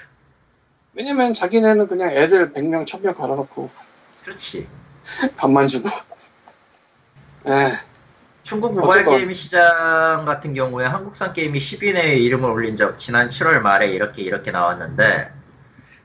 왜냐면 0.93 1.33
자기네는 1.33 1.87
그냥 1.87 2.11
애들 2.11 2.53
100명, 2.53 2.85
1000명 2.85 3.15
갈아놓고 3.15 3.69
그렇지. 4.23 4.67
밥만 5.37 5.67
주고. 5.67 5.89
에, 7.47 7.71
중국 8.43 8.73
모바일 8.73 9.01
어쨌건. 9.01 9.17
게임 9.17 9.33
시장 9.33 10.25
같은 10.25 10.53
경우에 10.53 10.85
한국산 10.85 11.33
게임이 11.33 11.59
10위 11.59 11.93
내에 11.93 12.15
이름을 12.15 12.49
올린 12.49 12.75
적 12.75 12.99
지난 12.99 13.29
7월 13.29 13.59
말에 13.59 13.87
이렇게 13.87 14.21
이렇게 14.23 14.51
나왔는데 14.51 15.31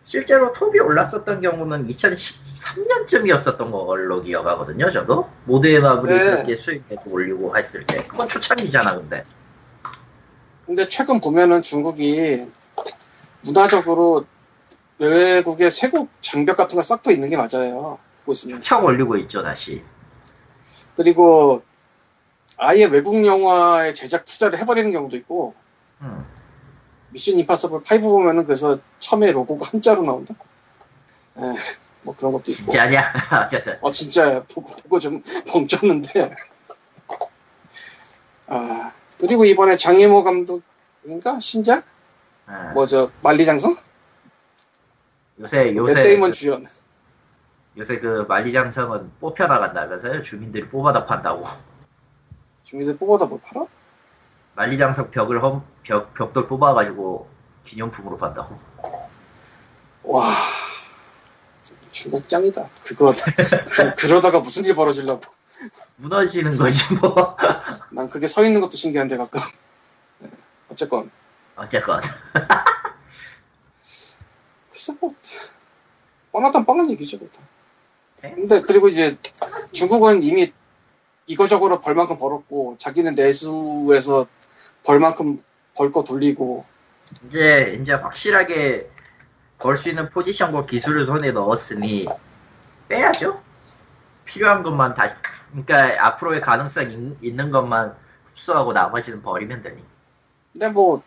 실제로 0.04 0.52
톱이 0.52 0.78
올랐었던 0.80 1.40
경우는 1.40 1.88
2013년쯤이었었던 1.88 3.70
걸로 3.70 4.22
기억하거든요. 4.22 4.90
저도 4.90 5.30
모드의 5.44 5.80
마블이 5.80 6.12
네. 6.12 6.24
그렇게 6.24 6.56
수익 6.56 6.84
내고 6.88 7.10
올리고 7.10 7.56
했을 7.56 7.86
때 7.86 8.06
그건 8.06 8.28
초창기잖아 8.28 8.96
근데 8.96 9.24
근데 10.66 10.86
최근 10.88 11.20
보면은 11.20 11.62
중국이 11.62 12.46
문화적으로 13.42 14.26
외국의 14.98 15.70
쇄국 15.70 16.10
장벽 16.20 16.56
같은 16.56 16.76
거 16.76 16.82
쌓고 16.82 17.10
있는 17.10 17.28
게 17.28 17.36
맞아요. 17.36 17.98
있으면. 18.28 18.62
척 18.62 18.84
올리고 18.84 19.16
있죠 19.18 19.42
다시. 19.42 19.82
그리고 20.96 21.62
아예 22.56 22.84
외국 22.84 23.26
영화에 23.26 23.92
제작 23.92 24.24
투자를 24.24 24.58
해버리는 24.58 24.90
경우도 24.92 25.16
있고 25.18 25.54
음. 26.00 26.24
미션 27.10 27.38
임파서블 27.38 27.80
5 27.80 28.00
보면은 28.00 28.44
그래서 28.44 28.78
처음에 28.98 29.32
로고가 29.32 29.70
한자로 29.72 30.02
나온다. 30.02 30.34
에, 31.36 31.40
뭐 32.02 32.14
그런 32.16 32.32
것도 32.32 32.52
있고. 32.52 32.70
진짜냐? 32.70 33.12
어쨌든 33.46 33.78
어 33.80 33.90
진짜 33.90 34.42
보고 34.44 34.74
보고 34.76 34.98
좀 34.98 35.22
벙쪘는데. 35.22 36.34
아 38.46 38.92
그리고 39.18 39.44
이번에 39.44 39.76
장혜모 39.76 40.22
감독인가 40.22 41.40
신작 41.40 41.84
어, 42.46 42.70
뭐저 42.74 43.10
만리장성 43.22 43.74
요새 45.40 45.74
요새 45.74 45.94
맷데이먼 45.94 46.30
그, 46.30 46.36
주연 46.36 46.64
요새 47.76 47.98
그 47.98 48.24
만리장성은 48.28 49.12
뽑혀 49.20 49.46
나간다면서요 49.46 50.22
주민들이 50.22 50.68
뽑아다 50.68 51.06
판다고. 51.06 51.46
중국에서 52.62 52.96
뽑아다 52.98 53.26
뭘 53.26 53.40
팔아? 53.42 53.66
만리장성 54.54 55.10
벽을 55.10 55.42
험, 55.42 55.64
벽, 55.82 56.14
벽돌 56.14 56.46
뽑아가지고 56.46 57.28
기념품으로 57.64 58.16
판다고. 58.18 58.56
와 60.04 60.24
중국 61.90 62.28
짱이다. 62.28 62.68
그거 62.84 63.12
그, 63.14 63.94
그러다가 63.98 64.40
무슨 64.40 64.64
일 64.64 64.74
벌어질라고. 64.74 65.22
무너지는 65.96 66.56
거지 66.56 66.94
뭐. 66.94 67.36
난 67.90 68.08
그게 68.08 68.26
서 68.26 68.44
있는 68.44 68.60
것도 68.60 68.76
신기한데 68.76 69.16
가끔. 69.16 69.40
네, 70.18 70.30
어쨌건 70.68 71.10
어쨌건. 71.56 72.00
글쎄 74.74 74.92
뭐 75.00 75.14
뻔하단 76.32 76.66
뻔한 76.66 76.90
얘기죠. 76.90 77.20
그거 77.20 77.30
다. 77.30 77.42
네? 78.22 78.34
근데 78.34 78.60
그리고 78.60 78.88
이제 78.88 79.16
중국은 79.70 80.24
이미 80.24 80.52
이거저거로 81.26 81.80
벌만큼 81.80 82.18
벌었고 82.18 82.76
자기는 82.78 83.12
내수에서 83.12 84.26
벌만큼 84.84 85.42
벌 85.76 85.92
거 85.92 86.02
돌리고 86.02 86.64
이제 87.28 87.78
이제 87.80 87.92
확실하게 87.92 88.90
벌 89.58 89.76
수 89.76 89.88
있는 89.88 90.08
포지션과 90.10 90.66
기술을 90.66 91.06
손에 91.06 91.30
넣었으니 91.30 92.06
빼야죠. 92.88 93.40
필요한 94.24 94.64
것만 94.64 94.94
다시 94.94 95.14
그러니까 95.50 96.06
앞으로의 96.06 96.40
가능성 96.40 96.90
있, 96.90 97.28
있는 97.28 97.50
것만 97.52 97.96
흡수하고 98.32 98.72
나머지는 98.72 99.22
버리면 99.22 99.62
되니. 99.62 99.82
근데 100.52 100.68
뭐 100.68 101.00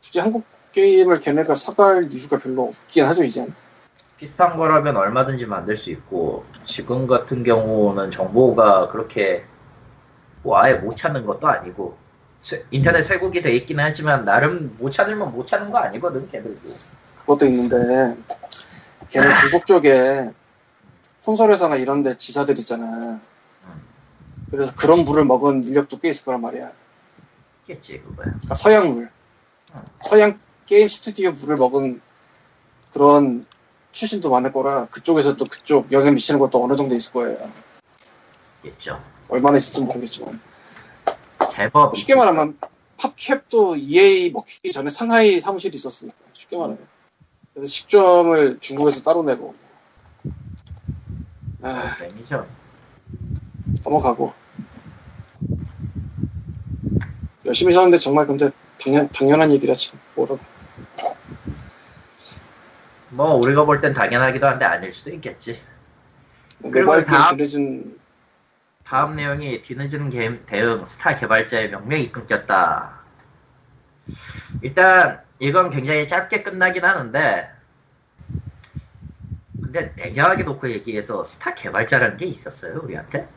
굳이 0.00 0.20
한국 0.20 0.46
게임을 0.72 1.20
걔네가 1.20 1.54
사갈 1.54 2.12
이유가 2.12 2.38
별로 2.38 2.68
없긴 2.68 3.04
하죠 3.04 3.24
이제. 3.24 3.46
비슷한 4.16 4.56
거라면 4.56 4.96
얼마든지 4.96 5.46
만들 5.46 5.76
수 5.76 5.90
있고 5.90 6.44
지금 6.64 7.06
같은 7.06 7.44
경우는 7.44 8.10
정보가 8.10 8.90
그렇게 8.90 9.44
뭐 10.42 10.58
아예 10.58 10.74
못 10.74 10.96
찾는 10.96 11.24
것도 11.24 11.46
아니고 11.46 11.96
쇠- 12.40 12.64
인터넷 12.70 13.02
쇄국이 13.02 13.42
돼 13.42 13.54
있기는 13.56 13.82
하지만 13.82 14.24
나름 14.24 14.76
못 14.78 14.90
찾으면 14.90 15.32
못 15.32 15.46
찾는 15.46 15.70
거 15.70 15.78
아니거든 15.78 16.28
걔들도. 16.28 16.68
그것도 17.16 17.46
있는데 17.46 18.16
걔는 19.08 19.34
중국 19.40 19.66
쪽에 19.66 20.30
콘솔 21.24 21.50
회사나 21.50 21.76
이런 21.76 22.02
데 22.02 22.16
지사들 22.16 22.58
있잖아. 22.58 23.20
그래서 24.50 24.74
그런 24.76 25.00
물을 25.00 25.24
먹은 25.24 25.62
인력도 25.64 25.98
꽤 25.98 26.08
있을 26.08 26.24
거란 26.24 26.40
말이야. 26.40 26.72
있겠지 27.66 28.00
그거야. 28.00 28.26
그러니까 28.26 28.54
서양 28.54 28.88
물. 28.92 29.10
서양 30.00 30.40
게임 30.68 30.86
스튜디오 30.86 31.32
물을 31.32 31.56
먹은 31.56 32.02
그런 32.92 33.46
출신도 33.92 34.28
많을 34.28 34.52
거라 34.52 34.84
그쪽에서 34.86 35.34
또 35.34 35.46
그쪽 35.46 35.90
영향 35.92 36.12
미치는 36.12 36.38
것도 36.38 36.62
어느 36.62 36.76
정도 36.76 36.94
있을 36.94 37.10
거예요. 37.14 37.50
있겠죠. 38.62 39.02
얼마나 39.30 39.56
있을지 39.56 39.80
모르겠지만. 39.80 40.38
제법 41.50 41.96
쉽게 41.96 42.14
말하면 42.14 42.58
팝캡도 42.98 43.76
EA 43.76 44.30
먹히기 44.30 44.70
전에 44.70 44.90
상하이 44.90 45.40
사무실이 45.40 45.74
있었으니까 45.74 46.18
쉽게 46.34 46.58
말하면. 46.58 46.86
그래서 47.54 47.66
식점을 47.66 48.58
중국에서 48.60 49.02
따로 49.02 49.22
내고. 49.22 49.54
아, 51.62 51.96
뱀이죠. 51.98 52.46
넘어가고. 53.84 54.34
열심히 57.46 57.72
사는데 57.72 57.96
정말 57.96 58.26
근데 58.26 58.50
당연, 58.78 59.08
당연한 59.10 59.50
얘기라 59.52 59.72
지금 59.72 59.98
뭐라고 60.14 60.57
뭐 63.10 63.34
우리가 63.36 63.64
볼 63.64 63.80
땐 63.80 63.94
당연하기도 63.94 64.46
한데 64.46 64.64
아닐 64.64 64.92
수도 64.92 65.10
있겠지 65.10 65.60
그리고 66.60 66.86
모바일 66.86 67.04
게임 67.04 67.18
다음- 67.22 67.36
뒤늦은 67.36 67.98
다음 68.84 69.16
내용이 69.16 69.62
뒤늦은 69.62 70.10
게임 70.10 70.44
대응 70.46 70.84
스타 70.84 71.14
개발자의 71.14 71.70
명맥이 71.70 72.10
끊겼다. 72.12 72.98
일단 74.62 75.22
이건 75.38 75.70
굉장히 75.70 76.08
짧게 76.08 76.42
끝나긴 76.42 76.84
하는데 76.84 77.50
근데 79.62 79.92
냉정하게 79.96 80.44
놓고 80.44 80.70
얘기해서 80.70 81.22
스타 81.24 81.54
개발자라는 81.54 82.16
게 82.16 82.24
있었어요 82.26 82.80
우리한테? 82.82 83.28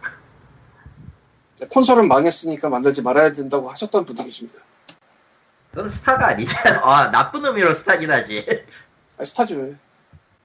콘솔은 1.74 2.08
망했으니까 2.08 2.70
만들지 2.70 3.02
말아야 3.04 3.32
된다고 3.34 3.70
하셨던 3.70 4.06
분도 4.06 4.24
계십니다 4.24 4.60
그건 5.72 5.90
스타가 5.90 6.28
아니잖아. 6.30 6.82
아 6.84 7.12
나쁜 7.12 7.46
의미로 7.46 7.74
스타긴 7.74 8.12
하지. 8.12 8.46
아니, 9.22 9.26
스타지 9.28 9.54
왜 9.56 9.76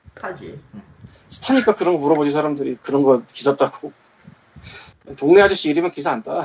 스타지. 0.08 0.60
응. 0.74 0.82
스타니까 1.28 1.74
그런 1.74 1.94
거 1.94 2.00
물어보지 2.00 2.30
사람들이 2.30 2.76
그런 2.76 3.02
거 3.02 3.22
기사 3.26 3.56
따고 3.56 3.90
동네 5.16 5.40
아저씨 5.40 5.70
이름은 5.70 5.92
기사 5.92 6.12
안 6.12 6.22
따. 6.22 6.42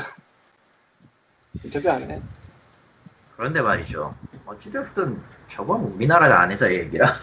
인터뷰 1.61 1.89
안 1.89 2.09
해. 2.09 2.21
그런데 3.36 3.61
말이죠. 3.61 4.15
어찌됐든 4.45 5.21
저건 5.49 5.82
우리나라 5.93 6.41
안에서의 6.41 6.79
얘기라. 6.79 7.19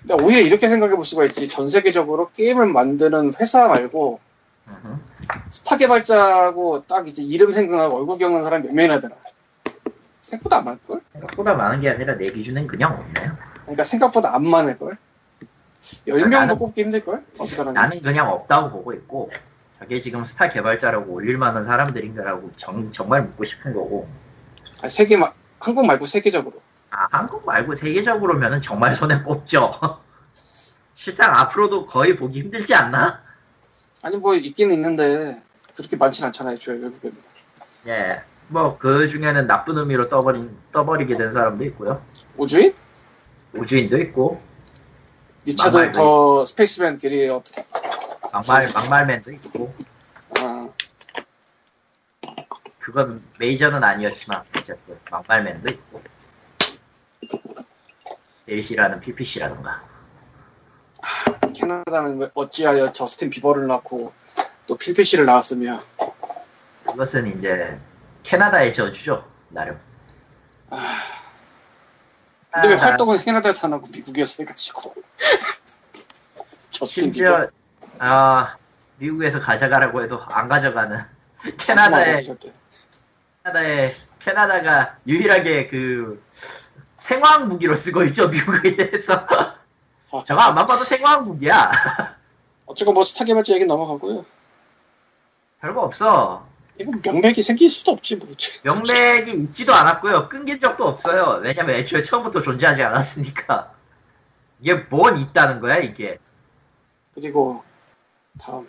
근데 0.00 0.14
오히려 0.20 0.40
이렇게 0.40 0.68
생각해 0.68 0.96
볼 0.96 1.04
수가 1.04 1.24
있지. 1.26 1.46
전 1.48 1.68
세계적으로 1.68 2.30
게임을 2.32 2.66
만드는 2.66 3.32
회사 3.40 3.68
말고. 3.68 4.18
스타 5.50 5.76
개발자고 5.76 6.84
딱 6.88 7.06
이제 7.06 7.22
이름 7.22 7.52
생각나고 7.52 7.96
얼굴 7.96 8.18
기억나는 8.18 8.42
사람이 8.42 8.66
몇 8.66 8.74
명이나 8.74 8.98
되나. 8.98 9.14
생각보다 10.24 10.56
안 10.58 10.64
많을걸? 10.64 11.00
생각보다 11.12 11.54
많은 11.54 11.80
게 11.80 11.90
아니라 11.90 12.14
내 12.16 12.30
기준엔 12.32 12.66
그냥 12.66 12.92
없네요. 12.98 13.36
그러니까 13.62 13.84
생각보다 13.84 14.34
안 14.34 14.44
많을걸? 14.48 14.96
10명도 16.06 16.30
나는- 16.30 16.58
뽑기 16.58 16.82
힘들걸? 16.82 17.24
어지간하면. 17.38 17.74
나는 17.74 18.00
그냥 18.00 18.30
없다고 18.30 18.70
보고 18.70 18.94
있고 18.94 19.30
저게 19.78 20.00
지금 20.00 20.24
스타 20.24 20.48
개발자라고 20.48 21.12
올릴 21.12 21.36
만한 21.36 21.62
사람들인가라고 21.62 22.52
정, 22.56 22.90
정말 22.90 23.22
묻고 23.22 23.44
싶은 23.44 23.74
거고 23.74 24.08
아니, 24.80 24.90
세계, 24.90 25.16
마- 25.18 25.32
한국 25.60 25.84
말고 25.84 26.06
세계적으로. 26.06 26.62
아, 26.90 27.06
한국 27.10 27.44
말고 27.44 27.74
세계적으로면은 27.74 28.62
정말 28.62 28.94
손에 28.96 29.20
꼽죠. 29.22 29.70
실상 30.94 31.34
앞으로도 31.36 31.84
거의 31.86 32.16
보기 32.16 32.40
힘들지 32.40 32.74
않나? 32.74 33.22
아니, 34.02 34.16
뭐, 34.16 34.34
있긴 34.34 34.72
있는데, 34.72 35.42
그렇게 35.76 35.96
많진 35.96 36.24
않잖아요, 36.26 36.56
저 36.56 36.72
외국에는. 36.72 37.16
예. 37.88 38.22
뭐 38.48 38.78
그 38.78 39.08
중에는 39.08 39.46
나쁜 39.46 39.78
의미로 39.78 40.08
떠버린 40.08 40.56
떠버리게 40.72 41.16
된 41.16 41.32
사람도 41.32 41.64
있고요. 41.64 42.04
우주인? 42.36 42.74
우주인도 43.52 43.98
있고. 43.98 44.40
리차드 45.46 45.76
막말 45.76 45.92
더 45.92 46.44
spaceman 46.44 46.98
길이 46.98 47.28
어떻게. 47.28 47.64
막말 48.32 48.72
막말맨도 48.72 49.32
있고. 49.32 49.74
아, 50.38 50.68
그건 52.78 53.22
메이저는 53.38 53.82
아니었지만 53.82 54.42
어쨌든 54.56 54.98
막말맨도 55.10 55.70
있고. 55.72 56.02
델시라는 58.46 59.00
PPC라던가. 59.00 59.82
캐나다는 61.54 62.18
왜 62.18 62.30
어찌하여 62.34 62.92
저스틴 62.92 63.30
비버를 63.30 63.66
낳고 63.68 64.12
또 64.66 64.76
필피시를 64.76 65.24
낳았으며. 65.24 65.80
그것은 66.84 67.38
이제 67.38 67.78
캐나다의 68.24 68.72
저주죠 68.72 69.30
나름. 69.50 69.78
근데 72.50 72.68
왜 72.68 72.74
아, 72.74 72.78
활동은 72.78 73.18
캐나다에서 73.18 73.66
안 73.68 73.74
하고 73.74 73.86
미국에서 73.88 74.42
해가지고. 74.42 74.94
심지어 76.70 77.48
아 77.98 78.56
미국에서 78.96 79.40
가져가라고 79.40 80.02
해도 80.02 80.20
안 80.30 80.48
가져가는 80.48 81.04
캐나다의 81.58 82.36
캐나다의 83.44 83.96
캐나다가 84.18 84.98
유일하게 85.06 85.68
그 85.68 86.24
생화학 86.96 87.46
무기로 87.46 87.76
쓰고 87.76 88.02
있죠 88.04 88.28
미국에 88.28 88.76
대해서. 88.76 89.24
저거 90.26 90.40
안만 90.40 90.66
봐도 90.66 90.84
생화학 90.84 91.24
무기야. 91.24 91.70
어쨌건 92.66 92.94
뭐 92.94 93.04
스타 93.04 93.24
개발자 93.24 93.52
얘기 93.52 93.66
넘어가고요. 93.66 94.24
별거 95.60 95.82
없어 95.82 96.46
이건 96.78 97.00
명맥이 97.04 97.42
생길 97.42 97.70
수도 97.70 97.92
없지 97.92 98.16
뭐. 98.16 98.28
명맥이 98.64 99.32
있지도 99.32 99.74
않았고요. 99.74 100.28
끊긴 100.28 100.60
적도 100.60 100.86
없어요. 100.86 101.40
왜냐면 101.42 101.76
애초에 101.76 102.02
처음부터 102.02 102.42
존재하지 102.42 102.82
않았으니까. 102.82 103.72
이게 104.60 104.74
뭔 104.74 105.16
있다는 105.18 105.60
거야 105.60 105.76
이게? 105.76 106.18
그리고 107.14 107.62
다음. 108.40 108.68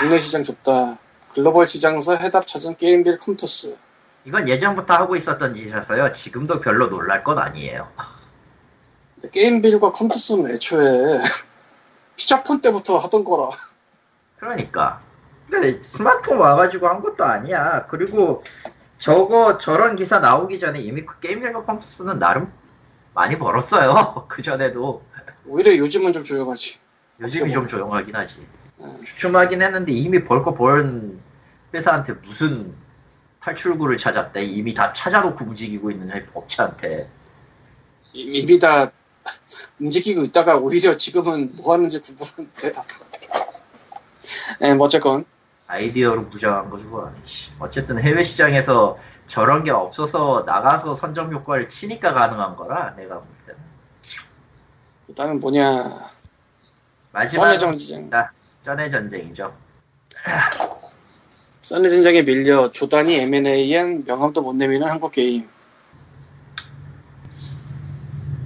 국내 0.00 0.18
시장 0.18 0.44
좁다. 0.44 0.98
글로벌 1.28 1.66
시장에서 1.66 2.16
해답 2.16 2.46
찾은 2.46 2.76
게임빌 2.76 3.18
컴투스. 3.18 3.78
이건 4.24 4.48
예전부터 4.48 4.94
하고 4.94 5.16
있었던 5.16 5.54
짓이라서요. 5.54 6.12
지금도 6.12 6.60
별로 6.60 6.88
놀랄 6.88 7.24
것 7.24 7.38
아니에요. 7.38 7.90
게임빌과 9.32 9.92
컴투스는 9.92 10.50
애초에 10.52 11.20
피자폰 12.16 12.60
때부터 12.60 12.98
하던 12.98 13.24
거라. 13.24 13.48
그러니까. 14.36 15.00
근데 15.52 15.82
스마트폰 15.84 16.38
와가지고 16.38 16.88
한 16.88 17.02
것도 17.02 17.24
아니야. 17.24 17.86
그리고 17.88 18.42
저거 18.96 19.58
저런 19.58 19.96
기사 19.96 20.18
나오기 20.18 20.58
전에 20.58 20.80
이미 20.80 21.04
그 21.04 21.20
게임일과 21.20 21.66
컴퓨터는 21.66 22.18
나름 22.18 22.50
많이 23.12 23.38
벌었어요. 23.38 24.24
그 24.30 24.40
전에도 24.40 25.04
오히려 25.44 25.76
요즘은 25.76 26.14
좀 26.14 26.24
조용하지 26.24 26.78
요즘이 27.20 27.52
좀 27.52 27.66
조용하긴 27.66 28.16
하지. 28.16 28.46
음. 28.80 29.02
주춤하긴 29.04 29.60
했는데 29.60 29.92
이미 29.92 30.24
벌 30.24 30.42
거 30.42 30.54
벌은 30.54 31.20
회사한테 31.74 32.14
무슨 32.14 32.74
탈출구를 33.40 33.98
찾았대. 33.98 34.42
이미 34.44 34.72
다 34.72 34.94
찾아놓고 34.94 35.44
움직이고 35.44 35.90
있는 35.90 36.26
업체한테. 36.32 37.10
이미 38.14 38.38
이미 38.38 38.58
다 38.58 38.90
움직이고 39.78 40.22
있다가 40.22 40.56
오히려 40.56 40.96
지금은 40.96 41.56
뭐 41.56 41.74
하는지 41.74 42.00
궁금한데. 42.00 42.72
네, 44.60 44.74
뭐 44.74 44.86
어쨌건. 44.86 45.26
아이디어로 45.72 46.28
부정한 46.28 46.68
거죠. 46.68 46.84
그거. 46.84 47.10
씨. 47.24 47.50
어쨌든 47.58 47.98
해외 47.98 48.24
시장에서 48.24 48.98
저런 49.26 49.64
게 49.64 49.70
없어서 49.70 50.44
나가서 50.46 50.94
선점 50.94 51.32
효과를 51.32 51.70
치니까 51.70 52.12
가능한 52.12 52.54
거라 52.54 52.94
내가 52.94 53.18
볼 53.20 53.28
때는. 53.46 53.60
일단은 55.08 55.40
뭐냐. 55.40 56.10
마지막 57.12 57.44
뻔의 57.44 57.58
정지장. 57.58 58.10
전의 58.62 58.90
전쟁이죠. 58.90 59.54
써니 61.62 61.88
전쟁에 61.88 62.22
밀려 62.22 62.70
조단이 62.70 63.20
M&A엔 63.20 64.04
명함도 64.04 64.42
못 64.42 64.54
내미는 64.54 64.86
한국 64.86 65.12
게임. 65.12 65.48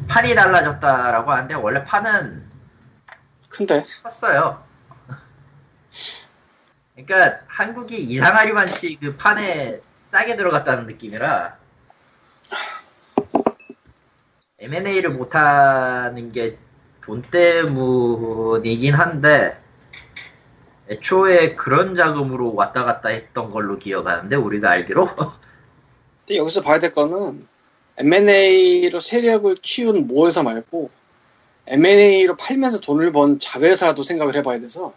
판이 0.08 0.34
달라졌다라고 0.36 1.32
하는데 1.32 1.54
원래 1.54 1.84
판은 1.84 2.48
큰데. 3.48 3.84
컸어요. 4.02 4.65
그러니까 6.96 7.40
한국이 7.46 7.96
이상하리만치 7.98 8.98
그 9.00 9.16
판에 9.16 9.80
싸게 10.08 10.36
들어갔다는 10.36 10.86
느낌이라 10.86 11.56
M&A를 14.58 15.10
못하는 15.10 16.32
게 16.32 16.58
돈 17.06 17.22
때문이긴 17.22 18.94
한데 18.94 19.56
애초에 20.90 21.54
그런 21.54 21.94
자금으로 21.94 22.54
왔다 22.54 22.84
갔다 22.84 23.10
했던 23.10 23.50
걸로 23.50 23.78
기억하는데 23.78 24.34
우리가 24.34 24.70
알기로 24.70 25.08
근데 26.26 26.36
여기서 26.36 26.62
봐야 26.62 26.80
될 26.80 26.92
거는 26.92 27.46
M&A로 27.98 28.98
세력을 28.98 29.54
키운 29.62 30.08
모회사 30.08 30.42
말고 30.42 30.90
M&A로 31.68 32.36
팔면서 32.36 32.80
돈을 32.80 33.12
번 33.12 33.38
자회사도 33.38 34.02
생각을 34.02 34.34
해봐야 34.34 34.58
돼서 34.58 34.92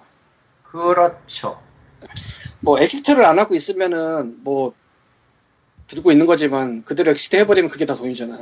그렇죠. 0.63 1.61
뭐 2.61 2.79
exit를 2.79 3.25
안 3.25 3.39
하고 3.39 3.55
있으면은 3.55 4.43
뭐 4.43 4.73
들고 5.87 6.11
있는 6.11 6.25
거지만 6.25 6.83
그대로 6.83 7.11
exit 7.11 7.35
해버리면 7.37 7.69
그게 7.71 7.85
다 7.85 7.95
돈이잖아. 7.95 8.37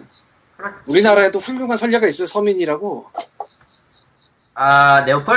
그렇지. 0.57 0.77
우리나라에도 0.87 1.39
훌륭한 1.39 1.77
선례가 1.77 2.07
있어요. 2.07 2.25
허민이라고 2.27 3.11
아 4.55 5.01
네오플? 5.05 5.33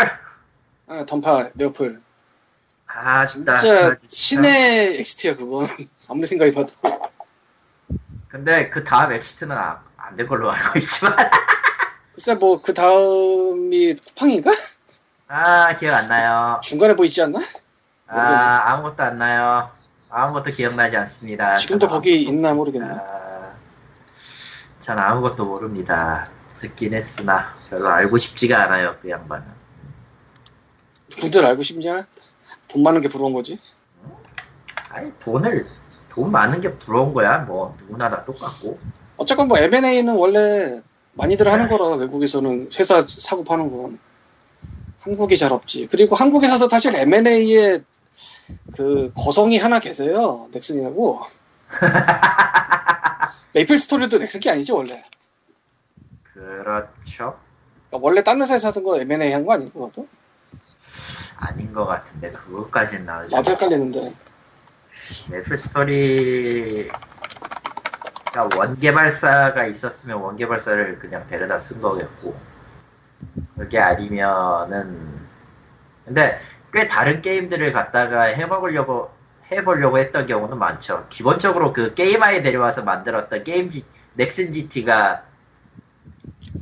아, 0.89 1.05
던파 1.07 1.51
네오플 1.55 2.01
아 2.87 3.27
진짜 3.27 3.57
진짜 3.57 3.91
그- 3.91 3.99
신의 4.09 4.99
exit야 5.01 5.37
그건 5.37 5.67
아무리 6.09 6.27
생각해 6.27 6.53
봐도 6.53 6.73
근데 8.29 8.69
그 8.71 8.83
다음 8.85 9.13
exit는 9.13 9.57
안될 9.97 10.27
걸로 10.29 10.51
알고 10.51 10.79
있지만 10.79 11.17
글쎄 12.15 12.35
뭐 12.35 12.61
그 12.63 12.75
다음이 12.75 13.95
쿠팡인가? 13.95 14.51
아 15.29 15.75
기억 15.77 15.95
안 15.95 16.09
나요. 16.09 16.61
중간에 16.63 16.95
뭐 16.95 17.05
있지 17.05 17.23
않나? 17.23 17.39
아 18.11 18.73
아무것도 18.73 19.03
안 19.03 19.19
나요. 19.19 19.71
아무것도 20.09 20.51
기억나지 20.51 20.97
않습니다. 20.97 21.55
지금도 21.55 21.87
거기 21.87 22.23
있나 22.23 22.53
모르겠네. 22.53 22.89
아, 22.93 23.53
전 24.81 24.99
아무것도 24.99 25.45
모릅니다. 25.45 26.27
듣긴 26.57 26.93
했으나 26.95 27.55
별로 27.71 27.89
알고 27.89 28.19
싶지가 28.19 28.65
않아요 28.65 28.97
그 29.01 29.09
양반은. 29.09 29.47
누구들 31.17 31.47
알고 31.47 31.63
싶냐? 31.63 32.07
돈 32.69 32.83
많은 32.83 33.01
게 33.01 33.09
부러운 33.09 33.33
거지. 33.33 33.59
아니 34.91 35.13
돈을 35.21 35.67
돈 36.09 36.33
많은 36.33 36.61
게 36.61 36.75
부러운 36.79 37.15
거야 37.15 37.39
뭐 37.39 37.77
누구나 37.81 38.09
다 38.09 38.25
똑같고. 38.25 38.75
어쨌건 39.17 39.49
뭐 39.49 39.59
M&A는 39.59 40.17
원래 40.17 40.83
많이들 41.13 41.51
하는 41.51 41.69
거라 41.69 41.97
외국에서는 41.97 42.71
회사 42.79 43.05
사고 43.07 43.45
파는 43.45 43.71
건 43.71 43.99
한국이 45.01 45.37
잘 45.37 45.53
없지. 45.53 45.89
그리고 45.91 46.17
한국에서도 46.17 46.69
사실 46.69 46.95
M&A에 46.95 47.81
그 48.77 49.13
거성이 49.15 49.59
하나 49.59 49.79
계세요. 49.81 50.49
넥슨이라고. 50.53 51.21
메이플 53.55 53.79
스토리도 53.79 54.19
넥슨 54.19 54.41
게 54.41 54.51
아니지 54.51 54.73
원래. 54.73 55.03
그렇죠. 56.33 57.39
그러니까 57.89 57.99
원래 58.01 58.23
다른 58.23 58.43
회사에서 58.43 58.69
하던 58.69 58.83
거 58.85 59.01
M&A 59.01 59.33
한 59.33 59.45
거 59.45 59.53
아니고 59.55 59.73
그것도? 59.73 60.07
아닌 61.37 61.73
것 61.73 61.87
같은데 61.87 62.31
그것까지는 62.31 63.07
나오지. 63.07 63.35
나도 63.35 63.53
헷갈리는데. 63.53 64.15
메이플 65.31 65.57
스토리가 65.59 66.93
원개발사가 68.57 69.65
있었으면 69.67 70.19
원개발사를 70.19 70.99
그냥 71.01 71.27
데려다 71.27 71.59
쓴 71.59 71.81
거겠고 71.81 72.39
그게 73.57 73.79
아니면은 73.79 75.21
근데 76.05 76.39
꽤 76.73 76.89
다른 76.89 77.23
게임들을 77.23 77.73
갖다가 77.73 78.23
해먹으려고 78.23 79.11
해보려고 79.51 79.99
했던 79.99 80.27
경우는 80.27 80.59
많죠. 80.59 81.07
기본적으로 81.09 81.73
그 81.73 81.95
게임아에 81.95 82.43
데려와서 82.43 82.85
만들었던 82.85 83.45
게임 83.45 83.71
G, 83.71 83.85
넥슨 84.15 84.53
GT가 84.53 85.25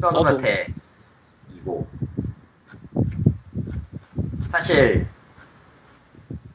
서든어택이고. 0.01 0.75
사실 4.51 5.13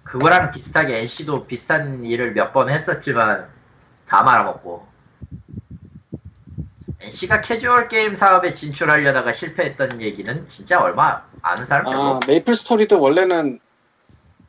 그거랑 0.04 0.52
비슷하게 0.52 1.00
NC도 1.02 1.48
비슷한 1.48 2.06
일을 2.06 2.34
몇 2.34 2.54
번 2.54 2.70
했었지만 2.70 3.50
다 4.06 4.24
말아먹고 4.24 4.93
NC가 7.14 7.42
캐주얼 7.42 7.88
게임 7.90 8.16
사업에 8.16 8.56
진출하려다가 8.56 9.34
실패했던 9.34 10.02
얘기는 10.02 10.50
진짜 10.50 10.82
얼마 10.82 11.24
아는 11.42 11.66
사람 11.66 11.86
별로 11.86 12.16
아 12.16 12.20
메이플 12.28 12.56
스토리도 12.56 13.00
원래는 13.00 13.60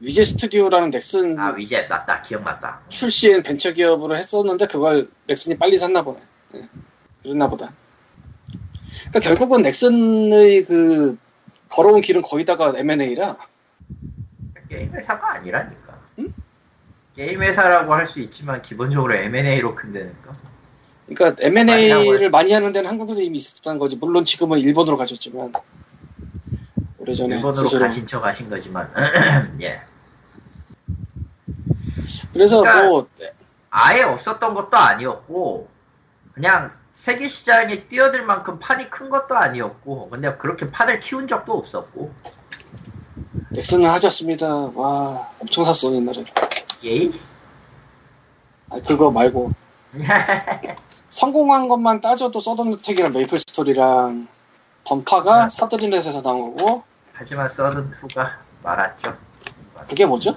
위젯 0.00 0.24
스튜디오라는 0.24 0.90
넥슨 0.90 1.38
아 1.38 1.50
위젯 1.50 1.86
맞다 1.88 2.22
기억났다 2.22 2.80
출신인 2.88 3.42
벤처 3.42 3.72
기업으로 3.72 4.16
했었는데 4.16 4.66
그걸 4.66 5.08
넥슨이 5.26 5.58
빨리 5.58 5.78
샀나 5.78 6.02
보네. 6.02 6.18
예, 6.54 6.68
그랬나 7.22 7.48
보다. 7.48 7.72
그러니까 9.10 9.20
결국은 9.20 9.62
넥슨의 9.62 10.64
그 10.64 11.16
걸어온 11.68 12.00
길은 12.00 12.22
거의 12.22 12.44
다가 12.44 12.72
M&A라 12.76 13.36
게임 14.68 14.92
회사가 14.94 15.34
아니라니까 15.34 15.98
응? 16.18 16.32
게임 17.14 17.42
회사라고 17.42 17.94
할 17.94 18.06
수 18.06 18.20
있지만 18.20 18.62
기본적으로 18.62 19.14
M&A로 19.14 19.74
큰다니까 19.74 20.32
그러니까 21.06 21.42
M&A를. 21.42 22.30
많이 22.30 22.52
하는 22.52 22.72
데는 22.72 22.88
한국에도 22.88 23.20
이미 23.20 23.38
있었던 23.38 23.78
거지. 23.78 23.96
물론 23.96 24.24
지금은 24.24 24.58
일본으로 24.58 24.96
가셨지만 24.96 25.52
오래전에 26.98 27.36
일본으로 27.36 27.52
스스로. 27.52 27.80
가신 27.82 28.06
척 28.06 28.24
하신 28.24 28.48
거지만 28.48 28.90
예 29.62 29.82
그래서 32.32 32.60
그러니까 32.60 32.86
뭐 32.88 33.08
아예 33.70 34.02
없었던 34.02 34.54
것도 34.54 34.76
아니었고 34.76 35.68
그냥 36.32 36.70
세계 36.92 37.28
시장에 37.28 37.86
뛰어들 37.88 38.24
만큼 38.24 38.58
판이 38.58 38.88
큰 38.90 39.10
것도 39.10 39.36
아니었고 39.36 40.08
근데 40.10 40.36
그렇게 40.36 40.70
판을 40.70 41.00
키운 41.00 41.28
적도 41.28 41.52
없었고 41.52 42.12
넥슨은 43.50 43.88
하셨습니다. 43.90 44.46
와 44.74 45.28
엄청 45.38 45.64
샀어 45.64 45.92
옛날에. 45.94 46.24
예 46.84 47.10
아 48.70 48.78
그거 48.80 49.10
말고 49.10 49.52
성공한 51.14 51.68
것만 51.68 52.00
따져도 52.00 52.40
서든어택이랑 52.40 53.12
메이플 53.12 53.38
스토리랑 53.38 54.26
던파가 54.82 55.46
네. 55.46 55.48
사드린넷에서 55.48 56.22
나온 56.22 56.56
거고 56.56 56.82
하지만 57.12 57.46
서든2가 57.46 58.32
말았죠 58.64 59.16
그게 59.88 60.06
뭐죠? 60.06 60.36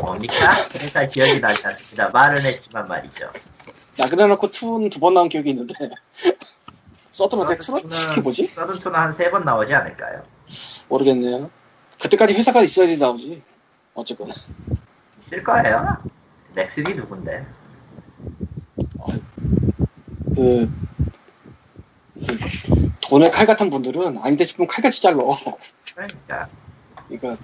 뭡니까? 0.00 0.34
회사 0.80 1.06
기억이 1.06 1.40
나지 1.40 1.64
않습니다 1.64 2.10
말은 2.12 2.42
했지만 2.42 2.86
말이죠 2.86 3.30
나 3.96 4.06
그래놓고 4.06 4.48
2는 4.48 4.90
두 4.90 4.98
번 4.98 5.14
나온 5.14 5.28
기억이 5.28 5.50
있는데 5.50 5.74
서든어택 7.12 7.60
2는? 7.60 8.08
그게 8.08 8.20
뭐지? 8.22 8.52
서든2는 8.52 8.92
한 8.92 9.12
세 9.12 9.30
번 9.30 9.44
나오지 9.44 9.72
않을까요? 9.72 10.24
모르겠네요 10.88 11.48
그때까지 12.02 12.34
회사가 12.34 12.62
있어야지 12.62 12.98
나오지 12.98 13.40
어쨌거나 13.94 14.34
있을 15.20 15.44
거예요 15.44 15.96
넥슨이 16.54 16.94
누군데 16.94 17.46
그, 20.34 20.70
그 22.14 22.90
돈에 23.02 23.30
칼 23.30 23.46
같은 23.46 23.70
분들은 23.70 24.18
아니다 24.18 24.44
싶으면 24.44 24.68
칼같이 24.68 25.02
잘라 25.02 25.22
그러니까 25.94 26.48
그러니까 27.08 27.42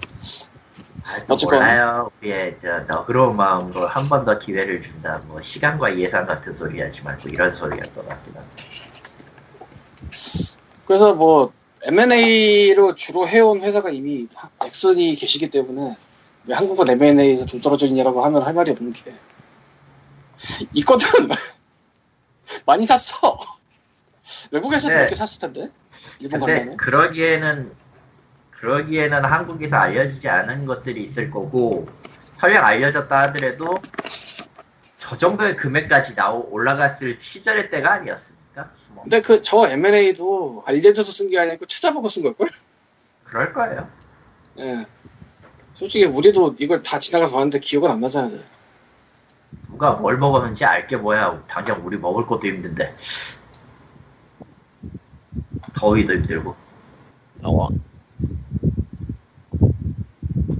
아, 1.04 1.24
또 1.28 1.34
어쨌건. 1.34 1.58
몰라요. 1.60 2.10
우리의 2.20 2.56
저 2.60 2.80
너그러운 2.88 3.36
마음으로 3.36 3.86
한 3.86 4.08
번 4.08 4.24
더 4.24 4.38
기회를 4.38 4.82
준다. 4.82 5.20
뭐 5.28 5.40
시간과 5.40 5.96
예산 5.98 6.26
같은 6.26 6.52
소리 6.52 6.80
하지 6.80 7.00
말고 7.02 7.28
이런 7.28 7.52
소리 7.52 7.78
할것 7.78 8.08
같긴 8.08 8.34
한데. 8.34 8.48
그래서 10.84 11.14
뭐 11.14 11.52
M&A로 11.84 12.94
주로 12.96 13.28
해온 13.28 13.60
회사가 13.60 13.90
이미 13.90 14.26
넥슨이 14.62 15.14
계시기 15.14 15.48
때문에 15.48 15.96
왜 16.46 16.54
한국은 16.54 16.88
M&A에서 16.90 17.46
좀 17.46 17.60
떨어져 17.60 17.86
있냐라고 17.86 18.24
하면 18.24 18.42
할 18.42 18.52
말이 18.54 18.72
없는 18.72 18.92
게 18.92 19.14
있거든. 20.74 21.28
많이 22.66 22.84
샀어. 22.84 23.38
외국에서도 24.50 24.94
네. 24.94 25.02
몇개 25.02 25.14
샀을 25.14 25.38
텐데. 25.40 25.70
일본 26.20 26.40
근데 26.40 26.52
가면은. 26.54 26.76
그러기에는 26.76 27.72
그러기에는 28.50 29.24
한국에서 29.24 29.76
알려지지 29.76 30.28
않은 30.28 30.66
것들이 30.66 31.02
있을 31.02 31.30
거고 31.30 31.86
설령 32.36 32.64
알려졌다 32.64 33.18
하더라도 33.22 33.78
저 34.96 35.16
정도의 35.16 35.56
금액까지 35.56 36.14
나오 36.14 36.48
올라갔을 36.50 37.18
시절의 37.20 37.70
때가 37.70 37.92
아니었으니까 37.94 38.70
뭐 38.90 39.04
근데 39.04 39.20
그 39.20 39.40
저 39.42 39.68
M&A도 39.68 40.64
알려져서 40.66 41.12
쓴 41.12 41.28
게 41.30 41.38
아니고 41.38 41.66
찾아보고 41.66 42.08
쓴 42.08 42.22
걸걸? 42.24 42.48
그럴 43.24 43.52
거예요. 43.52 43.88
예. 44.58 44.86
솔직히 45.74 46.04
우리도 46.06 46.56
이걸 46.58 46.82
다 46.82 46.98
지나가 46.98 47.28
봤는데 47.28 47.60
기억은 47.60 47.90
안 47.90 48.00
나잖아. 48.00 48.30
누가 49.76 49.92
뭘 49.92 50.16
먹었는지 50.16 50.64
알게 50.64 50.96
뭐야. 50.96 51.42
당장 51.48 51.84
우리 51.84 51.98
먹을 51.98 52.26
것도 52.26 52.46
힘든데 52.46 52.96
더위도 55.74 56.14
힘들고 56.14 56.56
영어. 57.42 57.68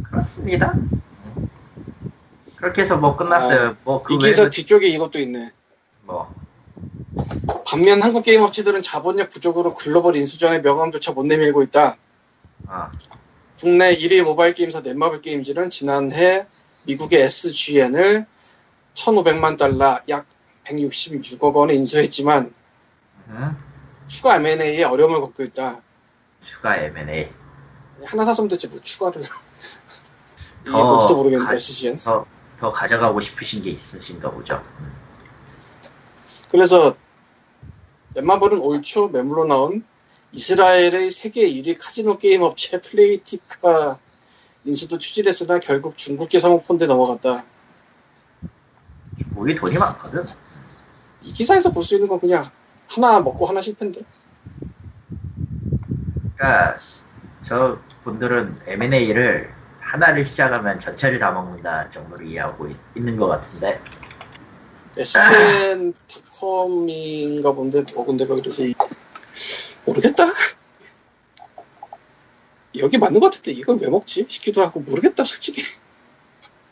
그렇습니다. 0.03 0.75
음. 0.75 1.49
그렇게 2.57 2.83
해서 2.83 2.99
뭐 2.99 3.17
끝났어요. 3.17 3.79
뭐그 3.85 4.13
이 4.13 4.19
기사 4.19 4.43
외에는 4.43 4.51
뒤쪽에 4.51 4.87
이것도 4.89 5.19
있네. 5.19 5.51
뭐 6.03 6.35
반면 7.67 8.03
한국 8.03 8.23
게임 8.23 8.43
업체들은 8.43 8.83
자본력 8.83 9.31
부족으로 9.31 9.73
글로벌 9.73 10.17
인수전의 10.17 10.61
명함조차 10.61 11.13
못 11.13 11.25
내밀고 11.25 11.63
있다. 11.63 11.97
아, 12.67 12.93
국내 13.59 13.97
1위 13.97 14.23
모바일 14.23 14.53
게임사 14.53 14.83
넷마블 14.83 15.23
게임즈는 15.23 15.71
지난해 15.71 16.47
미국의 16.83 17.23
SGN을 17.23 18.27
1,500만 18.97 19.57
달러 19.57 20.01
약 20.09 20.27
166억 20.65 21.55
원에 21.55 21.75
인수했지만 21.75 22.53
음, 23.29 23.57
추가 24.09 24.37
M&A에 24.37 24.83
어려움을 24.85 25.21
겪고 25.21 25.43
있다. 25.45 25.81
추가 26.43 26.77
M&A 26.77 27.29
하나 28.05 28.25
샀으면 28.25 28.49
되지 28.49 28.69
뭐 28.69 28.81
추가를 28.81 29.23
이게 30.63 30.71
더 30.71 30.85
뭔지도 30.85 31.17
모르겠는데 31.17 31.49
가- 31.51 31.55
SGN. 31.55 31.97
더, 31.99 32.27
더 32.59 32.71
가져가고 32.71 33.21
싶으신 33.21 33.63
게 33.63 33.71
있으신가 33.71 34.31
보죠. 34.31 34.63
음. 34.81 34.93
그래서 36.51 36.97
넷마블은 38.15 38.59
올 38.61 38.81
초 38.83 39.09
매물로 39.09 39.45
나온 39.45 39.85
이스라엘의 40.33 41.11
세계 41.11 41.49
1위 41.51 41.77
카지노 41.79 42.19
게임 42.19 42.43
업체 42.43 42.81
플레이티카 42.81 43.99
인수도 44.65 44.99
추진했으나 44.99 45.59
결국 45.59 45.97
중국계 45.97 46.39
사모펀드에 46.39 46.87
넘어갔다. 46.87 47.45
우리 49.37 49.55
돈이 49.55 49.79
많거든. 49.79 50.25
이 51.23 51.33
기사에서 51.33 51.71
볼 51.71 51.83
수 51.83 51.95
있는 51.95 52.09
건 52.09 52.19
그냥 52.19 52.45
하나 52.89 53.21
먹고 53.21 53.47
하나 53.47 53.61
실패인데. 53.61 54.01
그러니까 56.37 56.77
저 57.43 57.79
분들은 58.05 58.59
M&A를 58.67 59.53
하나를 59.81 60.25
시작하면 60.25 60.79
전체를 60.81 61.19
다 61.19 61.31
먹는다 61.31 61.89
정도로 61.91 62.25
이해하고 62.27 62.69
있, 62.69 62.77
있는 62.97 63.17
것 63.17 63.29
같은데 63.29 63.81
SGN 64.97 65.95
닷컴인가 66.09 67.53
본데 67.53 67.85
뭐 67.95 68.05
근데 68.05 68.27
그래서 68.27 68.65
이- 68.65 68.75
모르겠다. 69.85 70.25
여기 72.79 72.99
맞는 72.99 73.21
것 73.21 73.27
같은데 73.27 73.53
이걸 73.53 73.77
왜 73.81 73.89
먹지? 73.89 74.27
싶기도 74.29 74.63
하고 74.63 74.81
모르겠다 74.81 75.25
솔직히. 75.25 75.63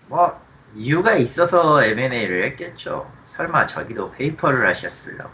뭐 0.08 0.38
이유가 0.74 1.14
있어서 1.16 1.82
M&A를 1.84 2.44
했겠죠. 2.46 3.10
설마 3.24 3.66
저기도 3.66 4.10
페이퍼를 4.12 4.66
하셨으려고. 4.68 5.30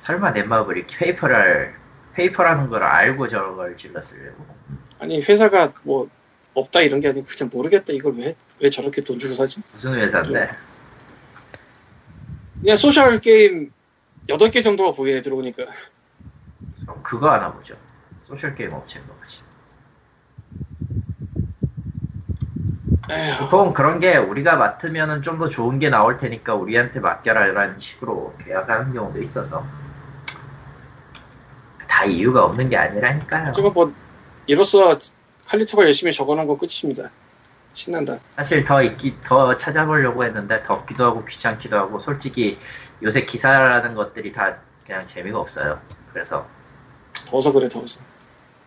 설마 0.00 0.30
넷마블이 0.30 0.86
paper를 0.86 1.74
paper라는 2.14 2.68
걸 2.68 2.82
알고 2.82 3.28
저걸 3.28 3.76
질렀으려고. 3.76 4.46
아니 4.98 5.20
회사가 5.20 5.72
뭐 5.82 6.08
없다 6.54 6.80
이런 6.80 7.00
게 7.00 7.08
아니고 7.08 7.26
그냥 7.26 7.50
모르겠다 7.52 7.92
이걸 7.92 8.14
왜 8.14 8.34
왜 8.60 8.70
저렇게 8.70 9.00
돈 9.02 9.18
주고 9.20 9.34
사지? 9.34 9.62
무슨 9.70 9.94
회사인데? 9.94 10.50
그냥 12.60 12.76
social 12.76 13.20
게임 13.20 13.72
8개 14.28 14.64
정도가 14.64 14.92
보이네 14.96 15.22
들어오니까 15.22 15.64
그럼 16.82 17.02
그거 17.04 17.30
하나 17.30 17.52
보죠. 17.52 17.74
social 18.20 18.52
게임 18.54 18.72
업체인가 18.72 19.12
보지. 19.14 19.38
에휴 22.92 22.97
보통 23.38 23.72
그런 23.72 24.00
게 24.00 24.16
우리가 24.16 24.56
맡으면은 24.56 25.22
좀 25.22 25.38
더 25.38 25.48
좋은 25.48 25.78
게 25.78 25.88
나올 25.88 26.18
테니까 26.18 26.54
우리한테 26.54 27.00
맡겨라라는 27.00 27.78
식으로 27.78 28.34
계약하는 28.44 28.92
경우도 28.92 29.20
있어서 29.22 29.64
다 31.86 32.04
이유가 32.04 32.44
없는 32.44 32.68
게 32.68 32.76
아니라니까요. 32.76 33.52
지금 33.52 33.72
뭐 33.72 33.92
이로써 34.46 34.98
칼리토가 35.46 35.84
열심히 35.84 36.12
적어놓은 36.12 36.46
건 36.46 36.58
끝입니다 36.58 37.10
신난다 37.72 38.18
사실 38.32 38.64
더 38.64 38.82
있기 38.82 39.16
더 39.24 39.56
찾아보려고 39.56 40.24
했는데 40.24 40.62
덥기도 40.64 41.04
하고 41.04 41.24
귀찮기도 41.24 41.76
하고 41.76 41.98
솔직히 41.98 42.58
요새 43.02 43.24
기사라는 43.24 43.94
것들이 43.94 44.32
다 44.32 44.58
그냥 44.86 45.06
재미가 45.06 45.38
없어요. 45.38 45.80
그래서 46.12 46.46
더워서 47.26 47.52
그래 47.52 47.68
더워서 47.68 48.00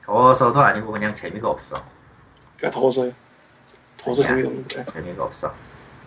더워서도 0.05 0.59
아니고 0.61 0.91
그냥 0.91 1.13
재미가 1.13 1.49
없어. 1.49 1.83
그러니까 2.57 2.79
더워서요 2.79 3.11
더워서 4.03 4.23
아니야. 4.23 4.35
재미가 4.35 4.47
없는 4.49 4.67
거야 4.67 4.85
재미가 4.85 5.23
없어. 5.23 5.53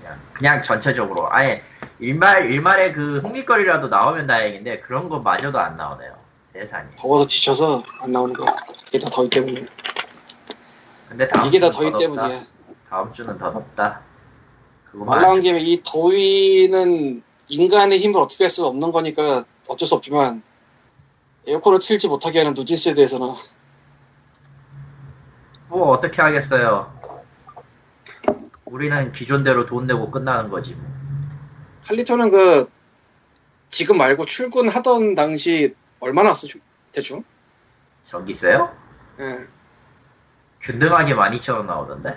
그냥, 0.01 0.21
그냥 0.33 0.63
전체적으로 0.63 1.27
아예 1.31 1.63
일말 1.99 2.51
일말에 2.51 2.93
그 2.93 3.19
흥미거리라도 3.21 3.89
나오면 3.89 4.27
다행인데 4.27 4.81
그런 4.81 5.09
거 5.09 5.19
마저도 5.21 5.59
안 5.59 5.77
나오네요. 5.77 6.15
세상에. 6.53 6.87
더워서 6.97 7.27
지쳐서 7.27 7.83
안 8.01 8.11
나오는 8.13 8.35
거야 8.35 8.47
이게 8.89 8.99
다 8.99 9.09
더위 9.11 9.29
때문에 9.31 9.65
근데 11.09 11.29
다음 11.29 11.47
이게 11.47 11.59
다 11.59 11.71
주는 11.71 11.91
더위 11.91 11.93
더. 11.93 11.99
때문이야 11.99 12.41
다음 12.91 13.13
주는 13.13 13.37
더 13.39 13.53
덥다. 13.53 14.01
그거 14.85 15.05
말 15.05 15.21
나온 15.21 15.41
김에 15.41 15.59
이 15.61 15.83
더위는 15.83 17.23
인간의 17.49 17.99
힘을 17.99 18.21
어떻게 18.21 18.45
할 18.45 18.51
수 18.51 18.65
없는 18.67 18.93
거니까 18.93 19.45
어쩔 19.69 19.89
수 19.89 19.95
없지만 19.97 20.43
에어컨을 21.47 21.79
틀지 21.81 22.09
못하게 22.09 22.39
하는 22.39 22.55
누진스에 22.55 22.95
대해서는 22.95 23.35
뭐 25.69 25.89
어떻게 25.91 26.23
하겠어요. 26.23 26.94
우리는 28.67 29.13
기존대로 29.13 29.67
돈 29.67 29.87
내고 29.87 30.11
끝나는 30.11 30.51
거지. 30.51 30.75
뭐. 30.75 30.85
칼리토는 31.87 32.31
그 32.31 32.71
지금 33.69 33.99
말고 33.99 34.25
출근하던 34.25 35.15
당시 35.15 35.75
얼마나 36.01 36.33
주- 36.33 36.61
대충? 36.93 37.25
전기세요? 38.05 38.75
예. 39.21 39.47
균등하게 40.61 41.15
12,000원 41.15 41.67
나오던데. 41.67 42.17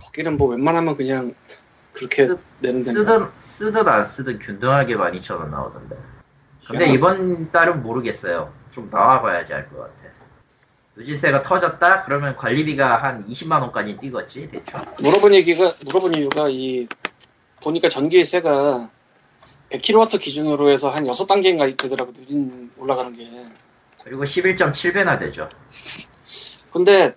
거기는 0.00 0.36
뭐 0.36 0.48
웬만하면 0.50 0.96
그냥 0.96 1.34
그렇게 1.92 2.26
쓰- 2.26 2.38
내는 2.60 2.82
데는 2.82 2.84
쓰든 3.00 3.30
쓰든 3.38 3.88
안 3.88 4.04
쓰든 4.04 4.38
균등하게 4.38 4.94
12,000원 4.94 5.50
나오던데. 5.50 5.96
근데. 6.66 6.86
이번 6.92 7.50
달은 7.52 7.82
모르겠어요. 7.82 8.52
좀 8.70 8.88
나와봐야지 8.90 9.54
알 9.54 9.68
것 9.68 9.78
같아. 9.78 10.05
누진세가 10.96 11.42
터졌다? 11.42 12.02
그러면 12.04 12.36
관리비가 12.36 13.02
한 13.02 13.28
20만 13.28 13.60
원까지 13.60 13.98
뛰겠지 14.00 14.48
대충. 14.50 14.80
물어본 15.00 15.34
얘기가 15.34 15.74
물어본 15.84 16.14
이유가 16.14 16.48
이 16.48 16.86
보니까 17.62 17.88
전기세가 17.88 18.88
100kW 19.70 20.20
기준으로 20.20 20.70
해서 20.70 20.88
한 20.88 21.04
6단계인가 21.04 21.76
되더라고 21.76 22.12
누진 22.12 22.70
올라가는 22.78 23.14
게. 23.14 23.28
그리고 24.04 24.24
11.7배나 24.24 25.18
되죠. 25.18 25.48
근데 26.72 27.14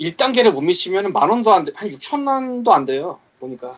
1단계를 0.00 0.50
못 0.50 0.60
미치면 0.60 1.12
만 1.12 1.30
원도 1.30 1.54
안 1.54 1.64
돼, 1.64 1.72
한 1.74 1.88
6천 1.88 2.26
원도 2.26 2.74
안 2.74 2.84
돼요. 2.84 3.18
보니까. 3.40 3.76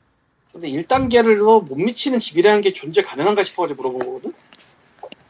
근데 0.53 0.69
1단계를로 0.71 1.69
못 1.69 1.77
미치는 1.77 2.19
집이라는 2.19 2.63
게 2.63 2.73
존재 2.73 3.03
가능한가 3.03 3.43
싶어가지고 3.45 3.83
물어본 3.83 4.07
거거든? 4.07 4.35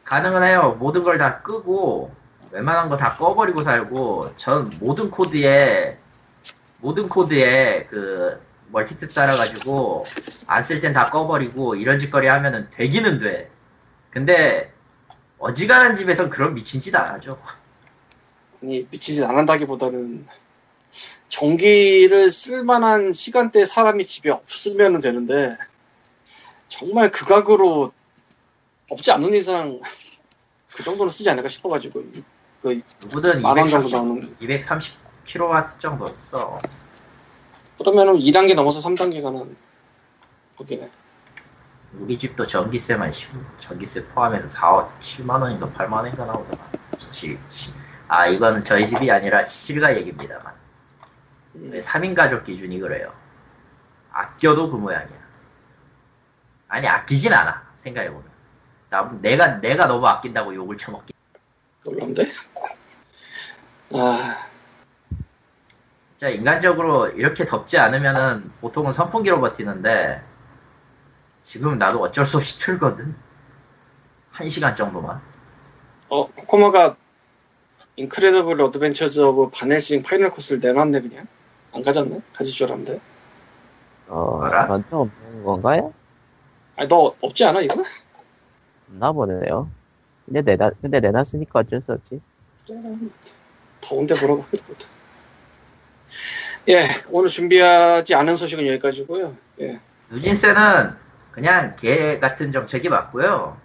가능은 0.05 0.41
해요. 0.43 0.77
모든 0.79 1.03
걸 1.03 1.17
다 1.19 1.41
끄고 1.41 2.11
웬만한 2.51 2.89
거 2.89 2.97
다 2.97 3.15
꺼버리고 3.15 3.63
살고 3.63 4.35
전 4.37 4.69
모든 4.79 5.09
코드에 5.11 5.97
모든 6.81 7.07
코드에 7.07 7.85
그 7.89 8.41
멀티탭 8.71 9.13
따라가지고 9.13 10.03
안 10.47 10.63
쓸 10.63 10.81
땐 10.81 10.93
다 10.93 11.09
꺼버리고 11.09 11.75
이런 11.75 11.99
짓거리 11.99 12.27
하면은 12.27 12.69
되기는 12.71 13.19
돼. 13.19 13.49
근데 14.11 14.71
어지간한 15.39 15.95
집에선 15.95 16.29
그런 16.29 16.53
미친 16.53 16.81
짓 16.81 16.95
안 16.95 17.13
하죠. 17.15 17.39
아니, 18.61 18.85
미치진 18.91 19.23
않는다기보다는 19.25 20.25
전기를 21.29 22.31
쓸만한 22.31 23.13
시간대에 23.13 23.63
사람이 23.65 24.05
집에 24.05 24.29
없으면 24.31 24.99
되는데 24.99 25.57
정말 26.67 27.09
극악으로 27.11 27.91
없지 28.89 29.11
않는 29.11 29.33
이상 29.33 29.79
그 30.73 30.83
정도는 30.83 31.09
쓰지 31.09 31.29
않을까 31.29 31.47
싶어가지고 31.47 32.01
유- 32.01 32.11
그 32.61 32.81
누구든 33.05 33.41
만원 33.41 33.65
정도 33.65 33.87
230, 33.87 33.91
나오는 33.91 34.35
230kW 35.25 35.79
정도 35.79 36.07
써. 36.15 36.59
그러면은 37.77 38.15
2단계 38.15 38.55
넘어서 38.55 38.79
3단계 38.87 39.21
가 39.23 39.31
는 39.31 39.55
거기네 40.57 40.89
우리 41.93 42.19
집도 42.19 42.45
전기세만 42.45 43.11
10, 43.11 43.29
전기세 43.59 44.03
포함해서 44.09 44.47
4, 44.49 44.89
7만 45.01 45.41
원인가 45.41 45.67
8만 45.69 45.93
원인가 45.93 46.25
나오더만. 46.25 46.67
7, 46.97 47.39
7. 47.47 47.73
아 48.09 48.27
이거는 48.27 48.63
저희 48.63 48.87
집이 48.87 49.09
아니라 49.09 49.47
실가 49.47 49.95
얘기입니다만. 49.95 50.53
음, 51.55 51.71
3인 51.79 52.13
가족 52.15 52.43
기준이 52.43 52.79
그래요. 52.79 53.13
아껴도 54.11 54.69
그 54.69 54.75
모양이야. 54.77 55.17
아니 56.67 56.87
아끼진 56.87 57.33
않아 57.33 57.63
생각해보면. 57.75 58.23
나, 58.89 59.09
내가 59.21 59.59
내가 59.61 59.87
너무 59.87 60.05
아낀다고 60.07 60.53
욕을 60.53 60.77
쳐먹기. 60.77 61.13
놀라운데? 61.85 62.25
아, 63.91 64.49
진짜 66.11 66.29
인간적으로 66.29 67.07
이렇게 67.09 67.45
덥지 67.45 67.77
않으면은 67.77 68.51
보통은 68.61 68.91
선풍기로 68.91 69.39
버티는데 69.39 70.21
지금 71.43 71.77
나도 71.77 72.01
어쩔 72.01 72.25
수 72.25 72.37
없이 72.37 72.59
틀거든. 72.59 73.15
한 74.31 74.49
시간 74.49 74.75
정도만. 74.75 75.21
어, 76.09 76.27
코코마가 76.27 76.97
Incredible 77.95 78.61
Adventures 78.61 79.19
of 79.19 79.51
Van 79.51 79.67
Helsing 79.67 80.03
Final 80.03 80.31
Cut을 80.31 80.59
내놨네 80.59 81.01
그냥 81.01 81.27
안 81.73 81.81
가졌네? 81.81 82.21
가질 82.33 82.53
줄 82.53 82.67
알았는데 82.67 82.99
어? 84.07 84.41
전혀 84.49 84.83
없는 84.91 85.43
건가요? 85.43 85.93
아니 86.75 86.87
너 86.87 87.13
없지 87.21 87.43
않아 87.45 87.61
이거? 87.61 87.83
없나 88.89 89.11
보네요. 89.11 89.69
근데 90.29 90.41
내다, 90.43 90.69
근데 90.79 90.99
내놨으니까 90.99 91.59
어쩔 91.59 91.81
수 91.81 91.91
없지. 91.91 92.21
더운데 93.81 94.13
뭐라고 94.15 94.43
하기도 94.43 94.63
못해 94.67 94.87
예 96.67 96.87
오늘 97.09 97.29
준비하지 97.29 98.13
않은 98.13 98.35
소식은 98.35 98.67
여기까지고요 98.67 99.35
예 99.61 99.79
누진세는 100.11 100.93
그냥 101.31 101.75
개 101.77 102.19
같은 102.19 102.51
정책이 102.51 102.89
맞고요. 102.89 103.57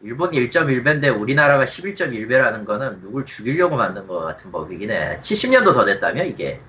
일본 0.00 0.30
1.1배인데 0.30 1.20
우리나라가 1.20 1.64
11.1배라는 1.64 2.64
거는 2.64 3.00
누굴 3.02 3.26
죽이려고 3.26 3.76
만든 3.76 4.06
것 4.06 4.20
같은 4.20 4.50
법이긴 4.50 4.90
해. 4.90 5.20
70년도 5.20 5.74
더 5.74 5.84
됐다며 5.84 6.24
이게. 6.24 6.60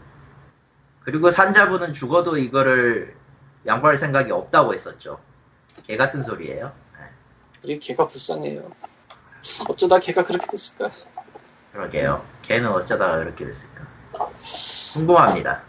그리고 1.04 1.32
산자부는 1.32 1.94
죽어도 1.94 2.38
이거를 2.38 3.16
양보할 3.66 3.98
생각이 3.98 4.32
없다고 4.32 4.74
했었죠. 4.74 5.20
개 5.88 5.96
같은 5.96 6.24
소리예요. 6.24 6.74
네, 7.64 7.74
우리 7.74 7.80
개가 7.80 8.08
불쌍해요 8.08 8.70
어쩌다 9.70 10.00
개가 10.00 10.24
그렇게 10.24 10.46
됐을까 10.48 10.90
그러게요. 11.74 12.26
개는 12.42 12.68
어쩌다가 12.70 13.18
그렇게 13.20 13.46
됐을까. 13.46 13.88
궁금합니다. 14.94 15.64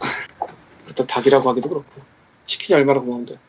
그것도 0.83 1.05
닭이라고 1.07 1.49
하기도 1.49 1.69
그렇고 1.69 2.01
치킨이 2.43 2.77
얼마나 2.77 2.99
고마운데 2.99 3.39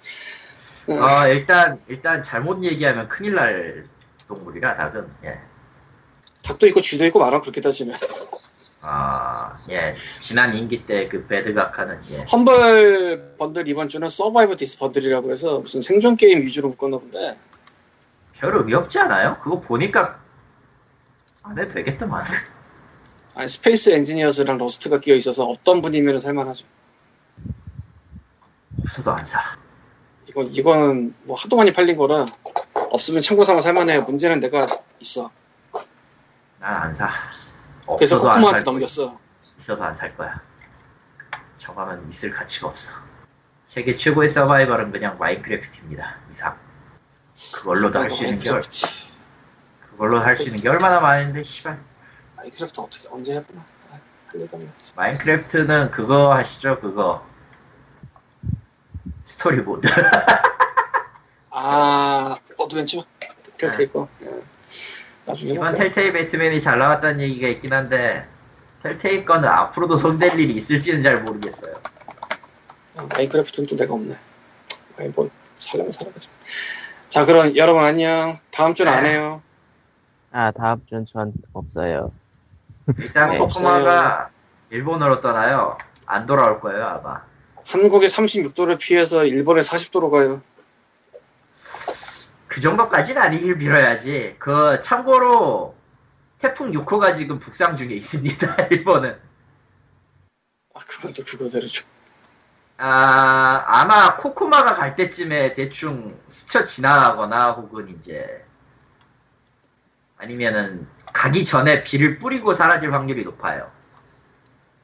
예. 0.88 0.94
어, 0.94 1.28
일단 1.28 1.80
일단 1.88 2.22
잘못 2.22 2.62
얘기하면 2.62 3.08
큰일 3.08 3.34
날 3.34 3.88
동물이라 4.28 4.76
닭은 4.76 5.10
예. 5.24 5.40
닭도 6.42 6.68
있고 6.68 6.80
쥐도 6.80 7.06
있고 7.06 7.18
많아 7.18 7.40
그렇게 7.40 7.60
따지면 7.60 7.98
아, 8.82 9.58
예. 9.70 9.94
지난 10.20 10.54
임기 10.54 10.86
때 10.86 11.08
그 11.08 11.26
배드각하는 11.26 12.00
예. 12.12 12.24
Humble 12.30 13.34
Bundle 13.36 13.66
이번 13.66 13.88
주는 13.88 14.08
Survive 14.08 14.54
This 14.56 14.78
Bundle이라고 14.78 15.32
해서 15.32 15.58
무슨 15.58 15.80
생존 15.82 16.14
게임 16.16 16.40
위주로 16.42 16.68
묶었나 16.68 16.98
본데 16.98 17.36
별 18.44 18.56
의미 18.56 18.74
없지 18.74 18.98
않아요? 18.98 19.38
그거 19.42 19.58
보니까 19.58 20.20
안 21.42 21.58
해도 21.58 21.72
되겠더만. 21.72 22.24
아니 23.34 23.48
Space 23.48 23.88
Engineers랑 23.90 24.58
Rust가 24.58 25.00
끼어 25.00 25.14
있어서 25.14 25.46
없던 25.46 25.80
분이면 25.80 26.18
살만하죠 26.18 26.66
없어도 28.82 29.12
안 29.12 29.24
사. 29.24 29.40
이건 30.28 30.48
이거는 30.54 31.14
뭐 31.22 31.34
하도 31.36 31.56
많이 31.56 31.72
팔린 31.72 31.96
거라 31.96 32.26
없으면 32.74 33.22
참고 33.22 33.44
삼아 33.44 33.62
살만해요 33.62 34.02
문제는 34.02 34.40
내가 34.40 34.66
있어 35.00 35.30
난 36.60 36.82
안 36.82 36.92
사. 36.92 37.08
그래서 37.96 38.20
코코마한테. 38.20 38.62
넘겼어 38.62 39.18
있어도 39.58 39.84
안 39.84 39.94
살 39.94 40.14
거야. 40.18 40.42
저거는 41.56 42.10
있을 42.10 42.30
가치가 42.30 42.68
없어. 42.68 42.92
세계 43.64 43.96
최고의 43.96 44.28
서바이벌은 44.28 44.92
그냥 44.92 45.16
마인크래프트입니다. 45.18 46.18
이상. 46.30 46.58
그걸로도 47.56 47.98
할 47.98 48.10
수 48.10 48.24
있는 48.24 48.38
게 48.38 48.50
얼, 48.50 48.62
그걸로 49.90 50.20
할 50.20 50.36
수 50.36 50.44
있는 50.44 50.58
게 50.62 50.68
얼마나 50.68 51.00
많은데, 51.00 51.42
씨발. 51.42 51.78
마인크래프트 52.36 52.80
어떻게 52.80 53.08
언제 53.10 53.34
해보나 53.34 53.64
아, 53.90 53.98
마인크래프트는 54.96 55.90
그거 55.90 56.34
하시죠, 56.34 56.80
그거. 56.80 57.26
Story 59.22 59.55
Mode. 59.55 59.88
아 61.50 62.36
adventure 62.58 63.04
네. 63.20 63.28
Telltale 63.56 63.88
거 63.90 64.08
예. 64.22 64.30
나중에 65.24 65.52
이번. 65.52 65.74
Telltale 65.74 66.12
Batman이 66.12 66.60
잘 66.60 66.78
나왔다는 66.78 67.20
얘기가 67.20 67.48
있긴 67.48 67.72
한데, 67.72 68.28
Telltale 68.82 69.24
거는 69.24 69.48
앞으로도 69.48 69.96
손댈 69.96 70.38
일이 70.38 70.54
있을지는 70.54 71.02
잘 71.02 71.22
모르겠어요. 71.22 71.74
아, 72.96 73.06
Minecraft는 73.12 73.66
또 73.68 73.76
내가 73.76 73.94
없네 73.94 74.16
아니 74.98 75.08
뭐 75.08 75.30
살려면 75.56 75.90
살아가지 75.92 76.28
자 77.14 77.24
그럼 77.24 77.54
여러분 77.54 77.84
안녕 77.84 78.40
다음 78.50 78.74
주는 78.74 78.92
안 78.92 79.04
네. 79.04 79.12
해요 79.12 79.40
아, 80.32 80.50
다음 80.50 80.84
주는 80.84 81.04
전 81.04 81.32
없어요. 81.52 82.10
일단 82.98 83.30
네. 83.30 83.38
코코마가 83.38 84.30
일본으로 84.70 85.20
떠나요. 85.20 85.78
안 86.06 86.26
돌아올 86.26 86.60
거예요, 86.60 86.84
아마. 86.84 87.22
한국에 87.64 88.06
36도를 88.06 88.80
피해서 88.80 89.24
일본에 89.24 89.60
40도로 89.60 90.10
가요 90.10 90.42
그 92.48 92.60
정도까지는 92.60 93.22
아니길 93.22 93.58
빌어야지. 93.58 94.34
그 94.40 94.80
참고로 94.80 95.76
태풍 96.40 96.72
6호가 96.72 97.14
지금 97.14 97.38
북상 97.38 97.76
중에 97.76 97.94
있습니다. 97.94 98.56
일본은. 98.72 99.16
아 100.74 100.80
그건 100.80 101.12
또 101.12 101.22
그거대로 101.22 101.64
좀 101.68 101.86
아 102.76 103.64
아마 103.66 104.16
코코마가 104.16 104.74
갈 104.74 104.96
때쯤에 104.96 105.54
대충 105.54 106.18
스쳐 106.28 106.64
지나가거나 106.64 107.52
혹은 107.52 107.88
이제 107.88 108.44
아니면은 110.16 110.88
가기 111.12 111.44
전에 111.44 111.84
비를 111.84 112.18
뿌리고 112.18 112.54
사라질 112.54 112.92
확률이 112.92 113.24
높아요. 113.24 113.70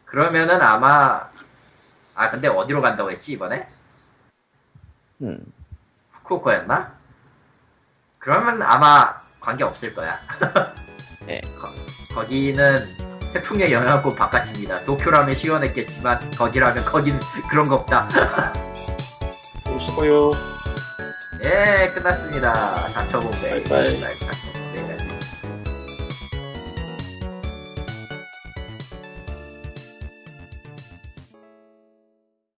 그러면은 0.04 0.60
아마 0.60 1.28
아 2.14 2.30
근데 2.30 2.48
어디로 2.48 2.80
간다고 2.82 3.10
했지 3.10 3.32
이번에? 3.32 3.68
음. 5.22 5.52
후쿠오카였나? 6.12 6.94
그러면 8.18 8.62
아마 8.62 9.20
관계 9.40 9.64
없을 9.64 9.94
거야. 9.94 10.18
네. 11.26 11.40
거, 12.14 12.26
기는 12.26 12.99
태풍의 13.32 13.72
영향권 13.72 14.14
바깥입니다. 14.14 14.84
도쿄라면 14.84 15.34
시원했겠지만 15.34 16.30
거기라면 16.32 16.84
거긴 16.84 17.18
그런 17.48 17.68
거 17.68 17.76
없다. 17.76 18.08
좀 19.64 19.78
수고요 19.78 20.32
예, 21.44 21.90
끝났습니다. 21.94 22.52
닥쳐본 22.92 23.30
배. 23.30 23.62
바이바이. 23.64 24.00
닥쳐 24.00 24.49